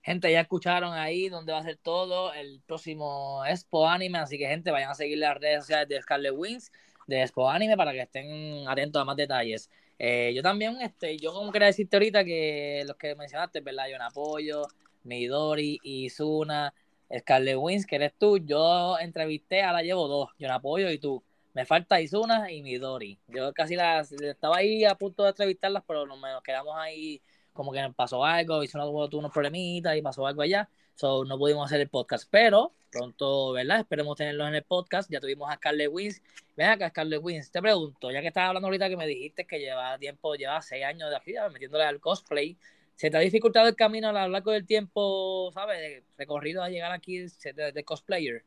Gente, 0.02 0.30
ya 0.30 0.42
escucharon 0.42 0.92
ahí 0.92 1.28
donde 1.28 1.52
va 1.52 1.58
a 1.58 1.64
ser 1.64 1.78
todo 1.78 2.32
el 2.32 2.60
próximo 2.64 3.44
Expo 3.44 3.88
Anime, 3.88 4.18
así 4.18 4.38
que 4.38 4.46
gente, 4.46 4.70
vayan 4.70 4.90
a 4.90 4.94
seguir 4.94 5.18
las 5.18 5.36
redes 5.36 5.60
sociales 5.62 5.88
de 5.88 6.00
Scarlet 6.00 6.32
Wings 6.32 6.70
de 7.06 7.22
Expo 7.22 7.48
Anime 7.48 7.76
para 7.76 7.92
que 7.92 8.02
estén 8.02 8.68
atentos 8.68 9.00
a 9.00 9.04
más 9.04 9.16
detalles. 9.16 9.70
Eh, 9.98 10.32
yo 10.34 10.42
también, 10.42 10.80
este, 10.80 11.16
yo 11.18 11.32
como 11.32 11.52
quería 11.52 11.66
decirte 11.66 11.96
ahorita 11.96 12.24
que 12.24 12.84
los 12.86 12.96
que 12.96 13.14
mencionaste, 13.14 13.60
¿verdad? 13.60 13.86
Yo 13.88 13.96
en 13.96 14.02
apoyo, 14.02 14.62
Midori, 15.04 15.78
Izuna, 15.82 16.74
Scarlet 17.16 17.56
Wins, 17.56 17.86
que 17.86 17.96
eres 17.96 18.12
tú. 18.18 18.38
Yo 18.38 18.98
entrevisté, 18.98 19.62
ahora 19.62 19.82
llevo 19.82 20.08
dos, 20.08 20.30
yo 20.38 20.52
apoyo 20.52 20.90
y 20.90 20.98
tú. 20.98 21.22
Me 21.54 21.64
falta 21.64 22.00
Izuna 22.00 22.52
y 22.52 22.62
Midori. 22.62 23.18
Yo 23.28 23.52
casi 23.54 23.76
las 23.76 24.12
estaba 24.12 24.58
ahí 24.58 24.84
a 24.84 24.94
punto 24.94 25.22
de 25.22 25.30
entrevistarlas, 25.30 25.82
pero 25.86 26.04
nos 26.06 26.42
quedamos 26.42 26.76
ahí 26.76 27.22
como 27.52 27.72
que 27.72 27.80
pasó 27.96 28.24
algo, 28.24 28.62
Izuna 28.62 28.84
tuvo 28.84 29.08
unos 29.18 29.32
problemitas 29.32 29.96
y 29.96 30.02
pasó 30.02 30.26
algo 30.26 30.42
allá. 30.42 30.68
So, 30.96 31.26
no 31.26 31.36
pudimos 31.36 31.66
hacer 31.66 31.82
el 31.82 31.90
podcast, 31.90 32.26
pero 32.30 32.72
pronto, 32.90 33.52
¿verdad? 33.52 33.80
Esperemos 33.80 34.16
tenerlos 34.16 34.48
en 34.48 34.54
el 34.54 34.62
podcast. 34.62 35.10
Ya 35.10 35.20
tuvimos 35.20 35.50
a 35.50 35.56
Scarlett 35.56 35.90
Wins. 35.92 36.22
Ven 36.56 36.70
acá, 36.70 36.88
Scarlett 36.88 37.20
Wins, 37.22 37.50
te 37.50 37.60
pregunto, 37.60 38.10
ya 38.10 38.22
que 38.22 38.28
estabas 38.28 38.48
hablando 38.48 38.68
ahorita 38.68 38.88
que 38.88 38.96
me 38.96 39.06
dijiste 39.06 39.46
que 39.46 39.58
lleva 39.58 39.98
tiempo, 39.98 40.34
lleva 40.36 40.62
seis 40.62 40.86
años 40.86 41.10
de 41.10 41.16
actividad 41.16 41.50
metiéndole 41.50 41.84
al 41.84 42.00
cosplay, 42.00 42.56
¿se 42.94 43.10
te 43.10 43.16
ha 43.18 43.20
dificultado 43.20 43.68
el 43.68 43.76
camino 43.76 44.08
a 44.08 44.12
lo 44.12 44.28
largo 44.28 44.52
del 44.52 44.64
tiempo, 44.64 45.50
¿sabes? 45.52 45.78
De 45.78 46.02
recorrido 46.16 46.62
a 46.62 46.70
llegar 46.70 46.92
aquí 46.92 47.18
de 47.18 47.84
cosplayer. 47.84 48.42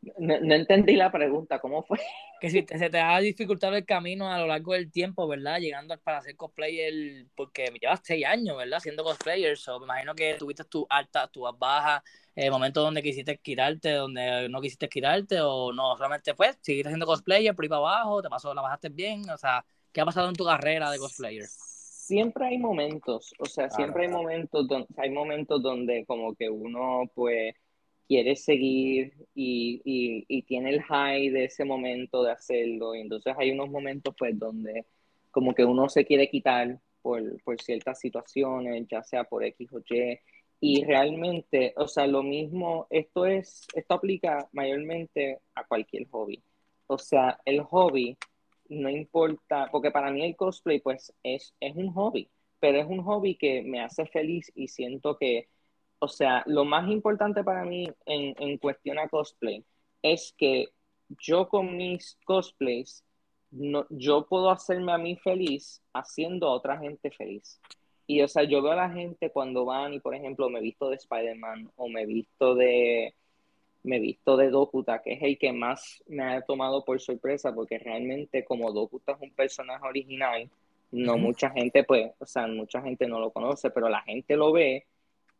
No, 0.00 0.54
entendí 0.54 0.94
la 0.94 1.10
pregunta, 1.10 1.58
¿cómo 1.58 1.82
fue? 1.82 1.98
Que 2.40 2.50
si 2.50 2.64
se 2.64 2.88
te 2.88 3.00
ha 3.00 3.18
dificultado 3.18 3.74
el 3.74 3.84
camino 3.84 4.32
a 4.32 4.38
lo 4.38 4.46
largo 4.46 4.74
del 4.74 4.92
tiempo, 4.92 5.26
¿verdad? 5.26 5.58
Llegando 5.58 5.98
para 5.98 6.20
ser 6.20 6.36
cosplayer, 6.36 7.26
porque 7.34 7.72
llevas 7.80 8.00
seis 8.04 8.24
años, 8.24 8.56
¿verdad? 8.56 8.78
Siendo 8.78 9.02
cosplayer, 9.02 9.56
so, 9.58 9.80
me 9.80 9.86
imagino 9.86 10.14
que 10.14 10.34
tuviste 10.34 10.64
tu 10.64 10.86
alta, 10.88 11.26
tu 11.26 11.42
baja, 11.58 12.02
eh, 12.36 12.48
momentos 12.48 12.84
donde 12.84 13.02
quisiste 13.02 13.38
quitarte, 13.38 13.92
donde 13.92 14.48
no 14.48 14.60
quisiste 14.60 14.88
quitarte, 14.88 15.40
o 15.40 15.72
no, 15.72 15.96
solamente 15.96 16.32
pues, 16.34 16.56
seguiste 16.60 16.90
siendo 16.90 17.06
cosplayer 17.06 17.54
por 17.56 17.64
ahí 17.64 17.68
para 17.68 17.78
abajo, 17.80 18.22
te 18.22 18.28
pasó, 18.28 18.54
la 18.54 18.62
bajaste 18.62 18.90
bien, 18.90 19.28
o 19.28 19.36
sea, 19.36 19.64
¿qué 19.92 20.00
ha 20.00 20.04
pasado 20.04 20.28
en 20.28 20.36
tu 20.36 20.44
carrera 20.44 20.92
de 20.92 20.98
cosplayer? 20.98 21.46
Siempre 21.46 22.46
hay 22.46 22.58
momentos, 22.58 23.34
o 23.40 23.46
sea, 23.46 23.68
siempre 23.68 24.04
hay 24.04 24.12
momentos 24.12 24.68
donde, 24.68 24.86
hay 24.96 25.10
momentos 25.10 25.60
donde 25.60 26.04
como 26.06 26.36
que 26.36 26.48
uno, 26.48 27.10
pues, 27.14 27.54
quiere 28.08 28.36
seguir 28.36 29.12
y, 29.34 29.82
y, 30.28 30.42
tiene 30.42 30.70
el 30.70 30.82
high 30.82 31.28
de 31.30 31.44
ese 31.44 31.64
momento 31.64 32.24
de 32.24 32.32
hacerlo. 32.32 32.94
Y 32.94 33.00
entonces 33.02 33.34
hay 33.38 33.50
unos 33.52 33.70
momentos 33.70 34.14
pues 34.18 34.38
donde 34.38 34.86
como 35.30 35.54
que 35.54 35.64
uno 35.64 35.88
se 35.88 36.04
quiere 36.06 36.30
quitar 36.30 36.80
por, 37.02 37.40
por 37.42 37.60
ciertas 37.60 38.00
situaciones, 38.00 38.86
ya 38.88 39.02
sea 39.04 39.24
por 39.24 39.44
X 39.44 39.68
o 39.72 39.80
Y. 39.80 40.18
Y 40.60 40.84
realmente, 40.84 41.74
o 41.76 41.86
sea, 41.86 42.06
lo 42.06 42.22
mismo, 42.22 42.86
esto 42.90 43.26
es, 43.26 43.66
esto 43.74 43.94
aplica 43.94 44.48
mayormente 44.52 45.40
a 45.54 45.64
cualquier 45.64 46.08
hobby. 46.08 46.42
O 46.86 46.98
sea, 46.98 47.38
el 47.44 47.62
hobby 47.62 48.16
no 48.68 48.88
importa, 48.90 49.68
porque 49.70 49.90
para 49.90 50.10
mí 50.10 50.24
el 50.24 50.36
cosplay 50.36 50.80
pues 50.80 51.12
es, 51.22 51.54
es 51.60 51.76
un 51.76 51.92
hobby, 51.92 52.28
pero 52.60 52.78
es 52.78 52.86
un 52.86 53.02
hobby 53.02 53.36
que 53.36 53.62
me 53.62 53.80
hace 53.80 54.06
feliz 54.06 54.50
y 54.54 54.68
siento 54.68 55.16
que 55.16 55.48
o 55.98 56.08
sea, 56.08 56.42
lo 56.46 56.64
más 56.64 56.90
importante 56.90 57.42
para 57.44 57.64
mí 57.64 57.90
en, 58.06 58.34
en 58.38 58.58
cuestión 58.58 58.98
a 58.98 59.08
cosplay 59.08 59.64
es 60.02 60.34
que 60.36 60.68
yo 61.20 61.48
con 61.48 61.76
mis 61.76 62.18
cosplays, 62.24 63.04
no, 63.50 63.86
yo 63.90 64.26
puedo 64.26 64.50
hacerme 64.50 64.92
a 64.92 64.98
mí 64.98 65.16
feliz 65.16 65.82
haciendo 65.92 66.48
a 66.48 66.52
otra 66.52 66.78
gente 66.78 67.10
feliz. 67.10 67.60
Y, 68.06 68.22
o 68.22 68.28
sea, 68.28 68.44
yo 68.44 68.62
veo 68.62 68.72
a 68.72 68.76
la 68.76 68.90
gente 68.90 69.30
cuando 69.30 69.64
van 69.64 69.94
y, 69.94 70.00
por 70.00 70.14
ejemplo, 70.14 70.48
me 70.48 70.60
visto 70.60 70.88
de 70.88 70.96
Spider-Man 70.96 71.70
o 71.76 71.88
me 71.88 72.06
visto 72.06 72.54
de, 72.54 73.14
me 73.82 74.00
visto 74.00 74.36
de 74.36 74.50
Dokuta, 74.50 75.02
que 75.02 75.14
es 75.14 75.22
el 75.22 75.38
que 75.38 75.52
más 75.52 76.02
me 76.06 76.24
ha 76.24 76.42
tomado 76.42 76.84
por 76.84 77.00
sorpresa, 77.00 77.54
porque 77.54 77.78
realmente 77.78 78.44
como 78.44 78.72
Dokuta 78.72 79.12
es 79.12 79.20
un 79.20 79.30
personaje 79.32 79.86
original, 79.86 80.48
no 80.90 81.18
mucha 81.18 81.50
gente, 81.50 81.84
pues, 81.84 82.12
o 82.18 82.24
sea, 82.24 82.46
mucha 82.46 82.80
gente 82.80 83.06
no 83.06 83.20
lo 83.20 83.30
conoce, 83.30 83.70
pero 83.70 83.90
la 83.90 84.00
gente 84.02 84.36
lo 84.36 84.52
ve 84.52 84.86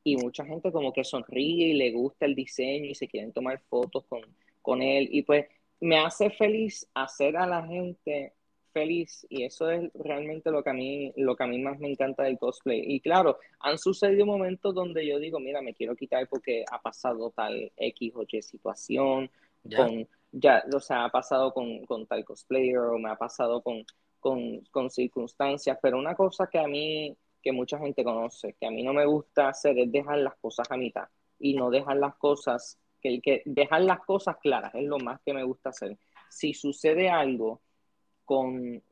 y 0.04 0.16
mucha 0.16 0.44
gente 0.44 0.72
como 0.72 0.92
que 0.92 1.04
sonríe 1.04 1.68
y 1.68 1.74
le 1.74 1.92
gusta 1.92 2.26
el 2.26 2.34
diseño 2.34 2.86
y 2.86 2.94
se 2.94 3.08
quieren 3.08 3.32
tomar 3.32 3.60
fotos 3.68 4.04
con, 4.06 4.22
con 4.62 4.82
él. 4.82 5.08
Y 5.10 5.22
pues 5.22 5.46
me 5.80 5.98
hace 5.98 6.30
feliz 6.30 6.88
hacer 6.94 7.36
a 7.36 7.46
la 7.46 7.66
gente 7.66 8.34
feliz 8.72 9.26
y 9.28 9.44
eso 9.44 9.70
es 9.70 9.90
realmente 9.94 10.50
lo 10.50 10.62
que 10.62 10.70
a 10.70 10.72
mí 10.72 11.12
lo 11.16 11.36
que 11.36 11.44
a 11.44 11.46
mí 11.46 11.58
más 11.58 11.78
me 11.78 11.90
encanta 11.90 12.22
del 12.24 12.38
cosplay. 12.38 12.82
Y 12.84 13.00
claro 13.00 13.38
han 13.60 13.78
sucedido 13.78 14.26
momentos 14.26 14.74
donde 14.74 15.06
yo 15.06 15.18
digo 15.18 15.40
mira 15.40 15.62
me 15.62 15.74
quiero 15.74 15.96
quitar 15.96 16.28
porque 16.28 16.64
ha 16.70 16.80
pasado 16.80 17.30
tal 17.30 17.72
x 17.76 18.12
o 18.14 18.24
y 18.28 18.42
situación 18.42 19.30
con 19.74 20.08
ya 20.32 20.64
o 20.72 20.80
sea 20.80 21.04
ha 21.04 21.10
pasado 21.10 21.52
con, 21.52 21.84
con 21.86 22.06
tal 22.06 22.24
cosplayer 22.24 22.78
o 22.78 22.98
me 22.98 23.10
ha 23.10 23.16
pasado 23.16 23.62
con, 23.62 23.84
con, 24.20 24.60
con 24.70 24.90
circunstancias 24.90 25.78
pero 25.80 25.98
una 25.98 26.14
cosa 26.14 26.46
que 26.46 26.58
a 26.58 26.68
mí 26.68 27.16
que 27.42 27.52
mucha 27.52 27.78
gente 27.78 28.04
conoce, 28.04 28.54
que 28.58 28.66
a 28.66 28.70
mí 28.70 28.82
no 28.82 28.92
me 28.92 29.06
gusta 29.06 29.48
hacer 29.48 29.78
es 29.78 29.90
dejar 29.90 30.18
las 30.18 30.36
cosas 30.36 30.70
a 30.70 30.76
mitad 30.76 31.08
y 31.38 31.54
no 31.54 31.70
dejar 31.70 31.96
las 31.96 32.16
cosas 32.16 32.78
que 33.00 33.08
el 33.08 33.22
que 33.22 33.42
dejar 33.44 33.82
las 33.82 34.00
cosas 34.00 34.36
claras 34.38 34.74
es 34.74 34.84
lo 34.84 34.98
más 34.98 35.20
que 35.24 35.32
me 35.32 35.44
gusta 35.44 35.70
hacer. 35.70 35.96
Si 36.28 36.52
sucede 36.54 37.08
algo 37.08 37.60
con 38.24 38.82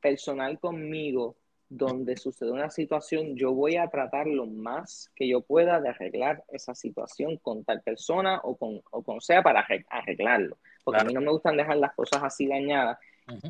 personal 0.00 0.58
conmigo 0.60 1.36
donde 1.68 2.16
sucede 2.16 2.52
una 2.52 2.70
situación, 2.70 3.34
yo 3.36 3.52
voy 3.52 3.76
a 3.76 3.88
tratar 3.88 4.26
lo 4.26 4.46
más 4.46 5.10
que 5.16 5.26
yo 5.28 5.40
pueda 5.40 5.80
de 5.80 5.88
arreglar 5.88 6.44
esa 6.48 6.74
situación 6.74 7.38
con 7.38 7.64
tal 7.64 7.82
persona 7.82 8.40
o 8.44 8.56
con, 8.56 8.80
o 8.90 9.02
con 9.02 9.20
sea 9.20 9.42
para 9.42 9.66
arreglarlo. 9.90 10.58
Porque 10.84 11.00
a 11.00 11.04
mí 11.04 11.12
no 11.12 11.20
me 11.20 11.32
gustan 11.32 11.56
dejar 11.56 11.78
las 11.78 11.94
cosas 11.94 12.22
así 12.22 12.46
dañadas. 12.46 12.98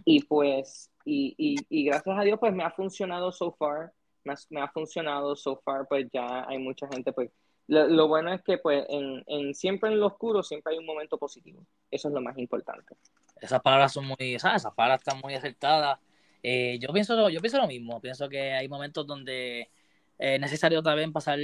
Y 0.07 0.25
pues, 0.25 0.91
y, 1.05 1.35
y, 1.37 1.57
y, 1.69 1.85
gracias 1.85 2.19
a 2.19 2.23
Dios, 2.23 2.39
pues 2.41 2.55
me 2.55 2.65
ha 2.65 2.71
funcionado 2.71 3.31
so 3.31 3.53
far. 3.53 3.93
Me 4.27 4.33
ha, 4.33 4.37
me 4.51 4.61
ha 4.61 4.69
funcionado 4.69 5.37
so 5.37 5.57
far, 5.65 5.87
pues 5.89 6.07
ya 6.13 6.47
hay 6.49 6.59
mucha 6.59 6.87
gente, 6.89 7.13
pues 7.13 7.31
lo, 7.69 7.89
lo, 7.89 8.09
bueno 8.09 8.33
es 8.33 8.43
que 8.43 8.59
pues 8.59 8.85
en, 8.89 9.25
en, 9.27 9.55
siempre 9.55 9.91
en 9.91 9.99
lo 9.99 10.07
oscuro 10.07 10.43
siempre 10.43 10.73
hay 10.73 10.79
un 10.79 10.87
momento 10.87 11.19
positivo. 11.19 11.65
Eso 11.91 12.09
es 12.09 12.15
lo 12.15 12.21
más 12.21 12.39
importante. 12.39 12.95
Esas 13.41 13.61
palabras 13.61 13.93
son 13.93 14.07
muy, 14.07 14.39
¿sabes? 14.39 14.63
Esas 14.63 14.75
palabras 14.75 15.01
están 15.01 15.21
muy 15.21 15.35
acertadas. 15.35 15.99
Eh, 16.43 16.79
yo, 16.81 16.93
pienso, 16.93 17.29
yo 17.29 17.41
pienso 17.41 17.59
lo 17.59 17.67
mismo. 17.67 18.01
Pienso 18.01 18.29
que 18.29 18.53
hay 18.53 18.69
momentos 18.69 19.07
donde 19.07 19.69
es 20.19 20.41
necesario 20.41 20.83
también 20.83 21.13
pasar 21.13 21.39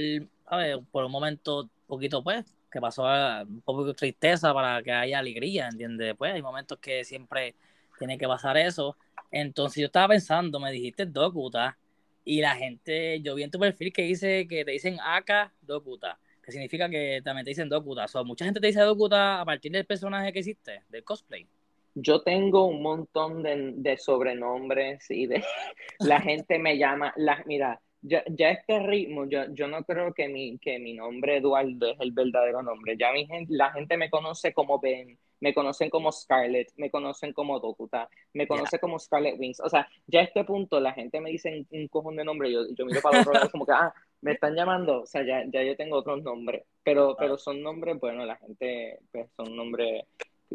¿sabes? 0.47 0.77
por 0.91 1.03
un 1.03 1.11
momento 1.11 1.69
poquito, 1.87 2.23
pues, 2.23 2.45
que 2.71 2.79
pasó 2.79 3.03
un 3.47 3.61
poco 3.61 3.83
de 3.83 3.93
tristeza 3.93 4.53
para 4.53 4.81
que 4.81 4.91
haya 4.91 5.19
alegría, 5.19 5.67
¿entiendes? 5.67 6.15
Pues 6.17 6.33
hay 6.33 6.41
momentos 6.41 6.79
que 6.79 7.03
siempre 7.03 7.55
tiene 7.99 8.17
que 8.17 8.27
pasar 8.27 8.57
eso. 8.57 8.97
Entonces 9.29 9.81
yo 9.81 9.87
estaba 9.87 10.07
pensando, 10.09 10.59
me 10.59 10.71
dijiste 10.71 11.05
Dokuta, 11.05 11.77
y 12.25 12.41
la 12.41 12.55
gente, 12.55 13.21
yo 13.21 13.35
vi 13.35 13.43
en 13.43 13.51
tu 13.51 13.59
perfil 13.59 13.91
que 13.91 14.03
dice 14.03 14.47
que 14.47 14.63
te 14.63 14.71
dicen 14.71 14.97
Aka 15.03 15.53
Dokuta, 15.61 16.19
que 16.41 16.51
significa 16.51 16.89
que 16.89 17.21
también 17.23 17.43
te 17.45 17.51
dicen 17.51 17.69
Dokuta. 17.69 18.05
O 18.13 18.25
mucha 18.25 18.45
gente 18.45 18.59
te 18.59 18.67
dice 18.67 18.81
Dokuta 18.81 19.41
a 19.41 19.45
partir 19.45 19.71
del 19.71 19.85
personaje 19.85 20.31
que 20.31 20.39
hiciste, 20.39 20.83
del 20.89 21.03
cosplay. 21.03 21.47
Yo 21.95 22.21
tengo 22.21 22.65
un 22.65 22.81
montón 22.81 23.43
de, 23.43 23.73
de 23.75 23.97
sobrenombres 23.97 25.09
y 25.11 25.27
de 25.27 25.43
la 25.99 26.21
gente 26.21 26.57
me 26.57 26.77
llama, 26.77 27.13
la, 27.17 27.43
mira, 27.45 27.79
ya, 28.01 28.23
ya 28.27 28.49
este 28.49 28.79
ritmo, 28.79 29.25
yo, 29.25 29.45
yo 29.53 29.67
no 29.67 29.83
creo 29.83 30.13
que 30.13 30.27
mi, 30.27 30.57
que 30.59 30.79
mi 30.79 30.93
nombre 30.93 31.37
Eduardo 31.37 31.91
es 31.91 31.99
el 31.99 32.11
verdadero 32.11 32.61
nombre. 32.61 32.95
Ya 32.97 33.11
mi 33.11 33.25
gente, 33.25 33.53
la 33.53 33.71
gente 33.71 33.97
me 33.97 34.09
conoce 34.09 34.53
como 34.53 34.79
Ben, 34.79 35.17
me 35.43 35.53
conocen 35.53 35.89
como 35.89 36.09
Scarlett, 36.09 36.71
me 36.77 36.89
conocen 36.89 37.33
como 37.33 37.59
Dokuta, 37.59 38.09
me 38.33 38.47
conocen 38.47 38.79
como 38.79 38.97
Scarlett 38.97 39.37
Wings. 39.37 39.59
O 39.59 39.67
sea, 39.67 39.89
ya 40.07 40.21
a 40.21 40.23
este 40.23 40.45
punto 40.45 40.79
la 40.79 40.93
gente 40.93 41.19
me 41.19 41.31
dice 41.31 41.65
un 41.69 41.89
cojón 41.89 42.15
de 42.15 42.23
nombre, 42.23 42.49
yo, 42.49 42.61
yo 42.73 42.85
miro 42.85 43.01
para 43.01 43.19
otro 43.19 43.33
lado 43.33 43.51
como 43.51 43.65
que, 43.65 43.73
ah, 43.73 43.93
me 44.21 44.31
están 44.31 44.55
llamando, 44.55 45.01
o 45.01 45.05
sea, 45.05 45.21
ya, 45.25 45.43
ya 45.51 45.61
yo 45.61 45.75
tengo 45.75 45.97
otros 45.97 46.23
nombres, 46.23 46.63
pero, 46.81 47.17
pero 47.19 47.37
son 47.37 47.61
nombres, 47.61 47.99
bueno, 47.99 48.25
la 48.25 48.37
gente, 48.37 48.99
pues 49.11 49.29
son 49.35 49.53
nombres, 49.53 50.05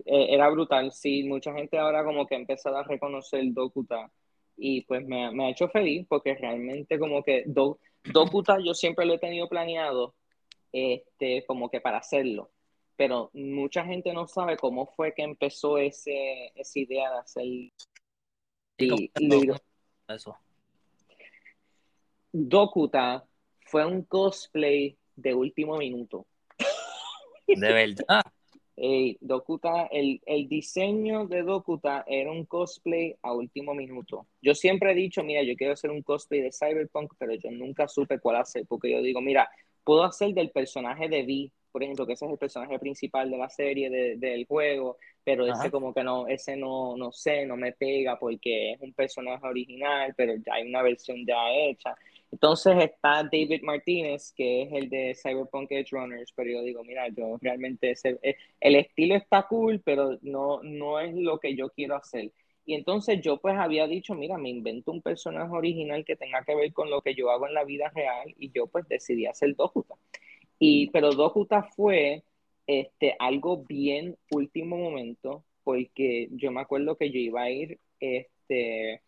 eh, 0.07 0.27
era 0.31 0.48
brutal, 0.48 0.90
sí, 0.90 1.22
mucha 1.24 1.53
gente 1.53 1.77
ahora 1.77 2.03
como 2.03 2.27
que 2.27 2.37
ha 2.37 2.38
empezado 2.38 2.79
a 2.79 2.85
reconocer 2.85 3.44
Dokuta 3.53 4.11
y 4.57 4.87
pues 4.87 5.07
me, 5.07 5.31
me 5.33 5.48
ha 5.48 5.51
hecho 5.51 5.68
feliz 5.68 6.07
porque 6.09 6.35
realmente 6.35 6.98
como 6.98 7.22
que 7.22 7.44
Do, 7.44 7.79
Dokuta 8.05 8.57
yo 8.64 8.72
siempre 8.72 9.05
lo 9.05 9.12
he 9.12 9.18
tenido 9.18 9.51
planeado, 9.51 10.14
este, 10.72 11.44
como 11.44 11.68
que 11.68 11.83
para 11.83 11.98
hacerlo 11.98 12.51
pero 12.98 13.30
mucha 13.32 13.84
gente 13.84 14.12
no 14.12 14.26
sabe 14.26 14.56
cómo 14.56 14.84
fue 14.84 15.14
que 15.14 15.22
empezó 15.22 15.78
ese, 15.78 16.50
esa 16.56 16.78
idea 16.80 17.12
de 17.12 17.18
hacer 17.18 17.44
y, 17.46 17.72
eso. 20.08 20.37
Dokuta 22.32 23.24
fue 23.66 23.87
un 23.87 24.02
cosplay 24.02 24.98
de 25.14 25.32
último 25.32 25.76
minuto. 25.76 26.26
De 27.46 27.72
verdad. 27.72 28.22
Dokuta, 29.20 29.87
el, 29.92 30.20
el, 30.26 30.48
diseño 30.48 31.26
de 31.26 31.42
Dokuta 31.42 32.04
era 32.06 32.32
un 32.32 32.46
cosplay 32.46 33.16
a 33.22 33.32
último 33.32 33.74
minuto. 33.74 34.26
Yo 34.42 34.54
siempre 34.54 34.92
he 34.92 34.94
dicho, 34.94 35.22
mira, 35.22 35.42
yo 35.42 35.54
quiero 35.54 35.74
hacer 35.74 35.90
un 35.90 36.02
cosplay 36.02 36.40
de 36.40 36.52
Cyberpunk, 36.52 37.14
pero 37.16 37.34
yo 37.34 37.50
nunca 37.50 37.87
supe 37.87 38.18
cuál 38.18 38.37
hacer, 38.37 38.66
porque 38.68 38.90
yo 38.90 39.02
digo, 39.02 39.20
mira, 39.20 39.48
puedo 39.84 40.04
hacer 40.04 40.32
del 40.34 40.50
personaje 40.50 41.08
de 41.08 41.22
Vi, 41.22 41.52
por 41.78 41.84
ejemplo, 41.84 42.06
que 42.08 42.14
ese 42.14 42.24
es 42.26 42.32
el 42.32 42.38
personaje 42.38 42.76
principal 42.80 43.30
de 43.30 43.38
la 43.38 43.48
serie, 43.48 43.88
del 44.16 44.46
juego, 44.46 44.96
pero 45.22 45.46
ese 45.46 45.70
como 45.70 45.94
que 45.94 46.02
no, 46.02 46.26
ese 46.26 46.56
no, 46.56 46.96
no 46.96 47.12
sé, 47.12 47.46
no 47.46 47.56
me 47.56 47.70
pega 47.70 48.18
porque 48.18 48.72
es 48.72 48.80
un 48.80 48.92
personaje 48.92 49.46
original, 49.46 50.12
pero 50.16 50.34
ya 50.44 50.54
hay 50.54 50.68
una 50.68 50.82
versión 50.82 51.24
ya 51.24 51.52
hecha. 51.52 51.94
Entonces 52.32 52.76
está 52.78 53.22
David 53.22 53.62
Martínez, 53.62 54.32
que 54.36 54.62
es 54.62 54.72
el 54.72 54.90
de 54.90 55.14
Cyberpunk 55.14 55.70
Edge 55.70 55.90
Runners, 55.92 56.32
pero 56.34 56.50
yo 56.50 56.62
digo, 56.62 56.82
mira, 56.82 57.06
yo 57.10 57.38
realmente 57.40 57.92
ese, 57.92 58.18
eh, 58.22 58.34
el 58.58 58.74
estilo 58.74 59.14
está 59.14 59.46
cool, 59.46 59.80
pero 59.84 60.18
no, 60.22 60.60
no 60.64 60.98
es 60.98 61.14
lo 61.14 61.38
que 61.38 61.54
yo 61.54 61.70
quiero 61.70 61.94
hacer. 61.94 62.32
Y 62.66 62.74
entonces 62.74 63.20
yo 63.20 63.36
pues 63.36 63.56
había 63.56 63.86
dicho, 63.86 64.16
mira, 64.16 64.36
me 64.36 64.48
invento 64.48 64.90
un 64.90 65.00
personaje 65.00 65.52
original 65.52 66.04
que 66.04 66.16
tenga 66.16 66.42
que 66.42 66.56
ver 66.56 66.72
con 66.72 66.90
lo 66.90 67.02
que 67.02 67.14
yo 67.14 67.30
hago 67.30 67.46
en 67.46 67.54
la 67.54 67.62
vida 67.62 67.88
real 67.94 68.34
y 68.36 68.50
yo 68.50 68.66
pues 68.66 68.88
decidí 68.88 69.26
hacer 69.26 69.54
Dokuta. 69.54 69.94
Y, 70.58 70.90
pero 70.90 71.12
Dokuta 71.12 71.62
fue 71.62 72.24
este, 72.66 73.16
algo 73.18 73.64
bien 73.64 74.16
último 74.30 74.76
momento, 74.76 75.44
porque 75.64 76.28
yo 76.32 76.50
me 76.50 76.60
acuerdo 76.60 76.96
que 76.96 77.10
yo 77.10 77.18
iba 77.18 77.42
a 77.42 77.50
ir, 77.50 77.78
este, 78.00 79.02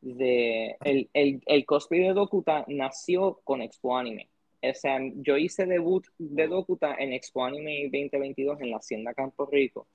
de, 0.00 0.76
el, 0.84 1.10
el, 1.12 1.42
el 1.46 1.66
cosplay 1.66 2.00
de 2.00 2.14
Dokuta 2.14 2.64
nació 2.68 3.40
con 3.44 3.62
Expo 3.62 3.96
Anime. 3.96 4.28
O 4.62 4.74
sea, 4.74 4.98
yo 5.16 5.38
hice 5.38 5.66
debut 5.66 6.06
de 6.18 6.46
Dokuta 6.46 6.94
en 6.98 7.12
Expo 7.12 7.44
Anime 7.44 7.84
2022 7.84 8.60
en 8.60 8.70
la 8.70 8.76
Hacienda 8.76 9.14
Campo 9.14 9.46
Rico. 9.46 9.86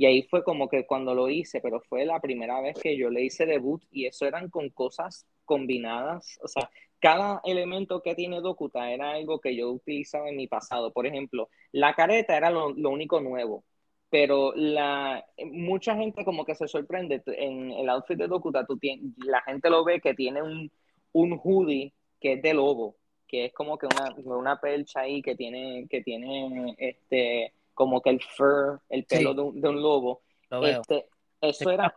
Y 0.00 0.06
ahí 0.06 0.22
fue 0.22 0.42
como 0.42 0.66
que 0.66 0.86
cuando 0.86 1.14
lo 1.14 1.28
hice, 1.28 1.60
pero 1.60 1.82
fue 1.82 2.06
la 2.06 2.20
primera 2.20 2.58
vez 2.62 2.78
que 2.80 2.96
yo 2.96 3.10
le 3.10 3.22
hice 3.22 3.44
debut 3.44 3.84
y 3.90 4.06
eso 4.06 4.24
eran 4.24 4.48
con 4.48 4.70
cosas 4.70 5.26
combinadas. 5.44 6.38
O 6.42 6.48
sea, 6.48 6.70
cada 7.00 7.42
elemento 7.44 8.00
que 8.00 8.14
tiene 8.14 8.40
Dokuta 8.40 8.90
era 8.90 9.10
algo 9.10 9.40
que 9.40 9.54
yo 9.54 9.70
utilizaba 9.70 10.30
en 10.30 10.36
mi 10.38 10.46
pasado. 10.46 10.90
Por 10.90 11.06
ejemplo, 11.06 11.50
la 11.70 11.92
careta 11.94 12.34
era 12.34 12.50
lo, 12.50 12.68
único 12.68 13.20
nuevo, 13.20 13.62
pero 14.08 14.54
la, 14.56 15.22
mucha 15.52 15.94
gente 15.94 16.24
como 16.24 16.46
que 16.46 16.54
se 16.54 16.66
sorprende. 16.66 17.22
En 17.26 17.70
el 17.70 17.90
outfit 17.90 18.16
de 18.16 18.26
Dokuta, 18.26 18.64
tú 18.64 18.78
la 19.18 19.42
gente 19.42 19.68
lo 19.68 19.84
ve 19.84 20.00
que 20.00 20.14
tiene 20.14 20.40
un, 20.40 20.72
un 21.12 21.38
hoodie 21.44 21.92
que 22.18 22.32
es 22.34 22.42
de 22.42 22.54
lobo, 22.54 22.96
que 23.28 23.44
es 23.44 23.52
como 23.52 23.76
que 23.76 23.84
una, 23.84 24.14
una 24.34 24.60
percha 24.62 25.00
ahí 25.00 25.20
que 25.20 25.34
tiene, 25.36 25.86
que 25.90 26.00
tiene 26.02 26.74
este, 26.78 27.52
como 27.80 28.02
que 28.02 28.10
el 28.10 28.20
fur, 28.20 28.82
el 28.90 29.06
pelo 29.06 29.32
de, 29.32 29.40
un, 29.40 29.58
de, 29.58 29.68
un, 29.70 29.80
lobo. 29.80 30.20
Este, 30.50 31.06
eso 31.40 31.70
era... 31.70 31.94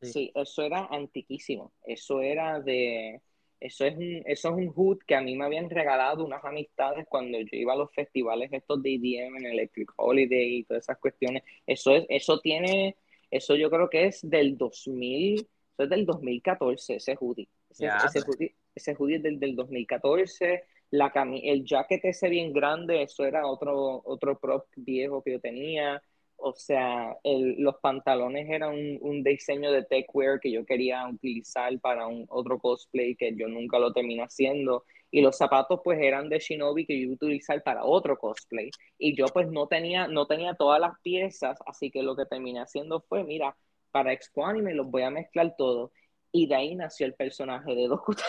sí, 0.00 0.32
eso 0.34 0.62
era 0.62 0.86
antiquísimo. 0.90 1.74
Eso 1.84 2.22
era 2.22 2.60
de 2.60 3.20
eso 3.60 3.84
es, 3.84 3.94
un, 3.94 4.22
eso 4.24 4.48
es 4.48 4.54
un 4.54 4.68
hood 4.68 5.00
que 5.06 5.14
a 5.14 5.20
mí 5.20 5.36
me 5.36 5.44
habían 5.44 5.68
regalado 5.68 6.24
unas 6.24 6.42
amistades 6.42 7.06
cuando 7.10 7.38
yo 7.38 7.48
iba 7.52 7.74
a 7.74 7.76
los 7.76 7.92
festivales 7.92 8.50
estos 8.54 8.82
de 8.82 8.94
EDM 8.94 9.36
en 9.36 9.44
Electric 9.44 9.92
Holiday 9.96 10.60
y 10.60 10.64
todas 10.64 10.84
esas 10.84 10.96
cuestiones. 10.96 11.42
Eso, 11.66 11.94
es, 11.94 12.06
eso 12.08 12.40
tiene, 12.40 12.96
eso 13.30 13.54
yo 13.54 13.68
creo 13.68 13.90
que 13.90 14.06
es 14.06 14.20
del 14.22 14.56
2000, 14.56 15.40
eso 15.40 15.82
es 15.82 15.90
del 15.90 16.06
2014, 16.06 16.94
ese 16.94 17.18
hoodie. 17.20 17.50
Ese, 17.68 17.90
hoodie, 18.26 18.54
ese 18.74 18.94
hoodie 18.94 19.16
es 19.16 19.22
del, 19.22 19.38
del 19.38 19.54
2014. 19.56 20.64
La 20.90 21.12
el 21.42 21.64
jacket 21.64 22.04
ese 22.04 22.28
bien 22.28 22.52
grande, 22.52 23.02
eso 23.02 23.24
era 23.24 23.46
otro, 23.46 24.02
otro 24.04 24.38
prop 24.38 24.66
viejo 24.76 25.22
que 25.22 25.32
yo 25.32 25.40
tenía. 25.40 26.00
O 26.36 26.52
sea, 26.54 27.16
los 27.24 27.76
pantalones 27.80 28.48
eran 28.48 28.74
un, 29.00 29.22
diseño 29.22 29.72
de 29.72 29.84
techwear 29.84 30.38
que 30.38 30.52
yo 30.52 30.64
quería 30.64 31.08
utilizar 31.08 31.78
para 31.80 32.06
un 32.06 32.26
otro 32.28 32.58
cosplay 32.58 33.16
que 33.16 33.34
yo 33.34 33.48
nunca 33.48 33.78
lo 33.78 33.92
terminé 33.92 34.22
haciendo. 34.22 34.84
Y 35.10 35.22
los 35.22 35.36
zapatos 35.36 35.80
pues 35.82 35.98
eran 36.00 36.28
de 36.28 36.38
Shinobi 36.38 36.86
que 36.86 36.94
yo 36.94 37.04
iba 37.04 37.12
a 37.12 37.14
utilizar 37.14 37.62
para 37.62 37.84
otro 37.84 38.18
cosplay. 38.18 38.70
Y 38.98 39.16
yo 39.16 39.26
pues 39.26 39.48
no 39.50 39.66
tenía, 39.66 40.08
no 40.08 40.26
tenía 40.26 40.54
todas 40.54 40.80
las 40.80 40.92
piezas, 41.02 41.58
así 41.66 41.90
que 41.90 42.02
lo 42.02 42.16
que 42.16 42.26
terminé 42.26 42.60
haciendo 42.60 43.00
fue, 43.00 43.24
mira, 43.24 43.56
para 43.90 44.12
Expo 44.12 44.44
Anime 44.46 44.74
los 44.74 44.90
voy 44.90 45.02
a 45.02 45.10
mezclar 45.10 45.54
todo. 45.56 45.92
Y 46.32 46.46
de 46.48 46.54
ahí 46.54 46.74
nació 46.74 47.06
el 47.06 47.14
personaje 47.14 47.74
de 47.74 47.88
Dokuta. 47.88 48.24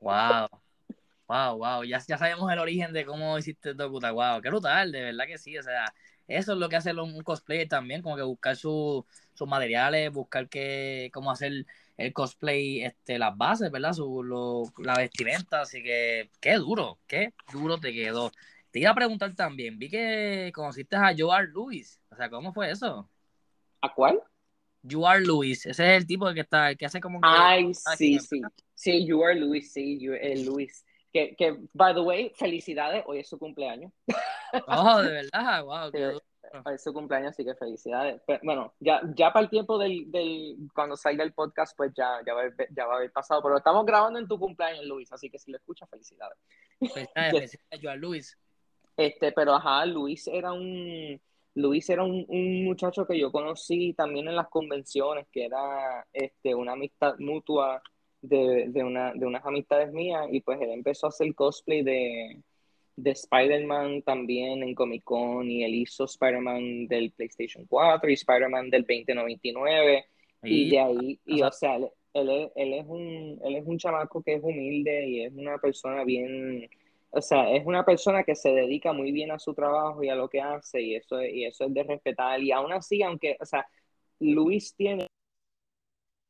Wow. 0.00 0.48
Wow, 1.28 1.58
wow, 1.58 1.84
ya, 1.84 1.98
ya 2.06 2.16
sabemos 2.16 2.50
el 2.50 2.58
origen 2.58 2.94
de 2.94 3.04
cómo 3.04 3.36
hiciste 3.36 3.74
Dokuta, 3.74 4.12
wow, 4.12 4.40
qué 4.40 4.48
brutal, 4.48 4.90
de 4.90 5.02
verdad 5.02 5.26
que 5.26 5.36
sí, 5.36 5.58
o 5.58 5.62
sea, 5.62 5.92
eso 6.26 6.52
es 6.52 6.58
lo 6.58 6.70
que 6.70 6.76
hace 6.76 6.94
un 6.94 7.22
cosplay 7.22 7.68
también, 7.68 8.00
como 8.00 8.16
que 8.16 8.22
buscar 8.22 8.56
sus 8.56 9.04
materiales, 9.46 10.10
buscar 10.10 10.48
que, 10.48 11.10
cómo 11.12 11.30
hacer 11.30 11.66
el 11.98 12.12
cosplay, 12.14 12.82
este, 12.82 13.18
las 13.18 13.36
bases, 13.36 13.70
¿verdad? 13.70 13.92
Su, 13.92 14.22
lo, 14.22 14.64
la 14.82 14.94
vestimenta, 14.94 15.60
así 15.60 15.82
que 15.82 16.30
qué 16.40 16.54
duro, 16.54 16.98
qué 17.06 17.34
duro 17.52 17.78
te 17.78 17.92
quedó. 17.92 18.32
Te 18.70 18.78
iba 18.78 18.90
a 18.90 18.94
preguntar 18.94 19.34
también, 19.34 19.78
vi 19.78 19.90
que 19.90 20.50
conociste 20.54 20.96
a 20.96 21.14
Joar 21.16 21.48
Lewis, 21.48 22.00
o 22.10 22.16
sea, 22.16 22.30
¿cómo 22.30 22.54
fue 22.54 22.70
eso? 22.70 23.06
¿A 23.82 23.92
cuál? 23.92 24.18
Joar 24.88 25.20
Lewis, 25.20 25.66
ese 25.66 25.94
es 25.94 26.02
el 26.02 26.06
tipo 26.06 26.32
que 26.32 26.40
está, 26.40 26.74
que 26.74 26.86
hace 26.86 27.00
como 27.00 27.20
Ay, 27.22 27.74
sí, 27.74 28.18
sí, 28.18 28.40
sí, 28.74 29.06
Joar 29.10 29.36
Lewis, 29.36 29.74
sí, 29.74 29.98
el 30.22 30.46
Lewis. 30.46 30.86
Que, 31.12 31.34
que, 31.36 31.56
by 31.72 31.94
the 31.94 32.00
way, 32.00 32.30
felicidades, 32.34 33.02
hoy 33.06 33.20
es 33.20 33.28
su 33.28 33.38
cumpleaños. 33.38 33.92
Oh, 34.66 35.00
de 35.00 35.12
verdad, 35.32 35.64
wow. 35.64 35.90
Qué 35.90 36.04
duro. 36.04 36.22
es 36.72 36.82
su 36.82 36.92
cumpleaños, 36.92 37.30
así 37.30 37.44
que 37.44 37.54
felicidades. 37.54 38.20
Pero, 38.26 38.40
bueno, 38.42 38.74
ya, 38.78 39.00
ya 39.14 39.32
para 39.32 39.44
el 39.44 39.50
tiempo 39.50 39.78
del, 39.78 40.10
del, 40.10 40.56
cuando 40.74 40.96
salga 40.96 41.24
el 41.24 41.32
podcast, 41.32 41.76
pues 41.76 41.92
ya, 41.96 42.20
ya, 42.26 42.34
va 42.34 42.40
a 42.40 42.44
haber, 42.44 42.68
ya 42.74 42.86
va 42.86 42.94
a 42.94 42.96
haber 42.98 43.12
pasado. 43.12 43.42
Pero 43.42 43.56
estamos 43.56 43.86
grabando 43.86 44.18
en 44.18 44.28
tu 44.28 44.38
cumpleaños, 44.38 44.84
Luis, 44.84 45.10
así 45.12 45.30
que 45.30 45.38
si 45.38 45.50
lo 45.50 45.56
escuchas, 45.56 45.88
felicidades. 45.88 46.38
Felicidades, 46.78 47.10
felicidades 47.32 47.80
yo 47.80 47.90
a 47.90 47.96
Luis. 47.96 48.38
Este, 48.96 49.32
pero 49.32 49.54
ajá, 49.54 49.86
Luis 49.86 50.26
era 50.26 50.52
un 50.52 51.20
Luis 51.54 51.90
era 51.90 52.04
un, 52.04 52.24
un, 52.28 52.64
muchacho 52.64 53.06
que 53.06 53.18
yo 53.18 53.32
conocí 53.32 53.92
también 53.94 54.28
en 54.28 54.36
las 54.36 54.48
convenciones, 54.48 55.26
que 55.30 55.44
era 55.44 56.06
este, 56.12 56.54
una 56.54 56.72
amistad 56.72 57.14
mutua 57.18 57.82
de, 58.28 58.66
de, 58.68 58.84
una, 58.84 59.12
de 59.14 59.26
unas 59.26 59.44
amistades 59.44 59.92
mías, 59.92 60.26
y 60.30 60.40
pues 60.40 60.60
él 60.60 60.70
empezó 60.70 61.06
a 61.06 61.08
hacer 61.10 61.34
cosplay 61.34 61.82
de, 61.82 62.40
de 62.96 63.10
Spider-Man 63.10 64.02
también 64.02 64.62
en 64.62 64.74
Comic 64.74 65.04
Con, 65.04 65.50
y 65.50 65.64
él 65.64 65.74
hizo 65.74 66.04
Spider-Man 66.04 66.86
del 66.88 67.10
PlayStation 67.12 67.66
4 67.66 68.10
y 68.10 68.14
Spider-Man 68.14 68.70
del 68.70 68.82
2099, 68.82 70.04
y, 70.44 70.62
y 70.62 70.70
de 70.70 70.78
ahí, 70.78 71.20
y 71.24 71.42
o 71.42 71.52
sea, 71.52 71.76
él, 71.76 71.88
él, 72.14 72.50
él, 72.54 72.72
es 72.74 72.86
un, 72.86 73.40
él 73.44 73.56
es 73.56 73.66
un 73.66 73.78
chamaco 73.78 74.22
que 74.22 74.34
es 74.34 74.42
humilde 74.42 75.06
y 75.06 75.24
es 75.24 75.32
una 75.32 75.58
persona 75.58 76.04
bien 76.04 76.68
o 77.10 77.22
sea, 77.22 77.50
es 77.50 77.64
una 77.66 77.84
persona 77.84 78.22
que 78.22 78.34
se 78.34 78.50
dedica 78.50 78.92
muy 78.92 79.12
bien 79.12 79.30
a 79.30 79.38
su 79.38 79.54
trabajo 79.54 80.02
y 80.02 80.10
a 80.10 80.14
lo 80.14 80.28
que 80.28 80.40
hace, 80.40 80.82
y 80.82 80.94
eso, 80.94 81.22
y 81.22 81.44
eso 81.44 81.64
es 81.64 81.72
de 81.72 81.82
respetar. 81.82 82.40
Y 82.42 82.52
aún 82.52 82.72
así, 82.72 83.02
aunque, 83.02 83.36
o 83.40 83.46
sea, 83.46 83.66
Luis 84.20 84.74
tiene 84.74 85.07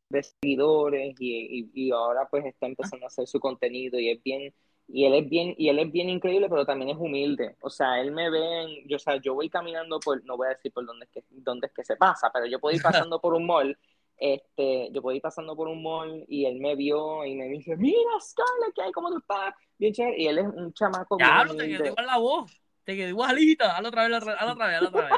de 0.09 0.23
seguidores 0.23 1.15
y, 1.19 1.71
y, 1.75 1.91
ahora 1.91 2.29
pues 2.31 2.45
está 2.47 2.67
empezando 2.67 3.07
a 3.07 3.09
hacer 3.09 3.27
su 3.27 3.41
contenido 3.41 3.99
y 3.99 4.11
es 4.11 4.23
bien 4.23 4.55
y 4.87 5.05
él 5.05 5.15
es 5.15 5.29
bien 5.29 5.55
y 5.59 5.69
él 5.69 5.79
es 5.79 5.93
bien 5.93 6.09
increíble 6.09 6.49
pero 6.49 6.65
también 6.65 6.91
es 6.91 6.97
humilde 6.97 7.57
o 7.61 7.69
sea 7.69 8.01
él 8.01 8.11
me 8.11 8.31
ve 8.31 8.85
yo 8.87 8.97
o 8.97 8.99
sea 8.99 9.17
yo 9.17 9.35
voy 9.35 9.51
caminando 9.51 10.01
por 10.01 10.25
no 10.25 10.37
voy 10.37 10.47
a 10.47 10.51
decir 10.51 10.73
por 10.73 10.87
dónde 10.87 11.05
es 11.05 11.11
que 11.11 11.25
dónde 11.31 11.67
es 11.67 11.73
que 11.75 11.85
se 11.85 11.97
pasa 11.97 12.31
pero 12.33 12.47
yo 12.47 12.59
puedo 12.59 12.75
ir 12.75 12.83
pasando 13.11 13.21
por 13.21 13.35
un 13.35 13.47
mall 13.47 13.77
este, 14.19 14.91
yo 14.93 15.01
puedo 15.01 15.15
ir 15.15 15.23
pasando 15.23 15.55
por 15.55 15.69
un 15.69 15.83
mall 15.83 16.25
y 16.27 16.45
él 16.45 16.59
me 16.59 16.75
vio 16.75 17.25
y 17.25 17.37
me 17.37 17.47
dice, 17.47 17.77
mira 17.77 18.11
Scarlett, 18.21 18.75
¿qué 18.75 18.83
hay? 18.83 18.93
¿Cómo 18.93 19.11
tú 19.11 19.19
estás? 19.19 19.55
Bien 19.79 19.93
chévere. 19.93 20.21
Y 20.21 20.27
él 20.27 20.39
es 20.39 20.47
un 20.47 20.73
chamaco. 20.73 21.17
Ya, 21.21 21.47
te 21.47 21.69
quedó 21.69 21.87
igual 21.87 22.07
la 22.07 22.19
voz. 22.19 22.61
Te 22.83 22.97
quedó 22.97 23.09
igualita. 23.11 23.77
Hazlo 23.77 23.89
otra 23.89 24.09
vez, 24.09 24.17
hazlo 24.17 24.33
otra 24.53 24.67
vez, 24.67 24.77
hazlo 24.77 24.89
otra 24.89 25.05
vez. 25.05 25.13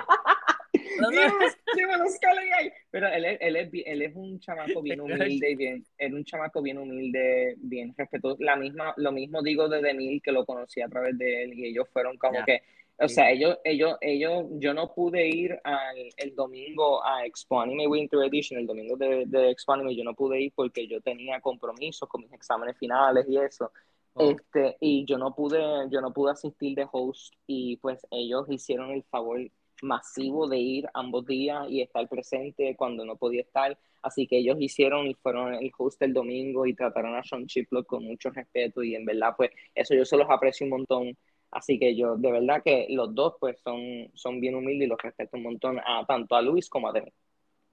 Pero 2.91 3.09
él 3.09 3.24
es, 3.24 3.38
él, 3.41 3.57
es, 3.57 3.70
él 3.72 4.03
es 4.03 4.16
un 4.16 4.41
chamaco 4.41 4.82
bien 4.82 5.01
humilde 5.01 5.51
y 5.51 5.55
bien, 5.55 5.84
es 5.97 6.12
un 6.12 6.24
chamaco 6.24 6.62
bien 6.62 6.78
humilde, 6.78 7.55
bien 7.59 7.95
respetuoso. 7.97 8.36
La 8.41 8.57
misma, 8.57 8.95
lo 8.97 9.12
mismo 9.12 9.43
digo 9.43 9.68
de 9.68 9.80
Demil, 9.80 10.20
que 10.22 10.32
lo 10.32 10.45
conocí 10.45 10.80
a 10.80 10.88
través 10.88 11.16
de 11.18 11.45
él, 11.45 11.55
y 11.55 11.66
ellos 11.66 11.88
fueron 11.93 12.16
como 12.16 12.45
que 12.45 12.62
o 13.03 13.09
sea, 13.09 13.30
ellos, 13.30 13.57
ellos, 13.64 13.97
ellos, 14.03 14.45
yo 14.59 14.74
no 14.74 14.93
pude 14.93 15.26
ir 15.26 15.59
al, 15.64 15.97
el 16.18 16.34
domingo 16.34 17.03
a 17.03 17.24
Expo 17.24 17.59
Anime 17.59 17.86
Winter 17.86 18.22
Edition, 18.24 18.61
el 18.61 18.66
domingo 18.66 18.95
de, 18.97 19.24
de 19.26 19.51
Expo 19.51 19.72
Anime, 19.72 19.97
yo 19.97 20.05
no 20.05 20.14
pude 20.14 20.38
ir 20.38 20.53
porque 20.55 20.86
yo 20.86 21.01
tenía 21.01 21.41
compromisos 21.41 22.07
con 22.07 22.20
mis 22.20 22.32
exámenes 22.32 22.76
finales 22.76 23.24
y 23.26 23.38
eso. 23.38 23.72
Oh. 24.12 24.30
Este, 24.30 24.76
y 24.80 25.07
yo 25.07 25.16
no 25.16 25.34
pude, 25.34 25.59
yo 25.91 26.03
no 26.03 26.12
pude 26.12 26.32
asistir 26.32 26.76
de 26.76 26.86
host 26.93 27.32
y 27.47 27.78
pues 27.78 28.07
ellos 28.11 28.45
hicieron 28.51 28.91
el 28.91 29.03
favor 29.05 29.41
masivo 29.83 30.49
de 30.49 30.59
ir 30.59 30.89
ambos 30.95 31.26
días 31.26 31.66
y 31.68 31.83
estar 31.83 32.09
presente 32.09 32.76
cuando 32.76 33.05
no 33.05 33.16
podía 33.16 33.43
estar. 33.43 33.78
Así 34.03 34.26
que 34.26 34.39
ellos 34.39 34.57
hicieron 34.61 35.07
y 35.07 35.14
fueron 35.14 35.55
el 35.55 35.70
host 35.76 36.03
el 36.03 36.14
domingo 36.14 36.66
y 36.66 36.74
trataron 36.74 37.14
a 37.14 37.22
Sean 37.22 37.47
Chiplock 37.47 37.87
con 37.87 38.05
mucho 38.05 38.31
respeto 38.31 38.83
y 38.83 38.95
en 38.95 39.05
verdad 39.05 39.35
pues 39.37 39.51
eso 39.74 39.95
yo 39.95 40.05
se 40.05 40.16
los 40.16 40.28
aprecio 40.31 40.64
un 40.64 40.70
montón 40.70 41.16
Así 41.53 41.78
que 41.78 41.97
yo, 41.97 42.16
de 42.16 42.31
verdad 42.31 42.62
que 42.62 42.87
los 42.91 43.14
dos 43.14 43.35
pues 43.41 43.61
son, 43.61 44.11
son 44.14 44.41
bien 44.41 44.55
humildes 44.55 44.87
y 44.87 44.89
los 44.89 45.03
respeto 45.03 45.37
un 45.37 45.43
montón 45.43 45.81
a 45.81 46.05
tanto 46.07 46.37
a 46.37 46.43
Luis 46.43 46.68
como 46.68 46.89
a 46.89 46.93
Demi. 46.93 47.12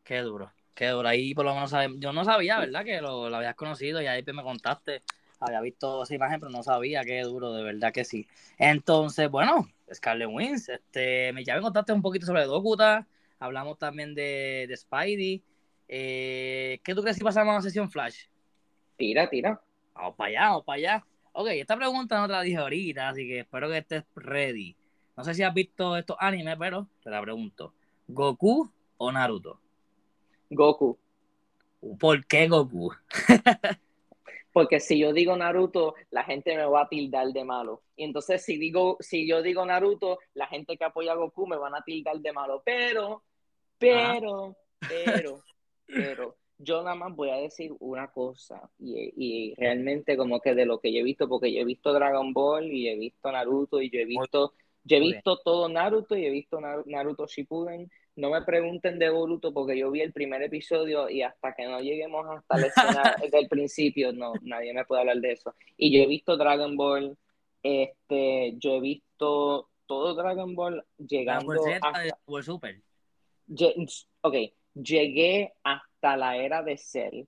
Qué 0.04 0.22
duro, 0.22 0.52
qué 0.74 0.88
duro. 0.88 1.08
Ahí 1.08 1.36
por 1.36 1.46
lo 1.46 1.54
menos 1.54 1.72
yo 1.98 2.12
no 2.12 2.26
sabía, 2.26 2.60
¿verdad? 2.60 2.84
Que 2.84 3.02
lo, 3.02 3.26
habías 3.26 3.56
conocido 3.56 4.02
y 4.02 4.08
ahí 4.08 4.24
me 4.34 4.44
contaste. 4.44 5.04
Había 5.40 5.62
visto 5.62 6.04
esa 6.04 6.16
imagen, 6.16 6.40
pero 6.40 6.52
no 6.52 6.64
sabía 6.64 7.04
qué 7.04 7.22
duro, 7.22 7.54
de 7.54 7.64
verdad 7.64 7.94
que 7.94 8.04
sí. 8.04 8.28
Entonces, 8.58 9.30
bueno, 9.30 9.68
Scarlet 9.94 10.30
Wins, 10.32 10.70
este, 10.70 11.34
ya 11.46 11.56
me 11.56 11.62
contaste 11.62 11.94
un 11.94 12.02
poquito 12.02 12.26
sobre 12.26 12.46
Dokuta, 12.46 13.08
hablamos 13.40 13.78
también 13.78 14.16
de, 14.16 14.66
de 14.68 14.78
Spidey. 14.78 15.44
Eh, 15.88 16.80
¿Qué 16.84 16.96
tú 16.96 17.02
crees 17.02 17.18
si 17.18 17.24
pasamos 17.24 17.52
a 17.52 17.56
la 17.56 17.62
sesión 17.62 17.90
Flash? 17.90 18.26
Tira, 18.98 19.30
tira. 19.30 19.62
Vamos 19.94 20.16
para 20.16 20.30
allá, 20.30 20.50
vamos 20.50 20.64
para 20.66 20.78
allá. 20.78 21.06
Ok, 21.34 21.48
esta 21.50 21.78
pregunta 21.78 22.20
no 22.20 22.28
te 22.28 22.34
la 22.34 22.42
dije 22.42 22.58
ahorita, 22.58 23.10
así 23.10 23.28
que 23.28 23.40
espero 23.40 23.70
que 23.70 23.78
estés 23.78 24.04
ready. 24.16 24.76
No 25.16 25.24
sé 25.24 25.34
si 25.36 25.44
has 25.44 25.54
visto 25.54 25.96
estos 25.96 26.18
animes, 26.20 26.56
pero 26.58 26.88
te 27.04 27.10
la 27.10 27.22
pregunto. 27.22 27.74
¿Goku 28.08 28.70
o 28.98 29.12
Naruto? 29.12 29.60
Goku. 30.50 30.98
¿Por 32.00 32.26
qué 32.26 32.48
Goku? 32.48 32.92
Porque 34.58 34.80
si 34.80 34.98
yo 34.98 35.14
digo 35.14 35.38
Naruto, 35.38 35.94
la 36.10 36.24
gente 36.24 36.56
me 36.56 36.66
va 36.66 36.82
a 36.82 36.90
tildar 36.90 37.28
de 37.28 37.44
malo. 37.44 37.84
Y 37.96 38.06
entonces 38.06 38.44
si 38.44 38.58
digo, 38.58 38.98
si 39.00 39.28
yo 39.28 39.44
digo 39.44 39.64
Naruto, 39.64 40.18
la 40.34 40.48
gente 40.48 40.76
que 40.78 40.84
apoya 40.84 41.12
a 41.12 41.16
Goku 41.16 41.46
me 41.46 41.58
van 41.58 41.76
a 41.76 41.84
tildar 41.84 42.18
de 42.18 42.34
malo. 42.34 42.64
Pero, 42.66 43.24
pero, 43.78 44.58
pero, 44.80 45.44
pero, 45.86 46.38
yo 46.58 46.82
nada 46.82 46.96
más 46.96 47.16
voy 47.16 47.30
a 47.30 47.36
decir 47.36 47.72
una 47.78 48.08
cosa 48.08 48.68
y, 48.80 49.14
y, 49.16 49.54
realmente 49.54 50.18
como 50.18 50.42
que 50.42 50.56
de 50.56 50.66
lo 50.66 50.80
que 50.80 50.92
yo 50.92 51.02
he 51.02 51.04
visto, 51.04 51.30
porque 51.30 51.54
yo 51.54 51.62
he 51.62 51.64
visto 51.64 51.94
Dragon 51.94 52.34
Ball 52.34 52.66
y 52.66 52.90
he 52.90 52.96
visto 52.96 53.32
Naruto 53.32 53.80
y 53.80 53.92
yo 53.92 54.00
he 54.00 54.06
visto, 54.06 54.54
yo 54.88 54.98
he 54.98 55.00
visto 55.00 55.38
todo 55.44 55.68
Naruto 55.68 56.16
y 56.16 56.26
he 56.26 56.30
visto 56.30 56.60
Naruto 56.86 57.28
Shippuden. 57.28 57.90
No 58.16 58.32
me 58.32 58.42
pregunten 58.42 58.98
de 58.98 59.10
Boruto 59.10 59.54
porque 59.54 59.78
yo 59.78 59.92
vi 59.92 60.02
el 60.02 60.14
primer 60.14 60.42
episodio 60.42 61.10
y 61.10 61.22
hasta 61.22 61.54
que 61.54 61.68
no 61.68 61.80
lleguemos 61.80 62.26
hasta 62.28 62.58
la 62.58 62.68
escena 62.68 63.16
del 63.32 63.48
principio, 63.48 64.12
no, 64.12 64.34
nadie 64.42 64.74
me 64.74 64.86
puede 64.86 65.02
hablar 65.02 65.18
de 65.18 65.34
eso. 65.34 65.54
Y 65.76 65.96
yo 65.96 66.04
he 66.04 66.08
visto 66.08 66.38
Dragon 66.38 66.76
Ball, 66.76 67.18
este, 67.62 68.56
yo 68.58 68.76
he 68.76 68.80
visto 68.80 69.70
todo 69.86 70.16
Dragon 70.16 70.56
Ball 70.56 70.84
llegando 70.98 71.54
hasta... 71.82 72.18
Super. 72.42 72.82
Ok, 74.22 74.36
llegué 74.74 75.54
hasta 75.64 76.18
la 76.18 76.38
era 76.38 76.64
de 76.64 76.78
Cell. 76.78 77.26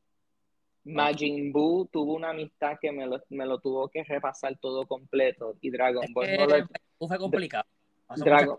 Majin 0.85 1.51
Buu 1.51 1.87
tuvo 1.91 2.15
una 2.15 2.31
amistad 2.31 2.77
que 2.81 2.91
me 2.91 3.05
lo, 3.05 3.21
me 3.29 3.45
lo 3.45 3.59
tuvo 3.59 3.89
que 3.89 4.03
repasar 4.03 4.57
todo 4.57 4.87
completo 4.87 5.55
y 5.61 5.69
Dragon 5.69 6.05
Ball 6.13 6.37
no 6.37 6.45
lo... 6.47 6.67
fue 7.07 7.17
complicado. 7.17 7.65
Dragon... 8.15 8.57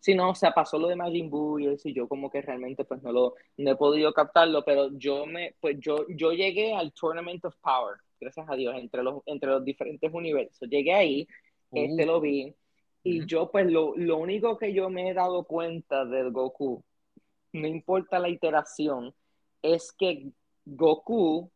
Sí, 0.00 0.14
no, 0.14 0.30
o 0.30 0.34
sea, 0.34 0.52
pasó 0.52 0.78
lo 0.78 0.88
de 0.88 0.96
Majin 0.96 1.30
Buu 1.30 1.58
y 1.58 1.66
eso 1.66 1.88
y 1.88 1.94
yo 1.94 2.06
como 2.06 2.30
que 2.30 2.42
realmente 2.42 2.84
pues 2.84 3.02
no 3.02 3.10
lo 3.10 3.34
no 3.56 3.70
he 3.70 3.76
podido 3.76 4.12
captarlo, 4.12 4.62
pero 4.64 4.90
yo 4.98 5.24
me 5.24 5.54
pues 5.60 5.78
yo 5.80 6.06
yo 6.08 6.32
llegué 6.32 6.74
al 6.74 6.92
Tournament 6.92 7.44
of 7.44 7.56
Power, 7.62 7.96
gracias 8.20 8.46
a 8.48 8.54
Dios, 8.54 8.74
entre 8.76 9.02
los 9.02 9.22
entre 9.26 9.50
los 9.50 9.64
diferentes 9.64 10.12
universos. 10.12 10.68
Llegué 10.68 10.92
ahí, 10.92 11.28
este 11.72 12.04
uh. 12.04 12.06
lo 12.06 12.20
vi 12.20 12.54
y 13.02 13.24
yo 13.26 13.50
pues 13.50 13.70
lo, 13.70 13.94
lo 13.96 14.18
único 14.18 14.58
que 14.58 14.72
yo 14.72 14.90
me 14.90 15.08
he 15.08 15.14
dado 15.14 15.44
cuenta 15.44 16.04
del 16.04 16.30
Goku 16.30 16.84
no 17.54 17.68
importa 17.68 18.18
la 18.18 18.28
iteración, 18.28 19.14
es 19.62 19.92
que 19.92 20.32
Goku, 20.66 21.50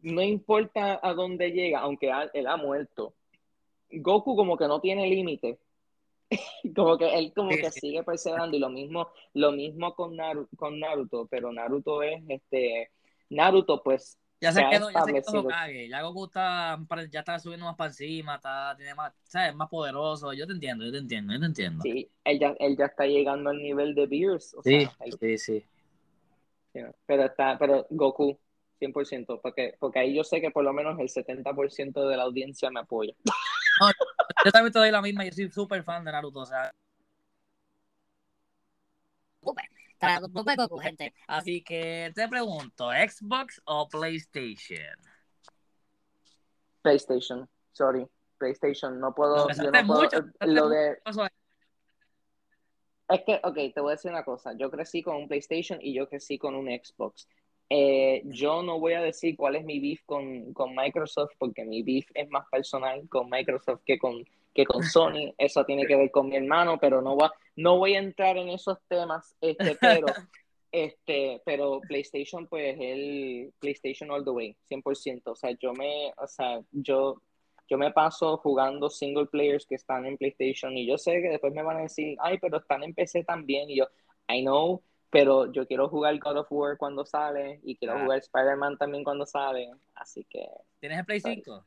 no 0.00 0.22
importa 0.22 1.00
a 1.02 1.12
dónde 1.14 1.50
llega, 1.50 1.80
aunque 1.80 2.10
él 2.32 2.46
ha 2.46 2.56
muerto, 2.56 3.14
Goku 3.92 4.36
como 4.36 4.56
que 4.56 4.66
no 4.66 4.80
tiene 4.80 5.08
límite. 5.08 5.58
como 6.76 6.96
que 6.96 7.18
él 7.18 7.32
como 7.34 7.50
que 7.50 7.70
sigue 7.70 8.02
perseverando 8.04 8.56
y 8.56 8.60
lo 8.60 8.70
mismo 8.70 9.08
lo 9.34 9.50
mismo 9.52 9.94
con 9.94 10.14
Naruto, 10.16 10.56
con 10.56 10.78
Naruto 10.78 11.26
pero 11.28 11.52
Naruto 11.52 12.02
es 12.04 12.22
este 12.28 12.90
Naruto 13.30 13.82
pues 13.82 14.16
ya 14.40 14.52
se, 14.52 14.66
quedó, 14.70 14.90
ya 14.90 15.02
se 15.02 15.12
quedó 15.12 15.40
Hokage. 15.40 15.88
Ya 15.88 16.00
Goku 16.00 16.24
está, 16.24 16.78
ya 17.10 17.20
está 17.20 17.38
subiendo 17.38 17.66
más 17.66 17.76
para 17.76 17.88
encima, 17.88 18.36
está, 18.36 18.74
tiene 18.74 18.94
más, 18.94 19.12
¿sabes? 19.24 19.54
más 19.54 19.68
poderoso. 19.68 20.32
Yo 20.32 20.46
te 20.46 20.54
entiendo, 20.54 20.82
yo 20.86 20.92
te 20.92 20.96
entiendo, 20.96 21.34
yo 21.34 21.40
te 21.40 21.46
entiendo. 21.46 21.82
Sí, 21.82 22.10
él 22.24 22.40
ya, 22.40 22.56
él 22.58 22.74
ya 22.74 22.86
está 22.86 23.04
llegando 23.04 23.50
al 23.50 23.58
nivel 23.58 23.94
de 23.94 24.06
Beers. 24.06 24.56
sí, 24.64 24.88
sí, 25.20 25.36
sí, 25.36 25.64
Pero 27.04 27.24
está, 27.26 27.58
pero 27.58 27.86
Goku, 27.90 28.38
100%, 28.80 29.40
porque, 29.42 29.74
porque 29.78 29.98
ahí 29.98 30.14
yo 30.14 30.24
sé 30.24 30.40
que 30.40 30.50
por 30.50 30.64
lo 30.64 30.72
menos 30.72 30.98
el 30.98 31.10
70% 31.10 32.08
de 32.08 32.16
la 32.16 32.22
audiencia 32.22 32.70
me 32.70 32.80
apoya. 32.80 33.12
yo 34.44 34.52
también 34.52 34.72
te 34.72 34.78
doy 34.78 34.90
la 34.90 35.02
misma, 35.02 35.24
yo 35.24 35.32
soy 35.32 35.50
súper 35.50 35.82
fan 35.82 36.04
de 36.04 36.12
Naruto, 36.12 36.40
o 36.40 36.46
sea. 36.46 36.72
Así 41.26 41.62
que 41.62 42.12
te 42.14 42.28
pregunto, 42.28 42.90
¿Xbox 42.90 43.60
o 43.64 43.88
PlayStation? 43.88 44.96
PlayStation, 46.82 47.48
sorry. 47.72 48.06
PlayStation, 48.38 48.98
no 48.98 49.14
puedo. 49.14 49.48
Yo 49.50 49.70
no 49.70 49.86
puedo 49.86 50.08
lo 50.40 50.68
de... 50.70 50.98
Es 53.10 53.22
que, 53.26 53.40
ok, 53.42 53.74
te 53.74 53.80
voy 53.80 53.90
a 53.90 53.96
decir 53.96 54.10
una 54.10 54.24
cosa. 54.24 54.52
Yo 54.56 54.70
crecí 54.70 55.02
con 55.02 55.16
un 55.16 55.28
PlayStation 55.28 55.78
y 55.82 55.92
yo 55.92 56.08
crecí 56.08 56.38
con 56.38 56.54
un 56.54 56.66
Xbox. 56.66 57.28
Eh, 57.72 58.22
yo 58.24 58.64
no 58.64 58.80
voy 58.80 58.94
a 58.94 59.00
decir 59.00 59.36
cuál 59.36 59.54
es 59.54 59.64
mi 59.64 59.78
beef 59.78 60.00
con, 60.04 60.52
con, 60.52 60.74
Microsoft, 60.74 61.30
porque 61.38 61.64
mi 61.64 61.84
beef 61.84 62.04
es 62.14 62.28
más 62.28 62.44
personal 62.50 63.08
con 63.08 63.30
Microsoft 63.30 63.82
que 63.86 63.96
con, 63.96 64.24
que 64.52 64.66
con 64.66 64.82
Sony. 64.82 65.32
Eso 65.38 65.64
tiene 65.64 65.86
que 65.86 65.94
ver 65.94 66.10
con 66.10 66.28
mi 66.28 66.36
hermano, 66.36 66.78
pero 66.80 67.00
no, 67.00 67.16
va, 67.16 67.32
no 67.54 67.78
voy 67.78 67.94
a 67.94 68.00
entrar 68.00 68.36
en 68.36 68.48
esos 68.48 68.78
temas. 68.88 69.36
Este, 69.40 69.76
pero, 69.80 70.06
este, 70.72 71.40
pero 71.44 71.80
PlayStation, 71.86 72.48
pues 72.48 72.76
el 72.80 73.52
PlayStation 73.60 74.10
all 74.10 74.24
the 74.24 74.30
way, 74.30 74.56
100%. 74.68 75.22
O 75.26 75.36
sea, 75.36 75.52
yo 75.52 75.72
me, 75.72 76.12
o 76.16 76.26
sea, 76.26 76.60
yo, 76.72 77.22
yo 77.68 77.78
me 77.78 77.92
paso 77.92 78.36
jugando 78.38 78.90
single 78.90 79.26
players 79.26 79.64
que 79.64 79.76
están 79.76 80.06
en 80.06 80.16
PlayStation 80.16 80.76
y 80.76 80.88
yo 80.88 80.98
sé 80.98 81.22
que 81.22 81.28
después 81.28 81.54
me 81.54 81.62
van 81.62 81.76
a 81.76 81.82
decir, 81.82 82.16
ay, 82.20 82.36
pero 82.38 82.58
están 82.58 82.82
en 82.82 82.94
PC 82.94 83.22
también. 83.22 83.70
Y 83.70 83.76
yo, 83.76 83.86
I 84.28 84.42
know, 84.42 84.82
pero 85.10 85.50
yo 85.52 85.66
quiero 85.66 85.88
jugar 85.88 86.18
God 86.18 86.38
of 86.38 86.46
War 86.50 86.76
cuando 86.78 87.04
sale 87.04 87.60
y 87.64 87.76
quiero 87.76 87.94
ah. 87.94 88.02
jugar 88.02 88.18
Spider-Man 88.18 88.78
también 88.78 89.04
cuando 89.04 89.26
sale, 89.26 89.70
así 89.94 90.24
que... 90.24 90.46
¿Tienes 90.78 90.98
el 90.98 91.04
Play 91.04 91.20
5? 91.20 91.66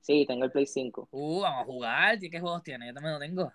Sí, 0.00 0.24
tengo 0.26 0.44
el 0.44 0.50
Play 0.50 0.66
5. 0.66 1.08
Uh, 1.10 1.40
vamos 1.40 1.62
a 1.62 1.64
jugar, 1.64 2.18
¿qué 2.18 2.40
juegos 2.40 2.62
tienes? 2.62 2.88
Yo 2.88 2.94
también 2.94 3.14
lo 3.14 3.20
tengo. 3.20 3.52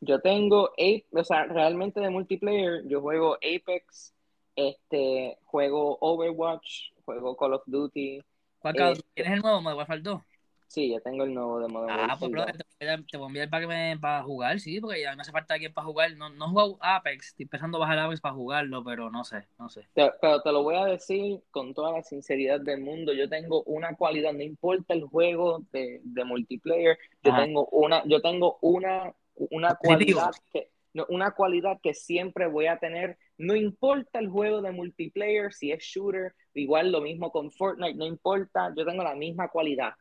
Yo 0.00 0.20
tengo, 0.20 0.70
o 1.12 1.24
sea, 1.24 1.44
realmente 1.44 2.00
de 2.00 2.10
multiplayer, 2.10 2.82
yo 2.86 3.00
juego 3.00 3.36
Apex, 3.36 4.12
este, 4.56 5.38
juego 5.44 5.96
Overwatch, 6.00 6.90
juego 7.04 7.36
Call 7.36 7.54
of 7.54 7.62
Duty. 7.66 8.22
¿Cuál 8.58 8.76
este, 8.76 9.04
¿Tienes 9.14 9.34
el 9.34 9.40
nuevo 9.40 9.62
Modern 9.62 9.78
Warfare 9.78 10.00
2? 10.02 10.22
Sí, 10.66 10.90
ya 10.90 11.00
tengo 11.00 11.24
el 11.24 11.34
nuevo 11.34 11.60
de 11.60 11.68
Modern 11.68 12.00
Ah, 12.10 12.16
pues 12.18 12.30
bro, 12.30 12.44
te, 12.46 13.16
voy 13.16 13.24
a 13.24 13.26
enviar 13.28 13.50
para, 13.50 13.60
que 13.60 13.66
me, 13.66 13.98
para 13.98 14.22
jugar, 14.22 14.58
sí, 14.60 14.80
porque 14.80 15.02
ya 15.02 15.14
me 15.14 15.22
hace 15.22 15.32
falta 15.32 15.54
alguien 15.54 15.72
para 15.72 15.86
jugar. 15.86 16.16
No, 16.16 16.30
no 16.30 16.46
he 16.46 16.48
jugado 16.48 16.78
Apex, 16.80 17.28
estoy 17.28 17.44
empezando 17.44 17.78
a 17.78 17.80
bajar 17.80 17.98
Apex 17.98 18.20
para 18.20 18.34
jugarlo, 18.34 18.82
pero 18.82 19.10
no 19.10 19.24
sé, 19.24 19.46
no 19.58 19.68
sé. 19.68 19.86
pero 19.94 20.42
te 20.42 20.52
lo 20.52 20.62
voy 20.62 20.76
a 20.76 20.86
decir 20.86 21.42
con 21.50 21.74
toda 21.74 21.92
la 21.92 22.02
sinceridad 22.02 22.60
del 22.60 22.80
mundo. 22.80 23.12
Yo 23.12 23.28
tengo 23.28 23.62
una 23.64 23.94
cualidad, 23.94 24.32
no 24.32 24.42
importa 24.42 24.94
el 24.94 25.04
juego 25.04 25.62
de, 25.72 26.00
de 26.02 26.24
multiplayer, 26.24 26.98
yo 27.22 27.34
tengo 27.34 27.66
una, 27.66 28.02
yo 28.06 28.20
tengo 28.20 28.58
una, 28.60 29.14
una 29.34 29.74
cualidad 29.76 30.32
que 30.52 30.70
una 31.08 31.32
cualidad 31.32 31.80
que 31.82 31.94
siempre 31.94 32.46
voy 32.46 32.66
a 32.66 32.78
tener, 32.78 33.18
no 33.36 33.56
importa 33.56 34.20
el 34.20 34.28
juego 34.28 34.62
de 34.62 34.70
multiplayer, 34.70 35.52
si 35.52 35.72
es 35.72 35.82
shooter, 35.82 36.34
igual 36.54 36.92
lo 36.92 37.00
mismo 37.00 37.32
con 37.32 37.50
Fortnite, 37.50 37.94
no 37.94 38.06
importa, 38.06 38.72
yo 38.76 38.84
tengo 38.84 39.02
la 39.02 39.14
misma 39.14 39.48
cualidad. 39.48 39.94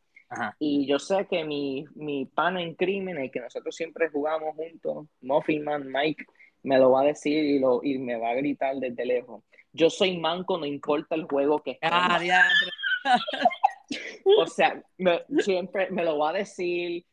Y 0.60 0.86
yo 0.86 1.00
sé 1.00 1.28
que 1.30 1.44
mi, 1.44 1.86
mi 1.96 2.26
pana 2.26 2.62
en 2.62 2.76
crimen, 2.76 3.18
el 3.18 3.32
que 3.32 3.40
nosotros 3.40 3.76
siempre 3.76 4.10
jugamos 4.10 4.56
juntos, 4.56 5.08
Muffin 5.22 5.64
Man, 5.64 5.92
Mike, 5.92 6.26
me 6.64 6.78
lo 6.78 6.92
va 6.92 7.02
a 7.02 7.06
decir 7.06 7.44
y, 7.44 7.60
lo, 7.60 7.82
y 7.84 7.98
me 7.98 8.18
va 8.18 8.30
a 8.30 8.36
gritar 8.36 8.76
desde 8.78 9.06
lejos. 9.06 9.44
Yo 9.72 9.90
soy 9.90 10.18
manco, 10.18 10.58
no 10.58 10.66
importa 10.66 11.16
el 11.16 11.26
juego 11.26 11.62
que 11.62 11.72
esté. 11.72 11.88
Ah, 11.92 12.20
o 14.38 14.48
sea, 14.48 14.82
siempre 15.40 15.90
me 15.92 16.04
lo 16.04 16.18
va 16.18 16.30
a 16.30 16.34
decir. 16.34 17.06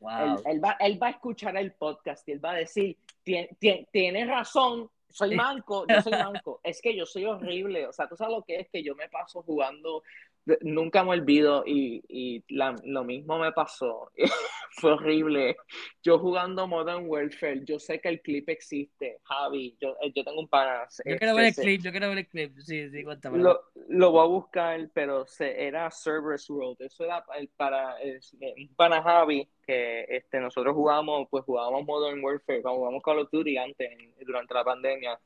Él, 0.44 0.64
va, 0.64 0.76
él 0.78 1.02
va 1.02 1.08
a 1.08 1.10
escuchar 1.10 1.56
el 1.56 1.72
podcast 1.72 2.28
y 2.28 2.32
él 2.32 2.44
va 2.44 2.52
a 2.52 2.56
decir, 2.56 2.96
tienes 3.24 4.28
razón, 4.28 4.90
soy 5.10 5.34
manco, 5.34 5.84
yo 5.88 6.00
soy 6.02 6.12
manco. 6.12 6.60
es 6.62 6.80
que 6.80 6.96
yo 6.96 7.04
soy 7.06 7.24
horrible. 7.24 7.86
O 7.86 7.92
sea, 7.92 8.08
tú 8.08 8.16
sabes 8.16 8.36
lo 8.36 8.42
que 8.42 8.60
es 8.60 8.68
que 8.68 8.82
yo 8.82 8.94
me 8.94 9.08
paso 9.08 9.42
jugando 9.42 10.02
nunca 10.62 11.04
me 11.04 11.10
olvido 11.10 11.64
y, 11.66 12.02
y 12.08 12.44
lo 12.48 13.04
mismo 13.04 13.38
me 13.38 13.52
pasó. 13.52 14.10
Fue 14.72 14.92
horrible. 14.92 15.56
Yo 16.02 16.18
jugando 16.18 16.66
Modern 16.66 17.06
Warfare, 17.06 17.64
yo 17.64 17.78
sé 17.78 18.00
que 18.00 18.08
el 18.08 18.20
clip 18.22 18.48
existe, 18.48 19.18
Javi, 19.24 19.76
yo, 19.80 19.96
eh, 20.00 20.12
yo 20.14 20.24
tengo 20.24 20.40
un 20.40 20.48
pana. 20.48 20.86
Yo 21.04 21.18
quiero 21.18 21.34
ver 21.34 21.46
el 21.46 21.54
clip, 21.54 21.82
yo 21.82 21.90
quiero 21.90 22.08
ver 22.08 22.18
el 22.18 22.28
clip, 22.28 22.56
sí, 22.58 22.88
sí, 22.88 23.02
cuéntame. 23.02 23.38
Lo, 23.38 23.60
lo 23.88 24.12
voy 24.12 24.22
a 24.22 24.28
buscar, 24.28 24.90
pero 24.94 25.26
se, 25.26 25.66
era 25.66 25.90
Servers 25.90 26.48
World, 26.48 26.80
eso 26.80 27.04
era 27.04 27.24
para 27.56 27.96
un 28.40 28.74
pana 28.76 29.02
Javi, 29.02 29.48
que 29.66 30.06
este, 30.08 30.40
nosotros 30.40 30.74
jugamos, 30.74 31.26
pues 31.30 31.44
jugábamos 31.44 31.84
Modern 31.84 32.22
Warfare, 32.22 32.62
jugamos 32.62 33.02
Call 33.02 33.18
of 33.18 33.30
Duty 33.30 33.58
antes, 33.58 33.90
durante 34.24 34.54
la 34.54 34.64
pandemia, 34.64 35.20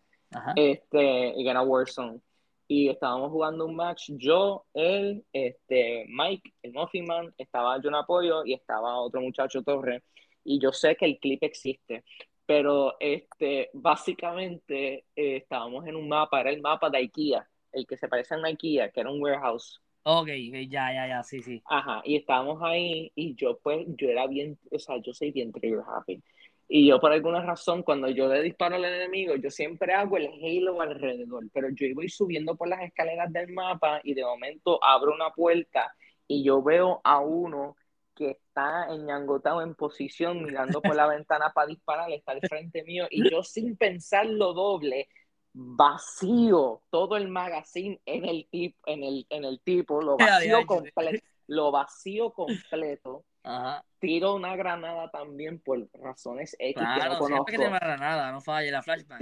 este, 0.57 1.35
y 1.37 1.49
era 1.49 1.63
Warzone 1.63 2.21
y 2.67 2.89
estábamos 2.89 3.31
jugando 3.31 3.67
un 3.67 3.77
match, 3.77 4.11
yo, 4.15 4.65
él, 4.75 5.25
este, 5.33 6.07
Mike, 6.09 6.53
el 6.63 6.73
Muffin 6.73 7.07
Man, 7.07 7.35
estaba 7.39 7.79
John 7.83 7.95
Apoyo 7.95 8.45
y 8.45 8.55
estaba 8.55 9.01
otro 9.01 9.21
muchacho 9.21 9.63
Torre, 9.63 10.03
y 10.45 10.59
yo 10.59 10.73
sé 10.73 10.97
que 10.97 11.07
el 11.07 11.19
clip 11.19 11.43
existe, 11.43 12.05
pero 12.47 12.97
este, 13.01 13.71
básicamente 13.73 15.07
eh, 15.17 15.37
estábamos 15.37 15.87
en 15.87 15.97
un 15.97 16.09
mapa, 16.09 16.41
era 16.41 16.51
el 16.51 16.61
mapa 16.61 16.91
de 16.91 16.99
IKEA, 16.99 17.49
el 17.73 17.87
que 17.87 17.97
se 17.97 18.09
parece 18.09 18.35
a 18.35 18.39
una 18.39 18.49
IKEA, 18.49 18.91
que 18.91 19.01
era 19.01 19.11
un 19.11 19.23
warehouse. 19.23 19.81
Ok, 20.07 20.29
ya, 20.69 20.93
ya, 20.93 21.09
ya, 21.09 21.23
sí, 21.23 21.43
sí. 21.43 21.63
Ajá, 21.65 22.03
y 22.05 22.17
estábamos 22.17 22.63
ahí 22.63 23.11
y 23.15 23.35
yo 23.37 23.59
pues, 23.63 23.87
yo 23.97 24.09
era 24.09 24.27
bien, 24.27 24.59
o 24.71 24.79
sea, 24.79 24.99
yo 24.99 25.15
soy 25.15 25.31
bien 25.33 25.51
trigger 25.51 25.81
happy. 25.87 26.23
Y 26.69 26.89
yo 26.89 26.99
por 26.99 27.13
alguna 27.13 27.43
razón, 27.43 27.83
cuando 27.83 28.09
yo 28.09 28.27
le 28.27 28.43
disparo 28.43 28.77
al 28.77 28.85
enemigo, 28.85 29.35
yo 29.37 29.51
siempre 29.51 29.93
hago 29.93 30.17
el 30.17 30.29
halo 30.29 30.81
alrededor, 30.81 31.45
pero 31.53 31.69
yo 31.71 31.87
voy 31.95 32.09
subiendo 32.09 32.57
por 32.57 32.69
las 32.69 32.83
escaleras 32.83 33.33
del 33.33 33.53
mapa 33.53 34.01
y 34.03 34.15
de 34.15 34.25
momento 34.25 34.83
abro 34.83 35.15
una 35.15 35.31
puerta 35.31 35.95
y 36.27 36.43
yo 36.43 36.63
veo 36.63 37.01
a 37.05 37.21
uno 37.21 37.77
que 38.15 38.31
está 38.31 38.87
enñangotado 38.91 39.61
en 39.63 39.75
posición 39.75 40.43
mirando 40.43 40.81
por 40.81 40.95
la 40.95 41.07
ventana 41.09 41.53
para 41.55 41.67
disparar, 41.67 42.11
está 42.13 42.33
al 42.33 42.41
frente 42.41 42.83
mío 42.85 43.07
y 43.11 43.29
yo 43.31 43.43
sin 43.43 43.77
pensarlo 43.77 44.55
doble, 44.55 45.09
vacío 45.53 46.83
todo 46.91 47.17
el 47.17 47.29
magazine 47.29 48.01
en 48.07 48.25
el, 48.25 48.49
tip, 48.51 48.77
en 48.87 49.05
el, 49.05 49.27
en 49.31 49.45
el 49.45 49.61
tipo, 49.61 50.01
lo 50.01 50.17
vacío 50.17 50.65
completo, 50.67 51.25
lo 51.47 51.71
vacío 51.71 52.33
completo 52.33 53.25
Ajá. 53.45 53.85
Tiro 54.01 54.35
una 54.35 54.57
granada 54.57 55.11
también 55.11 55.61
por 55.61 55.87
razones 55.93 56.57
X 56.59 56.75
que 56.75 57.09
no 57.09 57.19
conozco. 57.19 57.45
que 57.45 57.59
una 57.59 57.79
granada, 57.79 58.33
no 58.33 58.41
falle 58.41 58.71
la 58.71 58.83
flashbang. 58.83 59.21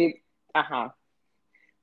Ajá. 0.55 0.97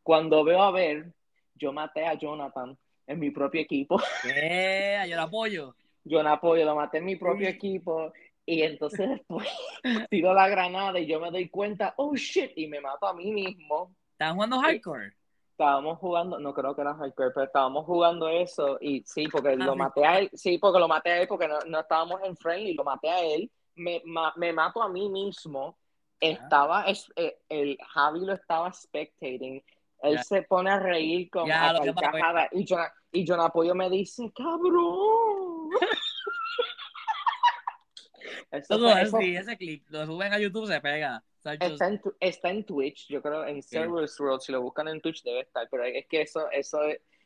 Cuando 0.02 0.44
veo 0.44 0.62
a 0.64 0.72
ver, 0.72 1.14
yo 1.56 1.74
maté 1.74 2.06
a 2.06 2.14
Jonathan 2.14 2.78
en 3.08 3.20
mi 3.20 3.32
propio 3.32 3.62
equipo. 3.62 3.98
¿Qué? 4.24 5.04
Yo 5.08 5.18
lo 5.18 5.24
apoyo. 5.24 5.76
Yo 6.06 6.24
lo 6.24 6.30
apoyo, 6.30 6.66
lo 6.66 6.76
maté 6.76 7.00
en 7.00 7.06
mi 7.06 7.18
propio 7.18 7.50
equipo. 7.50 8.14
Y 8.46 8.62
entonces 8.64 9.10
después 9.10 9.48
tiro 10.10 10.34
la 10.34 10.48
granada 10.48 10.98
y 10.98 11.08
yo 11.08 11.20
me 11.20 11.32
doy 11.32 11.50
cuenta, 11.50 11.94
oh 11.98 12.16
shit, 12.16 12.52
y 12.56 12.68
me 12.68 12.80
mato 12.80 13.06
a 13.06 13.14
mí 13.14 13.32
mismo. 13.32 13.94
¿Estás 14.14 14.34
jugando 14.34 14.60
hardcore? 14.60 15.12
Estábamos 15.60 16.00
jugando, 16.00 16.40
no 16.40 16.54
creo 16.54 16.74
que 16.74 16.82
era 16.82 16.96
hardcore, 16.96 17.32
pero 17.32 17.46
estábamos 17.46 17.86
jugando 17.86 18.30
eso 18.30 18.78
y 18.80 19.04
sí, 19.06 19.28
porque 19.28 19.58
lo 19.58 19.76
maté 19.76 20.06
a 20.06 20.20
él, 20.20 20.30
sí, 20.34 20.58
porque 20.58 20.80
lo 20.80 20.88
maté 20.88 21.12
a 21.12 21.22
él, 21.22 21.28
porque 21.28 21.50
no, 21.50 21.60
no 21.68 21.82
estábamos 21.82 22.22
en 22.24 22.38
friendly, 22.38 22.76
lo 22.76 22.86
maté 22.86 23.10
a 23.10 23.22
él, 23.22 23.52
me, 23.76 24.02
me 24.38 24.54
mato 24.54 24.82
a 24.82 24.88
mí 24.88 25.10
mismo, 25.10 25.78
estaba, 26.18 26.84
es, 26.84 27.12
eh, 27.18 27.40
el 27.50 27.78
Javi 27.90 28.22
lo 28.22 28.34
estaba 28.34 28.72
spectating, 28.72 29.62
él 30.02 30.24
se 30.24 30.44
pone 30.44 30.72
a 30.72 30.80
reír 30.80 31.30
con 31.30 31.50
la 31.50 31.78
carcajada 31.94 32.48
y 32.54 32.66
John, 32.68 32.86
y 33.12 33.28
John 33.28 33.42
Apoyo 33.42 33.76
me 33.76 33.90
dice, 33.90 34.32
cabrón. 34.34 35.72
eso, 38.52 38.78
Todo 38.78 38.98
ese 38.98 39.58
clip, 39.58 39.84
lo 39.90 40.06
suben 40.06 40.32
a 40.32 40.40
YouTube, 40.40 40.68
se 40.68 40.80
pega. 40.80 41.22
Está 41.44 41.88
en, 41.88 42.02
está 42.20 42.50
en, 42.50 42.66
Twitch, 42.66 43.08
yo 43.08 43.22
creo 43.22 43.46
en 43.46 43.64
Servers 43.64 44.20
World, 44.20 44.42
si 44.42 44.52
lo 44.52 44.62
buscan 44.62 44.90
en 44.90 45.00
Twitch 45.00 45.24
debe 45.24 45.42
estar, 45.42 45.68
pero 45.72 45.86
es 45.86 46.06
que 46.08 46.22
eso, 46.22 46.52
eso, 46.52 46.80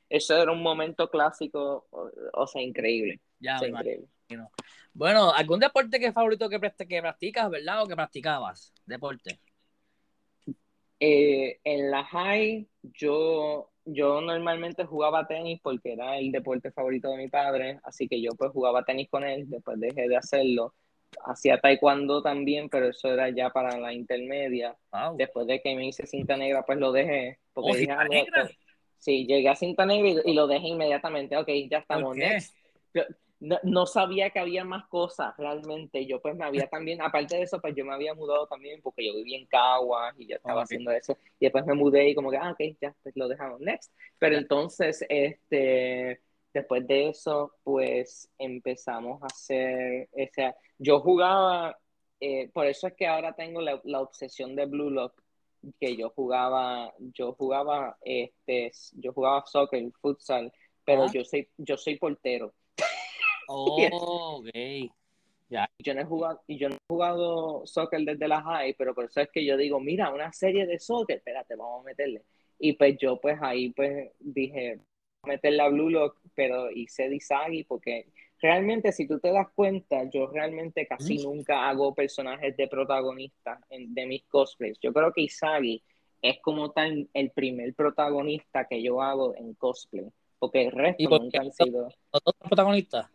eso 0.08 0.38
era 0.38 0.52
un 0.52 0.62
momento 0.62 1.10
clásico, 1.10 1.88
o, 1.90 2.48
sea, 2.48 2.62
increíble. 2.62 3.20
Ya, 3.40 3.58
increíble. 3.66 4.08
Bueno, 4.94 5.34
¿algún 5.34 5.60
deporte 5.60 6.00
que 6.00 6.14
favorito 6.14 6.48
que, 6.48 6.60
que 6.60 7.02
practicas, 7.02 7.50
verdad? 7.50 7.82
¿O 7.82 7.88
que 7.88 7.96
practicabas? 7.96 8.72
Deporte. 8.86 9.40
Eh, 11.00 11.60
en 11.64 11.90
la 11.90 12.06
high, 12.06 12.68
yo, 12.84 13.72
yo 13.84 14.22
normalmente 14.22 14.86
jugaba 14.86 15.28
tenis 15.28 15.60
porque 15.62 15.94
era 15.94 16.18
el 16.20 16.32
deporte 16.32 16.72
favorito 16.72 17.10
de 17.10 17.18
mi 17.18 17.30
padre, 17.30 17.80
así 17.84 18.08
que 18.08 18.22
yo 18.22 18.30
pues 18.38 18.52
jugaba 18.52 18.86
tenis 18.86 19.10
con 19.10 19.24
él, 19.24 19.50
después 19.50 19.80
dejé 19.80 20.08
de 20.08 20.16
hacerlo 20.18 20.76
hacía 21.26 21.60
taekwondo 21.60 22.22
también, 22.22 22.70
pero 22.70 22.90
eso 22.90 23.12
era 23.12 23.30
ya 23.30 23.50
para 23.50 23.78
la 23.78 23.94
intermedia. 23.94 24.76
Después 25.16 25.48
de 25.48 25.62
que 25.62 25.76
me 25.76 25.88
hice 25.88 26.06
cinta 26.06 26.38
negra, 26.38 26.64
pues 26.66 26.78
lo 26.78 26.92
dejé. 26.92 27.40
Porque 27.54 27.72
¿Oh, 27.72 27.74
cinta 27.76 28.04
negra? 28.06 28.50
sí, 28.98 29.26
llegué 29.26 29.50
a 29.50 29.56
cinta 29.56 29.86
negra 29.86 30.22
y, 30.26 30.34
lo 30.34 30.48
dejé 30.48 30.68
inmediatamente. 30.68 31.38
Ok, 31.38 31.50
ya 31.70 31.80
estamos. 31.80 32.16
no, 33.40 33.86
sabía 33.86 34.30
que 34.30 34.40
había 34.40 34.64
más 34.64 34.88
cosas 34.88 35.36
realmente. 35.38 36.06
Yo 36.06 36.22
pues 36.22 36.36
me 36.36 36.46
había 36.46 36.68
también, 36.68 37.02
aparte 37.02 37.38
de 37.38 37.44
eso, 37.44 37.60
pues 37.60 37.76
yo 37.76 37.86
me 37.86 37.94
había 37.94 38.14
mudado 38.14 38.48
también 38.48 38.82
porque 38.82 39.06
yo 39.06 39.16
vivía 39.16 39.38
en 39.38 39.46
Caguas 39.46 40.16
y 40.18 40.28
ya 40.28 40.36
estaba 40.38 40.64
haciendo 40.64 40.92
eso. 40.92 41.18
Y 41.40 41.46
después 41.46 41.66
me 41.66 41.74
mudé 41.74 42.10
y 42.10 42.16
como 42.16 42.32
que, 42.32 42.38
ah, 42.38 42.52
ok, 42.52 42.78
ya, 42.82 42.96
pues 43.04 43.16
lo 43.16 43.28
dejamos. 43.28 43.60
Next. 43.60 43.94
Pero 44.20 44.38
entonces, 44.38 45.06
este 45.10 46.22
Después 46.54 46.86
de 46.86 47.10
eso, 47.10 47.56
pues 47.64 48.30
empezamos 48.38 49.24
a 49.24 49.26
hacer, 49.26 50.08
o 50.12 50.28
sea, 50.32 50.56
yo 50.78 51.00
jugaba, 51.00 51.76
eh, 52.20 52.50
por 52.54 52.68
eso 52.68 52.88
es 52.88 52.94
que 52.94 53.08
ahora 53.08 53.34
tengo 53.34 53.60
la, 53.60 54.02
obsesión 54.02 54.56
de 54.56 54.66
Blue 54.66 54.92
Lock, 54.92 55.20
que 55.80 55.96
yo 55.96 56.12
jugaba, 56.12 56.94
yo 57.00 57.34
jugaba, 57.34 57.98
este, 58.02 58.72
yo 58.94 59.14
jugaba 59.14 59.44
soccer, 59.48 59.92
futsal, 60.00 60.54
pero 60.86 61.12
yo 61.12 61.26
soy, 61.26 61.50
yo 61.58 61.78
soy 61.78 61.98
portero. 61.98 62.54
Oh, 63.50 64.38
ok. 64.40 64.50
Ya. 65.50 65.70
Yo 65.78 65.94
no 65.94 66.02
he 66.02 66.06
jugado, 66.06 66.42
y 66.48 66.58
yo 66.58 66.70
no 66.70 66.76
he 66.76 66.88
jugado 66.88 67.68
soccer 67.68 68.00
desde 68.02 68.28
la 68.28 68.42
high, 68.42 68.74
pero 68.76 68.96
por 68.96 69.06
eso 69.06 69.20
es 69.20 69.30
que 69.30 69.44
yo 69.46 69.58
digo, 69.58 69.82
mira, 69.82 70.14
una 70.14 70.32
serie 70.32 70.66
de 70.66 70.80
soccer, 70.80 71.18
espérate, 71.18 71.56
vamos 71.56 71.82
a 71.82 71.84
meterle. 71.84 72.24
Y 72.58 72.74
pues 72.74 72.98
yo 72.98 73.20
pues 73.20 73.38
ahí 73.42 73.72
pues 73.72 74.12
dije, 74.20 74.80
meterle 75.26 75.62
a 75.62 75.70
Blue 75.70 75.90
Lock, 75.90 76.18
pero 76.36 76.70
hice 76.72 77.10
Disagi 77.10 77.64
porque 77.64 78.08
realmente 78.42 78.92
si 78.92 79.08
tú 79.08 79.20
te 79.20 79.32
das 79.32 79.48
cuenta, 79.56 80.10
yo 80.10 80.28
realmente 80.28 80.86
casi 80.86 81.18
nunca 81.18 81.70
hago 81.70 81.94
personajes 81.94 82.56
de 82.58 82.68
protagonista 82.68 83.60
de 83.70 84.06
mis 84.06 84.24
cosplays. 84.26 84.78
Yo 84.82 84.92
creo 84.94 85.14
que 85.14 85.22
Isagi 85.22 85.82
es 86.22 86.40
como 86.42 86.72
tal 86.72 87.10
el 87.14 87.32
primer 87.32 87.74
protagonista 87.74 88.66
que 88.66 88.82
yo 88.82 89.02
hago 89.02 89.36
en 89.36 89.54
cosplay, 89.56 90.06
porque 90.40 90.66
el 90.66 90.72
resto 90.72 91.10
nunca 91.10 91.42
han 91.42 91.52
sido... 91.52 91.90
¿Los 92.12 92.36
protagonistas? 92.48 93.10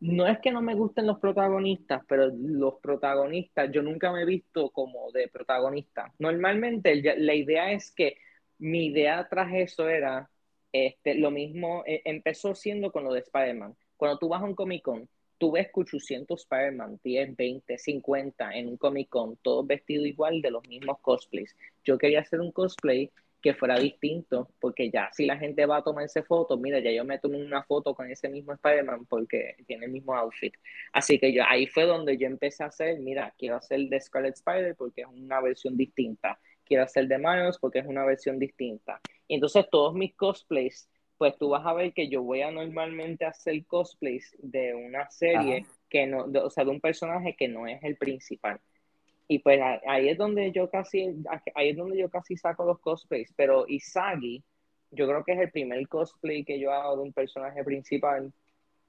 No 0.00 0.26
es 0.26 0.38
que 0.38 0.50
no 0.50 0.62
me 0.62 0.74
gusten 0.74 1.06
los 1.06 1.18
protagonistas, 1.18 2.02
pero 2.08 2.30
los 2.34 2.74
protagonistas 2.80 3.70
yo 3.70 3.82
nunca 3.82 4.10
me 4.10 4.22
he 4.22 4.24
visto 4.24 4.70
como 4.70 5.12
de 5.12 5.28
protagonista. 5.28 6.12
Normalmente 6.18 7.02
la 7.18 7.34
idea 7.34 7.70
es 7.70 7.92
que 7.92 8.16
mi 8.58 8.86
idea 8.86 9.28
tras 9.28 9.52
eso 9.52 9.88
era 9.88 10.30
este, 10.72 11.14
lo 11.14 11.30
mismo, 11.30 11.82
eh, 11.86 12.02
empezó 12.04 12.54
siendo 12.54 12.92
con 12.92 13.04
lo 13.04 13.12
de 13.12 13.20
Spider-Man. 13.20 13.76
Cuando 13.96 14.18
tú 14.18 14.28
vas 14.28 14.42
a 14.42 14.44
un 14.44 14.54
Comic 14.54 14.82
Con, 14.82 15.08
tú 15.38 15.52
ves 15.52 15.68
800 15.72 16.40
Spider-Man, 16.40 17.00
10, 17.02 17.36
20, 17.36 17.78
50 17.78 18.50
en 18.52 18.68
un 18.68 18.76
Comic 18.76 19.08
Con, 19.08 19.36
todos 19.36 19.66
vestidos 19.66 20.06
igual 20.06 20.42
de 20.42 20.50
los 20.50 20.66
mismos 20.68 20.98
cosplays. 21.00 21.56
Yo 21.84 21.98
quería 21.98 22.20
hacer 22.20 22.40
un 22.40 22.52
cosplay 22.52 23.10
que 23.42 23.54
fuera 23.54 23.78
distinto, 23.78 24.50
porque 24.60 24.90
ya 24.90 25.08
si 25.12 25.24
la 25.24 25.38
gente 25.38 25.64
va 25.64 25.78
a 25.78 25.82
tomarse 25.82 26.22
fotos, 26.22 26.60
mira, 26.60 26.78
ya 26.78 26.90
yo 26.92 27.06
me 27.06 27.18
tomé 27.18 27.42
una 27.42 27.62
foto 27.62 27.94
con 27.94 28.10
ese 28.10 28.28
mismo 28.28 28.52
Spider-Man 28.52 29.06
porque 29.06 29.56
tiene 29.66 29.86
el 29.86 29.92
mismo 29.92 30.14
outfit. 30.14 30.54
Así 30.92 31.18
que 31.18 31.32
yo 31.32 31.42
ahí 31.48 31.66
fue 31.66 31.84
donde 31.84 32.18
yo 32.18 32.26
empecé 32.26 32.64
a 32.64 32.66
hacer, 32.66 32.98
mira, 33.00 33.34
quiero 33.38 33.56
hacer 33.56 33.80
de 33.88 34.00
Scarlet 34.00 34.34
Spider 34.34 34.76
porque 34.76 35.02
es 35.02 35.08
una 35.08 35.40
versión 35.40 35.76
distinta 35.76 36.38
quiero 36.70 36.84
hacer 36.84 37.08
de 37.08 37.18
Miles 37.18 37.58
porque 37.58 37.80
es 37.80 37.86
una 37.86 38.04
versión 38.04 38.38
distinta. 38.38 39.00
Y 39.30 39.34
entonces 39.34 39.64
todos 39.70 39.94
mis 39.94 40.12
cosplays, 40.16 40.90
pues 41.16 41.38
tú 41.38 41.50
vas 41.50 41.64
a 41.64 41.72
ver 41.72 41.92
que 41.92 42.08
yo 42.08 42.20
voy 42.20 42.42
a 42.42 42.50
normalmente 42.50 43.24
hacer 43.24 43.64
cosplays 43.64 44.36
de 44.40 44.74
una 44.74 45.08
serie 45.08 45.66
que 45.88 46.04
no, 46.08 46.24
o 46.24 46.50
sea, 46.50 46.64
de 46.64 46.70
un 46.70 46.80
personaje 46.80 47.36
que 47.38 47.46
no 47.46 47.68
es 47.68 47.80
el 47.84 47.96
principal. 47.96 48.58
Y 49.28 49.38
pues 49.38 49.60
ahí 49.86 50.08
es 50.08 50.18
donde 50.18 50.50
yo 50.50 50.68
casi, 50.68 51.14
ahí 51.54 51.68
es 51.68 51.76
donde 51.76 51.96
yo 51.96 52.10
casi 52.10 52.36
saco 52.36 52.64
los 52.64 52.80
cosplays. 52.80 53.32
Pero 53.36 53.66
Isagi, 53.68 54.42
yo 54.90 55.06
creo 55.06 55.22
que 55.22 55.34
es 55.34 55.38
el 55.38 55.52
primer 55.52 55.86
cosplay 55.86 56.44
que 56.44 56.58
yo 56.58 56.72
hago 56.72 56.96
de 56.96 57.02
un 57.02 57.12
personaje 57.12 57.62
principal. 57.62 58.32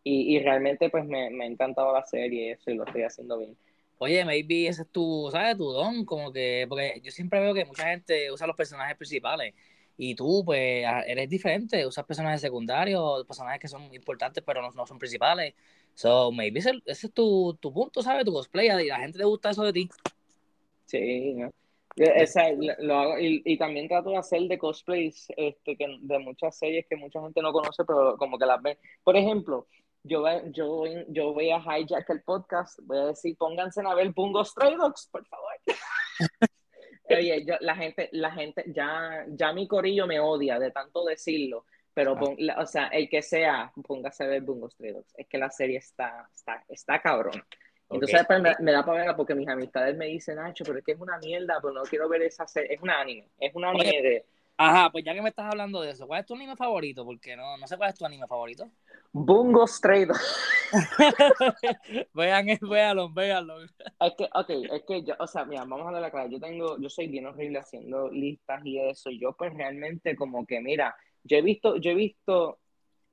Y, 0.03 0.35
y 0.35 0.39
realmente 0.39 0.89
pues 0.89 1.05
me, 1.05 1.29
me 1.29 1.43
ha 1.43 1.47
encantado 1.47 1.93
la 1.93 2.03
serie 2.03 2.47
y 2.47 2.49
eso 2.49 2.71
y 2.71 2.73
lo 2.77 2.85
estoy 2.85 3.03
haciendo 3.03 3.37
bien 3.37 3.55
oye, 3.99 4.25
maybe 4.25 4.65
ese 4.65 4.81
es 4.81 4.89
tu, 4.89 5.29
¿sabes? 5.31 5.55
Tu 5.57 5.71
don, 5.71 6.03
como 6.05 6.33
que, 6.33 6.65
porque 6.67 6.99
yo 7.03 7.11
siempre 7.11 7.39
veo 7.39 7.53
que 7.53 7.65
mucha 7.65 7.87
gente 7.87 8.31
usa 8.31 8.47
los 8.47 8.55
personajes 8.55 8.97
principales 8.97 9.53
y 10.03 10.15
tú, 10.15 10.41
pues, 10.43 10.83
eres 11.05 11.29
diferente, 11.29 11.85
usas 11.85 12.03
personajes 12.05 12.41
secundarios, 12.41 13.23
personajes 13.27 13.59
que 13.59 13.67
son 13.67 13.93
importantes 13.93 14.43
pero 14.43 14.59
no, 14.71 14.87
son 14.87 14.97
principales. 14.97 15.53
So, 15.93 16.31
maybe 16.31 16.57
ese, 16.57 16.71
es 16.87 17.13
tu, 17.13 17.55
punto, 17.61 18.01
¿sabes? 18.01 18.25
Tu 18.25 18.33
cosplay, 18.33 18.65
y 18.65 18.89
a 18.89 18.97
la 18.97 19.03
gente 19.03 19.19
le 19.19 19.25
gusta 19.25 19.51
eso 19.51 19.63
de 19.63 19.73
ti. 19.73 19.89
Sí, 20.85 21.37
Esa, 21.95 22.45
lo 22.79 22.95
hago, 22.95 23.19
y, 23.19 23.55
también 23.59 23.87
trato 23.87 24.09
de 24.09 24.17
hacer 24.17 24.41
de 24.41 24.57
cosplays 24.57 25.27
este, 25.37 25.77
que, 25.77 25.85
de 26.01 26.17
muchas 26.17 26.57
series 26.57 26.87
que 26.89 26.95
mucha 26.95 27.21
gente 27.21 27.39
no 27.43 27.53
conoce, 27.53 27.85
pero 27.85 28.17
como 28.17 28.39
que 28.39 28.47
las 28.47 28.59
ven. 28.59 28.79
Por 29.03 29.15
ejemplo, 29.15 29.67
yo, 30.01 30.25
yo, 30.51 30.83
yo 31.09 31.31
voy 31.31 31.51
a 31.51 31.59
hijack 31.59 32.09
el 32.09 32.23
podcast, 32.23 32.79
voy 32.85 32.97
a 32.97 33.05
decir, 33.05 33.37
pónganse 33.37 33.81
a 33.85 33.93
ver 33.93 34.11
Bungo 34.13 34.43
Stray 34.43 34.75
Dogs, 34.77 35.09
por 35.11 35.23
favor. 35.27 35.51
Oye, 37.15 37.45
yo, 37.45 37.55
la 37.61 37.75
gente, 37.75 38.09
la 38.11 38.31
gente, 38.31 38.63
ya, 38.67 39.25
ya 39.27 39.53
mi 39.53 39.67
corillo 39.67 40.07
me 40.07 40.19
odia 40.19 40.59
de 40.59 40.71
tanto 40.71 41.05
decirlo, 41.05 41.65
pero, 41.93 42.17
o 42.57 42.65
sea, 42.65 42.87
el 42.87 43.09
que 43.09 43.21
sea, 43.21 43.71
póngase 43.85 44.23
a 44.23 44.27
ver 44.27 44.41
Bungo 44.41 44.69
Stray 44.69 44.93
Dogs. 44.93 45.13
Es 45.17 45.27
que 45.27 45.37
la 45.37 45.49
serie 45.49 45.77
está, 45.77 46.29
está, 46.33 46.63
está 46.69 47.01
cabrón. 47.01 47.43
Entonces 47.89 48.25
me, 48.61 48.71
da 48.71 48.85
para 48.85 48.99
verla 48.99 49.15
porque 49.17 49.35
mis 49.35 49.49
amistades 49.49 49.97
me 49.97 50.05
dicen, 50.05 50.37
Nacho, 50.37 50.63
pero 50.63 50.79
es 50.79 50.85
que 50.85 50.93
es 50.93 50.99
una 50.99 51.17
mierda, 51.17 51.59
pero 51.61 51.73
no 51.73 51.83
quiero 51.83 52.07
ver 52.07 52.21
esa 52.21 52.47
serie. 52.47 52.75
Es 52.75 52.81
una 52.81 53.01
anime, 53.01 53.27
es 53.37 53.53
una 53.53 53.69
anime 53.71 54.01
de... 54.01 54.25
Ajá, 54.63 54.91
pues 54.91 55.03
ya 55.03 55.15
que 55.15 55.23
me 55.23 55.29
estás 55.29 55.49
hablando 55.49 55.81
de 55.81 55.89
eso, 55.89 56.05
¿cuál 56.05 56.19
es 56.19 56.27
tu 56.27 56.35
anime 56.35 56.55
favorito? 56.55 57.03
Porque 57.03 57.35
no, 57.35 57.57
no 57.57 57.65
sé 57.65 57.77
cuál 57.77 57.89
es 57.89 57.97
tu 57.97 58.05
anime 58.05 58.27
favorito. 58.27 58.69
Bungo 59.11 59.65
Stray 59.65 60.05
vean, 62.13 62.45
véanlo, 62.61 63.11
véanlo. 63.11 63.63
Es 63.63 64.13
que, 64.15 64.29
ok, 64.31 64.49
es 64.71 64.83
que 64.87 65.03
yo, 65.03 65.15
o 65.17 65.25
sea, 65.25 65.45
mira, 65.45 65.65
vamos 65.65 65.87
a 65.87 65.93
dar 65.93 66.01
la 66.03 66.11
cara. 66.11 66.27
Yo 66.27 66.39
tengo, 66.39 66.79
yo 66.79 66.89
soy 66.89 67.07
bien 67.07 67.25
horrible 67.25 67.57
haciendo 67.57 68.11
listas 68.11 68.63
y 68.63 68.77
eso. 68.77 69.09
Y 69.09 69.19
yo, 69.19 69.33
pues 69.33 69.51
realmente, 69.51 70.15
como 70.15 70.45
que, 70.45 70.61
mira, 70.61 70.95
yo 71.23 71.37
he 71.37 71.41
visto, 71.41 71.77
yo 71.77 71.89
he 71.89 71.95
visto 71.95 72.59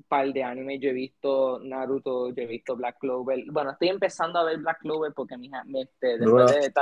un 0.01 0.07
par 0.07 0.31
de 0.31 0.45
anime, 0.45 0.79
yo 0.79 0.91
he 0.91 0.93
visto 0.93 1.61
Naruto, 1.65 2.29
yo 2.29 2.43
he 2.43 2.47
visto 2.47 2.77
Black 2.77 2.99
Clover. 2.99 3.43
Bueno, 3.51 3.71
estoy 3.71 3.89
empezando 3.89 4.39
a 4.39 4.45
ver 4.45 4.59
Black 4.59 4.81
Clover 4.81 5.15
porque, 5.15 5.39
mija, 5.39 5.65
este, 5.75 6.19
después 6.19 6.61
de 6.61 6.75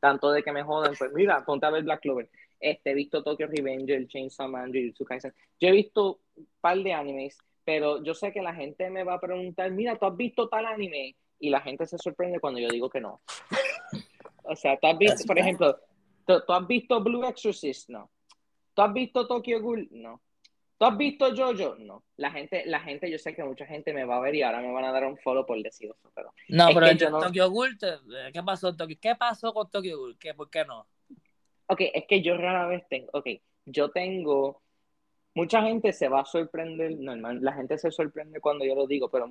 tanto 0.00 0.32
de 0.32 0.42
que 0.42 0.52
me 0.52 0.62
joden, 0.62 0.92
pues 0.98 1.12
mira, 1.14 1.44
ponte 1.44 1.64
a 1.64 1.70
ver 1.70 1.82
Black 1.82 2.00
Clover. 2.00 2.28
Este, 2.60 2.90
he 2.90 2.94
visto 2.94 3.22
Tokyo 3.22 3.46
Revenge, 3.46 4.06
Chainsaw 4.08 4.48
Man, 4.48 4.72
Jujutsu 4.72 5.04
Kaisen. 5.04 5.34
Yo 5.60 5.68
he 5.68 5.72
visto 5.72 6.20
un 6.36 6.48
par 6.60 6.78
de 6.78 6.92
animes 6.92 7.38
pero 7.64 8.02
yo 8.02 8.14
sé 8.14 8.32
que 8.32 8.42
la 8.42 8.54
gente 8.54 8.90
me 8.90 9.04
va 9.04 9.14
a 9.14 9.20
preguntar, 9.20 9.70
mira, 9.70 9.98
¿tú 9.98 10.06
has 10.06 10.16
visto 10.16 10.48
tal 10.48 10.66
anime? 10.66 11.16
Y 11.38 11.50
la 11.50 11.60
gente 11.60 11.86
se 11.86 11.98
sorprende 11.98 12.38
cuando 12.38 12.60
yo 12.60 12.68
digo 12.68 12.90
que 12.90 13.00
no. 13.00 13.20
o 14.44 14.54
sea, 14.54 14.78
¿tú 14.78 14.86
has 14.86 14.98
visto, 14.98 15.24
por 15.26 15.38
ejemplo, 15.38 15.78
¿tú, 16.26 16.52
has 16.52 16.66
visto 16.66 17.02
Blue 17.02 17.24
Exorcist? 17.24 17.88
No. 17.88 18.10
¿Tú 18.74 18.82
has 18.82 18.92
visto 18.92 19.26
Tokyo 19.26 19.60
Ghoul? 19.60 19.88
No. 19.92 20.20
¿Tú 20.76 20.84
has 20.86 20.96
visto 20.96 21.34
Jojo? 21.34 21.76
No. 21.76 22.04
La 22.16 22.30
gente, 22.30 22.64
la 22.66 22.80
gente, 22.80 23.10
yo 23.10 23.18
sé 23.18 23.34
que 23.34 23.44
mucha 23.44 23.64
gente 23.64 23.94
me 23.94 24.04
va 24.04 24.16
a 24.16 24.20
ver 24.20 24.34
y 24.34 24.42
ahora 24.42 24.60
me 24.60 24.72
van 24.72 24.84
a 24.84 24.92
dar 24.92 25.06
un 25.06 25.16
follow 25.16 25.46
por 25.46 25.60
decir 25.62 25.90
eso, 25.90 26.10
pero... 26.14 26.34
No, 26.48 26.68
pero 26.74 26.92
yo 26.92 27.10
no... 27.10 27.20
Tokyo 27.20 27.50
Ghoul, 27.50 27.78
¿qué 28.32 28.42
pasó, 28.42 28.76
Tokyo? 28.76 28.96
¿Qué 29.00 29.14
pasó 29.14 29.54
con 29.54 29.70
Tokyo 29.70 29.96
Ghoul? 29.96 30.18
¿Qué, 30.18 30.34
¿Por 30.34 30.50
qué 30.50 30.64
no? 30.64 30.86
Ok, 31.66 31.80
es 31.92 32.04
que 32.06 32.22
yo 32.22 32.36
rara 32.36 32.66
vez 32.66 32.86
tengo, 32.88 33.08
ok, 33.12 33.26
yo 33.66 33.90
tengo 33.90 34.62
mucha 35.34 35.62
gente 35.62 35.92
se 35.92 36.08
va 36.08 36.20
a 36.20 36.24
sorprender, 36.24 36.96
normal, 36.98 37.40
la 37.42 37.52
gente 37.52 37.76
se 37.76 37.90
sorprende 37.90 38.40
cuando 38.40 38.64
yo 38.64 38.74
lo 38.74 38.86
digo, 38.86 39.10
pero 39.10 39.28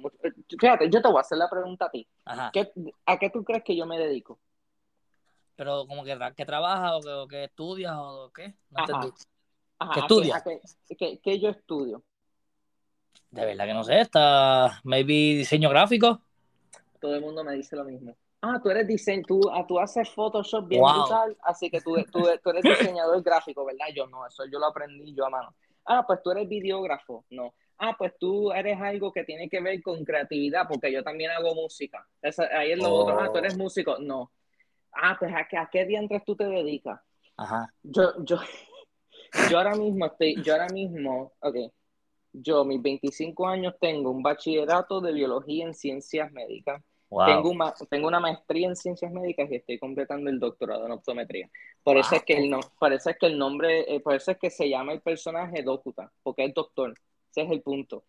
fíjate, 0.59 0.89
yo 0.89 1.01
te 1.01 1.07
voy 1.07 1.17
a 1.17 1.21
hacer 1.21 1.37
la 1.37 1.49
pregunta 1.49 1.85
a 1.85 1.91
ti. 1.91 2.07
¿A 2.25 2.51
qué 2.51 3.29
tú 3.29 3.43
crees 3.43 3.63
que 3.63 3.75
yo 3.75 3.85
me 3.85 3.97
dedico? 3.97 4.39
Pero 5.55 5.85
como 5.87 6.03
que, 6.03 6.17
que 6.35 6.45
trabajas 6.45 7.05
o 7.05 7.27
que, 7.27 7.45
estudias 7.45 7.93
o 7.95 8.31
qué? 8.33 8.53
No 8.71 8.85
¿Qué 9.93 9.99
estudias? 9.99 10.43
¿qué, 11.23 11.39
yo 11.39 11.49
estudio? 11.49 12.03
De 13.31 13.45
verdad 13.45 13.65
que 13.65 13.73
no 13.73 13.83
sé, 13.83 14.01
está 14.01 14.79
maybe 14.83 15.35
diseño 15.35 15.69
gráfico. 15.69 16.21
Todo 16.99 17.15
el 17.15 17.21
mundo 17.21 17.43
me 17.43 17.53
dice 17.53 17.75
lo 17.75 17.83
mismo. 17.83 18.15
Ah, 18.45 18.59
tú 18.61 18.69
eres 18.69 18.85
diseño, 18.85 19.23
tú, 19.25 19.39
ah, 19.53 19.65
tú 19.65 19.79
haces 19.79 20.09
Photoshop 20.09 20.67
bien 20.67 20.81
brutal, 20.81 21.37
así 21.43 21.69
que 21.69 21.79
tú, 21.79 21.95
tú, 22.11 22.27
tú 22.43 22.49
eres 22.49 22.61
diseñador 22.61 23.23
gráfico, 23.23 23.63
¿verdad? 23.63 23.85
Yo 23.95 24.05
no, 24.07 24.27
eso 24.27 24.43
yo 24.51 24.59
lo 24.59 24.65
aprendí 24.65 25.15
yo 25.15 25.25
a 25.25 25.29
mano. 25.29 25.55
Ah, 25.85 26.03
pues 26.05 26.21
tú 26.21 26.31
eres 26.31 26.49
videógrafo. 26.49 27.23
No. 27.29 27.53
Ah, 27.77 27.95
pues 27.97 28.11
tú 28.19 28.51
eres 28.51 28.79
algo 28.81 29.13
que 29.13 29.23
tiene 29.23 29.47
que 29.47 29.61
ver 29.61 29.81
con 29.81 30.03
creatividad, 30.03 30.67
porque 30.67 30.91
yo 30.91 31.01
también 31.05 31.31
hago 31.31 31.55
música. 31.55 32.05
ahí 32.51 32.73
es 32.73 32.79
lo 32.79 32.93
otro. 32.93 33.17
Ah, 33.17 33.31
tú 33.31 33.37
eres 33.37 33.55
oh. 33.55 33.59
músico. 33.59 33.97
No. 33.99 34.29
Ah, 34.91 35.15
pues 35.17 35.33
¿a 35.33 35.47
qué, 35.49 35.57
a 35.57 35.69
qué 35.71 35.85
diantres 35.85 36.25
tú 36.25 36.35
te 36.35 36.43
dedicas? 36.43 36.99
Ajá. 37.37 37.73
Yo, 37.81 38.11
yo, 38.25 38.39
yo 39.49 39.57
ahora 39.57 39.75
mismo 39.75 40.05
estoy, 40.05 40.41
yo 40.43 40.51
ahora 40.51 40.67
mismo, 40.67 41.31
ok, 41.39 41.55
yo 42.33 42.65
mis 42.65 42.81
25 42.81 43.47
años 43.47 43.75
tengo 43.79 44.11
un 44.11 44.21
bachillerato 44.21 44.99
de 44.99 45.13
biología 45.13 45.65
en 45.65 45.73
ciencias 45.73 46.29
médicas. 46.33 46.83
Tengo, 47.25 47.49
una, 47.49 47.73
tengo 47.89 48.07
una 48.07 48.19
maestría 48.19 48.67
en 48.67 48.75
ciencias 48.75 49.11
médicas 49.11 49.49
y 49.51 49.55
estoy 49.55 49.77
completando 49.79 50.29
el 50.29 50.39
doctorado 50.39 50.85
en 50.85 50.91
optometría. 50.91 51.49
Por 51.83 51.97
eso, 51.97 52.15
es 52.15 52.23
que 52.23 52.33
el 52.33 52.49
no, 52.49 52.59
por 52.79 52.93
eso 52.93 53.09
es 53.09 53.17
que 53.17 53.27
el 53.27 53.37
nombre, 53.37 53.93
eh, 53.93 53.99
por 53.99 54.15
eso 54.15 54.31
es 54.31 54.37
que 54.37 54.49
se 54.49 54.69
llama 54.69 54.93
el 54.93 55.01
personaje 55.01 55.63
Dokuta, 55.63 56.11
porque 56.23 56.45
es 56.45 56.53
doctor. 56.53 56.93
Ese 57.31 57.41
es 57.41 57.51
el 57.51 57.61
punto. 57.61 58.03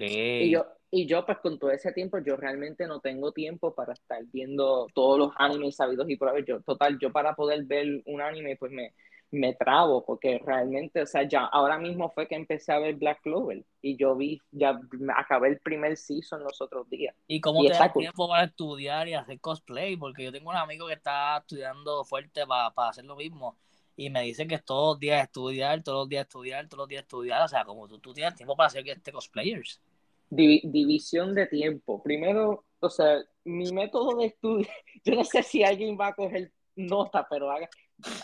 y, 0.00 0.50
yo, 0.50 0.66
y 0.90 1.06
yo, 1.06 1.24
pues 1.26 1.38
con 1.38 1.58
todo 1.58 1.70
ese 1.70 1.92
tiempo, 1.92 2.18
yo 2.18 2.36
realmente 2.36 2.86
no 2.86 3.00
tengo 3.00 3.32
tiempo 3.32 3.74
para 3.74 3.92
estar 3.92 4.22
viendo 4.32 4.86
todos 4.94 5.18
los 5.18 5.32
animes 5.36 5.76
sabidos 5.76 6.08
y 6.08 6.16
por 6.16 6.28
haber. 6.28 6.44
Yo, 6.44 6.60
total, 6.62 6.98
yo 6.98 7.12
para 7.12 7.34
poder 7.34 7.64
ver 7.64 8.02
un 8.06 8.20
anime, 8.20 8.56
pues 8.56 8.72
me, 8.72 8.94
me 9.30 9.54
trabo 9.54 10.04
porque 10.04 10.38
realmente, 10.44 11.02
o 11.02 11.06
sea, 11.06 11.22
ya 11.28 11.44
ahora 11.44 11.78
mismo 11.78 12.10
fue 12.10 12.26
que 12.26 12.34
empecé 12.34 12.72
a 12.72 12.78
ver 12.78 12.94
Black 12.94 13.20
Clover 13.22 13.64
y 13.82 13.96
yo 13.96 14.16
vi, 14.16 14.40
ya 14.50 14.80
acabé 15.16 15.48
el 15.48 15.58
primer 15.58 15.96
season 15.96 16.42
los 16.42 16.60
otros 16.60 16.88
días. 16.88 17.14
¿Y 17.26 17.40
cómo 17.40 17.62
te 17.62 17.70
da 17.70 17.92
tiempo 17.92 18.28
para 18.28 18.44
estudiar 18.44 19.08
y 19.08 19.14
hacer 19.14 19.38
cosplay? 19.40 19.96
Porque 19.96 20.24
yo 20.24 20.32
tengo 20.32 20.50
un 20.50 20.56
amigo 20.56 20.86
que 20.86 20.94
está 20.94 21.38
estudiando 21.38 22.04
fuerte 22.04 22.46
para, 22.46 22.70
para 22.70 22.90
hacer 22.90 23.04
lo 23.04 23.16
mismo 23.16 23.56
y 23.98 24.10
me 24.10 24.22
dice 24.22 24.46
que 24.46 24.54
es 24.54 24.64
todos 24.64 24.94
los 24.94 25.00
días 25.00 25.24
estudiar, 25.24 25.82
todos 25.82 26.02
los 26.02 26.08
días 26.08 26.22
estudiar, 26.22 26.68
todos 26.68 26.78
los 26.78 26.88
días 26.88 27.02
estudiar, 27.02 27.42
o 27.42 27.48
sea, 27.48 27.64
como 27.64 27.88
tú, 27.88 27.98
tú 27.98 28.14
tienes 28.14 28.36
tiempo 28.36 28.56
para 28.56 28.68
hacer 28.68 28.88
este 28.88 29.10
cosplayers. 29.10 29.82
división 30.30 31.34
de 31.34 31.46
tiempo. 31.48 32.00
Primero, 32.00 32.64
o 32.78 32.90
sea, 32.90 33.18
mi 33.44 33.72
método 33.72 34.16
de 34.18 34.26
estudio, 34.26 34.68
yo 35.04 35.16
no 35.16 35.24
sé 35.24 35.42
si 35.42 35.64
alguien 35.64 35.98
va 36.00 36.08
a 36.08 36.14
coger 36.14 36.52
nota, 36.76 37.26
pero 37.28 37.50
haga, 37.50 37.68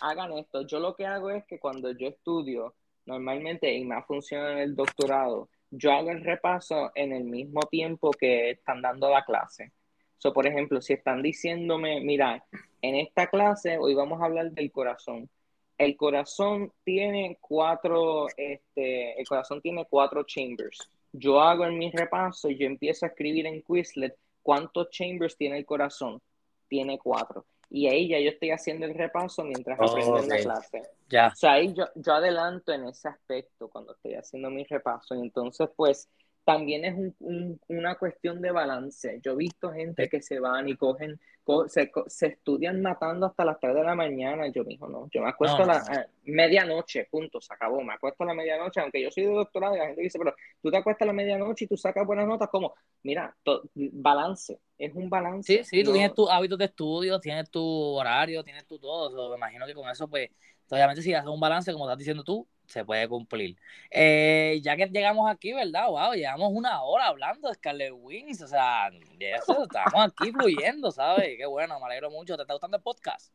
hagan 0.01 0.33
esto. 0.33 0.63
Yo 0.63 0.79
lo 0.79 0.95
que 0.95 1.07
hago 1.07 1.31
es 1.31 1.45
que 1.47 1.59
cuando 1.59 1.91
yo 1.93 2.09
estudio, 2.09 2.75
normalmente, 3.07 3.73
y 3.73 3.85
más 3.85 4.07
funciona 4.07 4.53
en 4.53 4.59
el 4.59 4.75
doctorado, 4.75 5.49
yo 5.71 5.93
hago 5.93 6.11
el 6.11 6.23
repaso 6.23 6.93
en 6.95 7.13
el 7.13 7.25
mismo 7.25 7.61
tiempo 7.63 8.11
que 8.13 8.51
están 8.51 8.81
dando 8.83 9.11
la 9.11 9.25
clase. 9.25 9.73
So, 10.19 10.33
por 10.33 10.47
ejemplo, 10.47 10.81
si 10.81 10.95
están 10.95 11.23
diciéndome, 11.23 12.01
mira, 12.01 12.45
en 12.81 12.95
esta 12.95 13.27
clase 13.27 13.79
hoy 13.79 13.95
vamos 13.95 14.21
a 14.21 14.27
hablar 14.27 14.53
del 14.53 14.71
corazón. 14.71 15.29
El 15.77 15.97
corazón 15.97 16.73
tiene 16.85 17.37
cuatro, 17.41 18.29
este, 18.37 19.21
el 19.21 19.27
corazón 19.27 19.61
tiene 19.61 19.87
cuatro 19.91 20.23
chambers. 20.23 20.89
Yo 21.13 21.41
hago 21.41 21.67
en 21.67 21.77
mi 21.79 21.91
repaso 21.91 22.49
y 22.49 22.57
yo 22.57 22.67
empiezo 22.67 23.07
a 23.07 23.09
escribir 23.09 23.47
en 23.47 23.63
Quizlet 23.63 24.17
cuántos 24.43 24.91
chambers 24.91 25.37
tiene 25.37 25.59
el 25.59 25.67
corazón. 25.67 26.21
Tiene 26.69 26.99
cuatro 26.99 27.45
y 27.71 27.87
ahí 27.89 28.09
ya 28.09 28.19
yo 28.21 28.31
estoy 28.31 28.51
haciendo 28.51 28.87
el 28.87 28.95
repaso 28.95 29.45
mientras 29.45 29.79
aprendo 29.81 30.19
en 30.19 30.29
la 30.29 30.37
clase. 30.39 30.83
Ya. 31.09 31.29
O 31.29 31.37
sea, 31.37 31.53
ahí 31.53 31.73
yo, 31.75 31.87
yo 31.95 32.15
adelanto 32.15 32.73
en 32.73 32.85
ese 32.87 33.09
aspecto 33.09 33.69
cuando 33.69 33.95
estoy 33.95 34.15
haciendo 34.15 34.51
mi 34.51 34.65
repaso. 34.65 35.15
Y 35.15 35.21
entonces, 35.21 35.69
pues, 35.77 36.09
también 36.45 36.85
es 36.85 36.95
un, 37.21 37.61
una 37.69 37.97
cuestión 37.97 38.41
de 38.41 38.51
balance. 38.51 39.21
Yo 39.23 39.33
he 39.33 39.37
visto 39.37 39.73
gente 39.73 40.09
que 40.09 40.21
se 40.21 40.39
van 40.41 40.69
y 40.69 40.77
cogen, 40.77 41.19
se, 41.67 41.91
se, 42.07 42.27
estudian 42.27 42.83
matando 42.83 43.27
hasta 43.27 43.45
las 43.45 43.59
3 43.59 43.75
de 43.75 43.83
la 43.83 43.95
mañana. 43.95 44.47
Yo 44.49 44.65
mismo 44.65 44.89
no, 44.89 45.09
yo 45.11 45.23
me 45.23 45.31
acuesto 45.31 45.63
a 45.63 45.67
la 45.67 46.09
medianoche, 46.25 47.07
punto, 47.11 47.41
se 47.41 47.53
acabó. 47.53 47.83
Me 47.83 47.95
acuesto 47.95 48.25
a 48.25 48.27
la 48.27 48.35
medianoche, 48.35 48.81
aunque 48.81 49.03
yo 49.03 49.11
soy 49.11 49.25
de 49.25 49.33
doctorado 49.33 49.75
y 49.75 49.79
la 49.79 49.87
gente 49.87 50.03
dice, 50.03 50.19
pero 50.19 50.35
tú 50.63 50.71
te 50.71 50.77
acuestas 50.77 51.03
a 51.03 51.07
la 51.07 51.13
medianoche 51.13 51.65
y 51.65 51.69
tú 51.69 51.77
sacas 51.77 52.07
buenas 52.07 52.27
notas. 52.27 52.49
como 52.51 52.75
Mira, 53.03 53.35
balance, 53.75 54.59
es 54.79 54.95
un 54.95 55.09
balance. 55.09 55.59
Sí, 55.59 55.65
sí, 55.65 55.85
tú 55.85 55.93
tienes 55.93 56.15
tus 56.15 56.31
hábitos 56.31 56.59
de 56.59 56.67
estudio, 56.67 57.21
tienes 57.21 57.51
tu 57.51 57.63
horario, 57.63 58.43
tienes 58.43 58.67
tu 58.67 58.79
todo. 58.79 59.31
me 59.31 59.37
imagino 59.37 59.67
que 59.67 59.75
con 59.75 59.89
eso, 59.89 60.09
pues, 60.09 60.31
obviamente 60.71 61.03
si 61.03 61.15
haces 61.15 61.29
un 61.29 61.41
balance, 61.41 61.73
como 61.73 61.87
estás 61.87 61.99
diciendo 61.99 62.23
tú, 62.23 62.47
se 62.75 62.85
puede 62.85 63.09
cumplir. 63.09 63.57
Eh, 63.89 64.59
ya 64.61 64.77
que 64.77 64.87
llegamos 64.87 65.31
aquí, 65.31 65.53
¿verdad? 65.53 65.87
Wow, 65.89 66.15
llevamos 66.15 66.51
una 66.53 66.83
hora 66.83 67.07
hablando 67.07 67.49
de 67.49 67.55
Scarlet 67.55 67.93
Wings, 67.95 68.43
o 68.43 68.49
sea, 68.49 68.91
eso, 69.21 69.63
estamos 69.63 70.13
aquí 70.13 70.33
fluyendo, 70.33 70.91
¿sabes? 70.91 71.37
Qué 71.39 71.47
bueno, 71.47 71.79
me 71.79 71.87
alegro 71.87 72.11
mucho. 72.11 72.35
¿Te 72.35 72.43
está 72.43 72.55
gustando 72.55 72.77
el 72.77 72.83
podcast? 72.83 73.33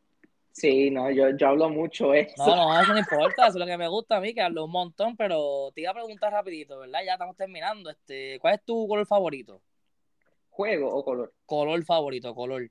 Sí, 0.52 0.90
no, 0.90 1.10
yo, 1.10 1.30
yo 1.30 1.48
hablo 1.48 1.70
mucho 1.70 2.12
eso. 2.12 2.34
No, 2.36 2.54
no, 2.54 2.80
eso 2.82 2.92
no 2.92 2.98
importa, 2.98 3.46
eso 3.46 3.56
es 3.56 3.60
lo 3.60 3.64
que 3.64 3.78
me 3.78 3.88
gusta 3.88 4.18
a 4.18 4.20
mí, 4.20 4.34
que 4.34 4.42
hablo 4.42 4.66
un 4.66 4.72
montón, 4.72 5.16
pero 5.16 5.70
te 5.74 5.80
iba 5.80 5.92
a 5.92 5.94
preguntar 5.94 6.32
rapidito, 6.32 6.80
¿verdad? 6.80 7.00
Ya 7.06 7.14
estamos 7.14 7.34
terminando. 7.34 7.88
Este, 7.88 8.38
¿Cuál 8.40 8.56
es 8.56 8.64
tu 8.64 8.86
color 8.86 9.06
favorito? 9.06 9.62
¿Juego 10.50 10.94
o 10.94 11.02
color? 11.02 11.32
Color 11.46 11.82
favorito, 11.82 12.34
color. 12.34 12.70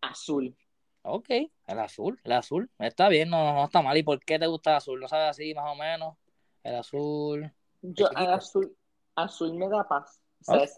Azul. 0.00 0.56
Ok, 1.02 1.28
el 1.66 1.78
azul, 1.78 2.20
el 2.24 2.32
azul. 2.32 2.70
Está 2.78 3.08
bien, 3.08 3.30
no, 3.30 3.54
no 3.54 3.64
está 3.64 3.82
mal. 3.82 3.96
¿Y 3.96 4.02
por 4.02 4.20
qué 4.20 4.38
te 4.38 4.46
gusta 4.46 4.70
el 4.70 4.76
azul? 4.76 5.00
¿No 5.00 5.08
sabes 5.08 5.30
así, 5.30 5.54
más 5.54 5.72
o 5.72 5.74
menos? 5.74 6.16
El 6.62 6.76
azul. 6.76 7.52
Yo, 7.82 8.08
el 8.16 8.30
azul, 8.30 8.76
azul 9.14 9.54
me 9.54 9.68
da 9.68 9.86
paz. 9.86 10.20
O 10.46 10.52
sea, 10.52 10.64
el, 10.64 10.68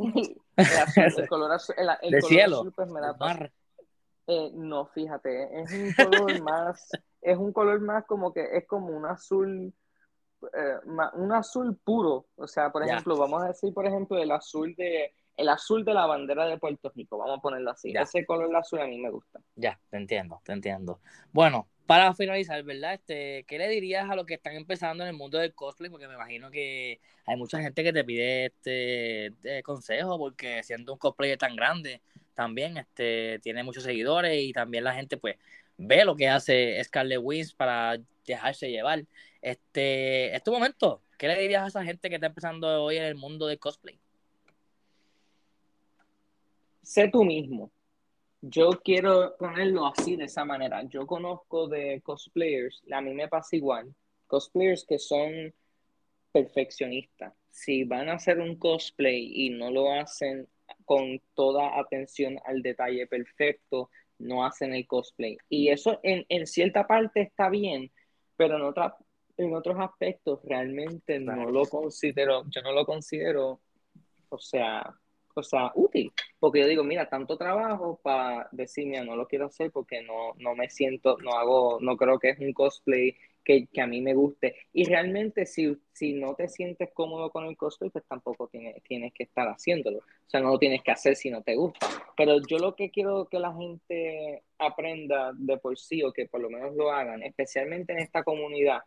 color 1.29 1.53
azul, 1.53 1.75
el, 2.03 2.23
cielo. 2.23 2.61
azul 2.61 2.73
pues 2.73 2.89
me 2.89 3.01
da 3.01 3.17
paz. 3.17 3.51
Eh, 4.29 4.51
no, 4.55 4.87
fíjate, 4.87 5.61
es 5.61 5.73
un 5.73 5.93
color 5.93 6.41
más, 6.43 6.89
es 7.21 7.37
un 7.37 7.53
color 7.53 7.81
más 7.81 8.05
como 8.07 8.33
que 8.33 8.57
es 8.57 8.67
como 8.67 8.89
un 8.89 9.07
azul, 9.07 9.73
eh, 10.53 10.77
un 11.15 11.33
azul 11.33 11.77
puro. 11.77 12.27
O 12.37 12.47
sea, 12.47 12.71
por 12.71 12.85
ejemplo, 12.85 13.17
vamos 13.17 13.43
a 13.43 13.49
decir, 13.49 13.73
por 13.73 13.87
ejemplo, 13.87 14.19
el 14.19 14.31
azul 14.31 14.75
de 14.77 15.15
el 15.37 15.49
azul 15.49 15.85
de 15.85 15.95
la 15.95 16.07
bandera 16.07 16.47
de 16.47 16.59
Puerto 16.59 16.91
Rico, 16.95 17.19
vamos 17.19 17.39
a 17.39 17.43
ponerlo 17.43 17.71
así. 17.71 17.93
Ese 17.95 18.25
color 18.25 18.55
azul 18.57 18.81
a 18.81 18.87
mí 18.87 18.99
me 18.99 19.11
gusta. 19.11 19.41
Ya, 19.55 19.79
te 19.91 19.97
entiendo, 19.97 20.41
te 20.45 20.53
entiendo. 20.53 21.01
Bueno, 21.33 21.69
para 21.87 22.15
finalizar, 22.15 22.63
¿verdad? 22.65 22.95
Este, 22.95 23.45
¿Qué 23.45 23.59
le 23.59 23.69
dirías 23.69 24.11
a 24.11 24.17
los 24.17 24.27
que 24.27 24.35
están 24.35 24.55
empezando 24.55 25.05
en 25.05 25.11
el 25.11 25.17
mundo 25.17 25.39
del 25.39 25.55
cosplay? 25.55 25.91
Porque 25.91 26.09
me 26.09 26.15
imagino 26.15 26.51
que 26.51 27.01
hay 27.27 27.37
mucha 27.37 27.61
gente 27.61 27.85
que 27.85 27.93
te 27.93 28.05
pide 28.05 28.47
este, 28.47 29.63
consejo, 29.63 30.19
porque 30.19 30.63
siendo 30.63 30.93
un 30.93 30.99
cosplayer 30.99 31.39
tan 31.39 31.55
grande, 31.55 32.01
también 32.35 32.77
este, 32.77 33.39
tiene 33.41 33.63
muchos 33.63 33.85
seguidores 33.85 34.43
y 34.43 34.53
también 34.53 34.85
la 34.85 34.95
gente 34.95 35.17
pues 35.17 35.37
ve 35.77 36.05
lo 36.05 36.17
que 36.17 36.29
hace 36.29 36.83
Scarlett 36.83 37.21
Wins 37.23 37.55
para 37.55 37.99
dejarse 38.27 38.71
llevar. 38.71 39.05
Este, 39.41 40.35
es 40.35 40.43
tu 40.43 40.53
momento. 40.53 41.03
¿Qué 41.19 41.29
le 41.29 41.41
dirías 41.41 41.63
a 41.63 41.69
esa 41.69 41.85
gente 41.85 42.09
que 42.09 42.17
está 42.17 42.27
empezando 42.27 42.85
hoy 42.85 42.97
en 42.97 43.05
el 43.05 43.15
mundo 43.15 43.47
del 43.47 43.59
cosplay? 43.59 43.99
Sé 46.87 47.09
tú 47.09 47.25
mismo. 47.25 47.73
Yo 48.41 48.71
quiero 48.85 49.37
ponerlo 49.37 49.87
así, 49.87 50.15
de 50.15 50.25
esa 50.25 50.45
manera. 50.45 50.85
Yo 50.85 51.05
conozco 51.05 51.67
de 51.67 52.01
cosplayers, 52.03 52.85
a 52.93 53.01
mí 53.01 53.13
me 53.13 53.27
pasa 53.27 53.57
igual, 53.57 53.93
cosplayers 54.29 54.85
que 54.85 54.99
son 54.99 55.53
perfeccionistas. 56.31 57.35
Si 57.51 57.83
van 57.83 58.09
a 58.09 58.15
hacer 58.15 58.39
un 58.39 58.57
cosplay 58.57 59.33
y 59.35 59.51
no 59.51 59.71
lo 59.73 59.91
hacen 59.91 60.47
con 60.85 61.21
toda 61.35 61.77
atención 61.77 62.39
al 62.45 62.63
detalle 62.63 63.09
perfecto, 63.09 63.91
no 64.19 64.45
hacen 64.45 64.73
el 64.73 64.87
cosplay. 64.87 65.39
Y 65.49 65.69
eso 65.69 65.99
en, 66.05 66.25
en 66.29 66.47
cierta 66.47 66.87
parte 66.87 67.23
está 67.23 67.49
bien, 67.49 67.91
pero 68.37 68.59
en, 68.59 68.63
otra, 68.63 68.97
en 69.37 69.55
otros 69.57 69.77
aspectos 69.81 70.41
realmente 70.45 71.19
no 71.19 71.51
lo 71.51 71.65
considero, 71.67 72.45
yo 72.49 72.63
no 72.63 72.71
lo 72.71 72.87
considero, 72.87 73.61
o 74.29 74.39
sea, 74.39 74.95
o 75.37 75.43
sea, 75.43 75.71
útil. 75.75 76.13
Porque 76.39 76.61
yo 76.61 76.67
digo, 76.67 76.85
mira, 76.85 77.09
tanto 77.09 77.37
trabajo 77.37 78.01
para 78.03 78.49
decir, 78.53 78.87
mira, 78.87 79.05
no 79.05 79.17
lo 79.17 79.27
quiero 79.27 79.47
hacer 79.47 79.71
porque 79.71 80.03
no, 80.03 80.35
no 80.39 80.55
me 80.55 80.71
siento, 80.71 81.17
no 81.19 81.33
hago, 81.33 81.79
no 81.81 81.97
creo 81.97 82.19
que 82.19 82.31
es 82.31 82.39
un 82.41 82.53
cosplay 82.53 83.17
que, 83.45 83.67
que 83.67 83.81
a 83.81 83.87
mí 83.87 84.01
me 84.01 84.15
guste. 84.15 84.57
Y 84.73 84.85
realmente 84.85 85.47
si, 85.47 85.77
si 85.93 86.15
no 86.15 86.35
te 86.35 86.49
sientes 86.49 86.91
cómodo 86.93 87.31
con 87.31 87.45
el 87.45 87.57
cosplay, 87.57 87.91
pues 87.91 88.05
tampoco 88.07 88.49
tienes, 88.49 88.83
tienes 88.83 89.13
que 89.13 89.25
estar 89.25 89.47
haciéndolo. 89.49 89.99
O 89.99 90.29
sea, 90.31 90.41
no 90.41 90.51
lo 90.51 90.59
tienes 90.59 90.83
que 90.83 90.91
hacer 90.91 91.15
si 91.17 91.31
no 91.31 91.43
te 91.43 91.55
gusta. 91.55 91.87
Pero 92.17 92.39
yo 92.49 92.59
lo 92.59 92.75
que 92.75 92.91
quiero 92.91 93.27
que 93.27 93.39
la 93.39 93.55
gente 93.55 94.43
aprenda 94.59 95.33
de 95.35 95.59
por 95.59 95.79
sí 95.79 96.03
o 96.03 96.13
que 96.13 96.27
por 96.27 96.41
lo 96.41 96.51
menos 96.51 96.75
lo 96.75 96.91
hagan, 96.91 97.23
especialmente 97.23 97.93
en 97.93 98.01
esta 98.01 98.25
comunidad, 98.25 98.81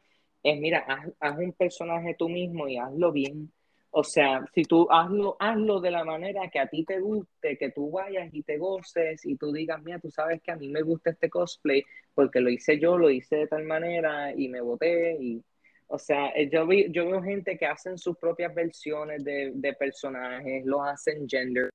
es, 0.43 0.59
mira, 0.59 0.79
haz, 0.87 1.11
haz 1.19 1.37
un 1.37 1.53
personaje 1.53 2.15
tú 2.17 2.29
mismo 2.29 2.67
y 2.67 2.77
hazlo 2.77 3.11
bien 3.11 3.51
o 3.91 4.03
sea, 4.03 4.45
si 4.53 4.63
tú 4.63 4.87
hazlo, 4.91 5.35
hazlo 5.39 5.81
de 5.81 5.91
la 5.91 6.03
manera 6.03 6.49
que 6.49 6.59
a 6.59 6.67
ti 6.67 6.85
te 6.85 6.99
guste, 6.99 7.57
que 7.57 7.71
tú 7.71 7.89
vayas 7.91 8.29
y 8.33 8.43
te 8.43 8.57
goces 8.57 9.25
y 9.25 9.35
tú 9.35 9.51
digas, 9.51 9.81
mira, 9.83 9.99
tú 9.99 10.11
sabes 10.11 10.41
que 10.43 10.51
a 10.51 10.55
mí 10.55 10.69
me 10.69 10.81
gusta 10.83 11.09
este 11.11 11.29
cosplay 11.29 11.83
porque 12.13 12.39
lo 12.39 12.49
hice 12.49 12.79
yo, 12.79 12.97
lo 12.97 13.09
hice 13.09 13.37
de 13.37 13.47
tal 13.47 13.63
manera 13.65 14.33
y 14.35 14.47
me 14.49 14.61
voté 14.61 15.17
y, 15.19 15.43
o 15.87 15.97
sea, 15.97 16.29
eh, 16.35 16.49
yo, 16.51 16.67
vi, 16.67 16.91
yo 16.91 17.09
veo 17.09 17.21
gente 17.23 17.57
que 17.57 17.65
hacen 17.65 17.97
sus 17.97 18.15
propias 18.17 18.53
versiones 18.53 19.23
de, 19.23 19.75
personajes, 19.79 20.65
lo 20.65 20.83
hacen 20.83 21.27
gender. 21.27 21.69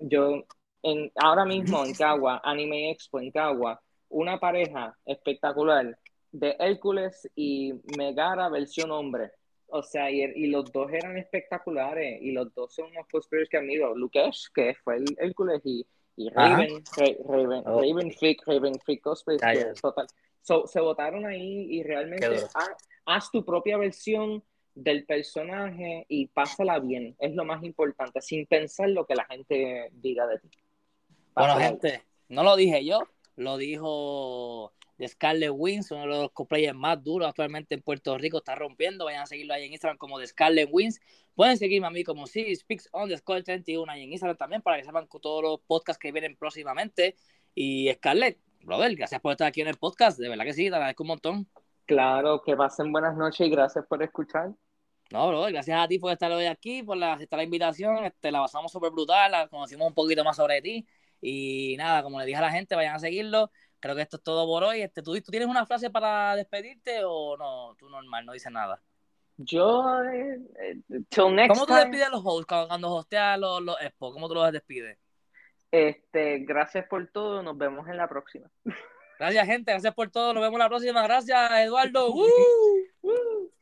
yo, 0.00 0.44
en, 0.82 1.10
ahora 1.16 1.44
mismo 1.44 1.84
en 1.84 1.92
Cagua, 1.94 2.40
Anime 2.44 2.90
Expo 2.92 3.20
en 3.20 3.30
Cagua, 3.32 3.80
una 4.10 4.38
pareja 4.38 4.96
espectacular 5.04 5.98
de 6.30 6.56
Hércules 6.60 7.28
y 7.34 7.72
Megara 7.96 8.48
versión 8.48 8.90
hombre 8.92 9.32
o 9.70 9.82
sea, 9.82 10.10
y, 10.10 10.46
los 10.46 10.72
dos 10.72 10.90
eran 10.92 11.16
espectaculares 11.16 12.20
y 12.22 12.32
los 12.32 12.52
dos 12.54 12.74
son 12.74 12.90
unos 12.90 13.06
cosplayers 13.10 13.48
que 13.48 13.58
han 13.58 13.70
ido. 13.70 13.94
Lukesh, 13.94 14.48
que 14.54 14.74
fue 14.82 14.96
el 14.96 15.04
Hércules, 15.18 15.60
y, 15.64 15.86
y 16.16 16.30
Raven, 16.30 16.82
Raven, 17.26 17.62
oh. 17.66 17.80
Raven 17.80 18.12
Freak, 18.12 18.46
Raven 18.46 18.78
Freak 18.80 19.02
Cosplay, 19.02 19.38
total. 19.80 20.06
se 20.42 20.80
votaron 20.80 21.26
ahí 21.26 21.66
y 21.70 21.82
realmente 21.82 22.28
haz, 23.04 23.30
tu 23.30 23.44
propia 23.44 23.76
versión 23.76 24.42
del 24.74 25.04
personaje 25.04 26.06
y 26.08 26.26
pásala 26.26 26.78
bien. 26.78 27.16
Es 27.18 27.34
lo 27.34 27.44
más 27.44 27.62
importante, 27.62 28.20
sin 28.20 28.46
pensar 28.46 28.88
lo 28.90 29.06
que 29.06 29.14
la 29.14 29.24
gente 29.26 29.90
diga 29.92 30.26
de 30.26 30.38
ti. 30.38 30.50
bueno, 31.34 31.56
gente, 31.56 32.02
no 32.28 32.42
lo 32.42 32.56
dije 32.56 32.84
yo, 32.84 33.00
lo 33.36 33.56
dijo 33.56 34.72
de 34.98 35.08
Scarlet 35.08 35.50
Wins, 35.54 35.90
uno 35.92 36.02
de 36.02 36.06
los 36.08 36.32
cosplayers 36.32 36.76
más 36.76 37.02
duros 37.02 37.28
actualmente 37.28 37.74
en 37.76 37.82
Puerto 37.82 38.18
Rico, 38.18 38.38
está 38.38 38.56
rompiendo. 38.56 39.04
Vayan 39.04 39.22
a 39.22 39.26
seguirlo 39.26 39.54
ahí 39.54 39.64
en 39.64 39.72
Instagram 39.72 39.96
como 39.96 40.18
de 40.18 40.26
Scarlet 40.26 40.68
Wins. 40.70 41.00
Pueden 41.34 41.56
seguirme 41.56 41.86
a 41.86 41.90
mí 41.90 42.02
como 42.02 42.26
si 42.26 42.54
Speaks 42.54 42.88
on 42.92 43.08
the 43.08 43.16
Scarlet 43.16 43.44
31 43.44 43.90
ahí 43.90 44.02
en 44.02 44.12
Instagram 44.12 44.36
también 44.36 44.62
para 44.62 44.76
que 44.76 44.84
sepan 44.84 45.08
todos 45.08 45.42
los 45.42 45.60
podcasts 45.60 46.00
que 46.00 46.10
vienen 46.10 46.36
próximamente. 46.36 47.16
Y 47.54 47.90
Scarlett, 47.94 48.38
brother, 48.60 48.94
gracias 48.96 49.20
por 49.20 49.32
estar 49.32 49.46
aquí 49.46 49.60
en 49.60 49.68
el 49.68 49.76
podcast. 49.76 50.18
De 50.18 50.28
verdad 50.28 50.44
que 50.44 50.52
sí, 50.52 50.68
te 50.68 50.74
agradezco 50.74 51.04
un 51.04 51.08
montón. 51.08 51.48
Claro, 51.86 52.42
que 52.42 52.56
pasen 52.56 52.90
buenas 52.92 53.16
noches 53.16 53.46
y 53.46 53.50
gracias 53.50 53.86
por 53.86 54.02
escuchar. 54.02 54.50
No, 55.10 55.28
brother, 55.28 55.52
gracias 55.52 55.78
a 55.78 55.88
ti 55.88 55.98
por 55.98 56.12
estar 56.12 56.30
hoy 56.32 56.46
aquí, 56.46 56.82
por 56.82 57.02
aceptar 57.02 57.38
la 57.38 57.44
invitación. 57.44 58.04
Este, 58.04 58.30
la 58.30 58.40
pasamos 58.40 58.70
súper 58.70 58.90
brutal, 58.90 59.30
la 59.30 59.48
conocimos 59.48 59.86
un 59.86 59.94
poquito 59.94 60.22
más 60.24 60.36
sobre 60.36 60.60
ti. 60.60 60.86
Y 61.20 61.76
nada, 61.78 62.02
como 62.02 62.18
le 62.18 62.26
dije 62.26 62.36
a 62.36 62.42
la 62.42 62.50
gente, 62.50 62.74
vayan 62.74 62.96
a 62.96 62.98
seguirlo. 62.98 63.50
Creo 63.80 63.94
que 63.94 64.02
esto 64.02 64.16
es 64.16 64.22
todo 64.22 64.46
por 64.46 64.64
hoy. 64.64 64.82
Este, 64.82 65.02
¿tú, 65.02 65.14
¿Tú 65.20 65.30
tienes 65.30 65.48
una 65.48 65.66
frase 65.66 65.90
para 65.90 66.34
despedirte 66.36 67.00
o 67.04 67.36
no? 67.36 67.74
Tú 67.78 67.88
normal, 67.88 68.26
no 68.26 68.32
dices 68.32 68.52
nada. 68.52 68.82
Yo, 69.36 70.02
eh, 70.02 70.40
eh, 70.60 70.80
till 71.08 71.34
next 71.34 71.54
¿Cómo 71.54 71.66
tú 71.66 71.72
time, 71.72 71.80
despides 71.80 72.08
a 72.08 72.10
los 72.10 72.22
hosts 72.24 72.46
cuando, 72.46 72.68
cuando 72.68 72.92
hosteas 72.92 73.38
los, 73.38 73.62
los 73.62 73.80
expo? 73.80 74.12
¿Cómo 74.12 74.28
tú 74.28 74.34
los 74.34 74.52
despides? 74.52 74.98
este, 75.70 76.38
gracias 76.40 76.86
por 76.88 77.06
todo, 77.08 77.42
nos 77.42 77.56
vemos 77.56 77.86
en 77.88 77.98
la 77.98 78.08
próxima. 78.08 78.50
Gracias, 79.18 79.46
gente. 79.46 79.72
Gracias 79.72 79.94
por 79.94 80.10
todo. 80.10 80.32
Nos 80.32 80.42
vemos 80.42 80.58
la 80.58 80.68
próxima. 80.68 81.02
Gracias, 81.02 81.50
Eduardo. 81.60 82.12
¡Woo! 82.12 82.24
Woo. 83.02 83.52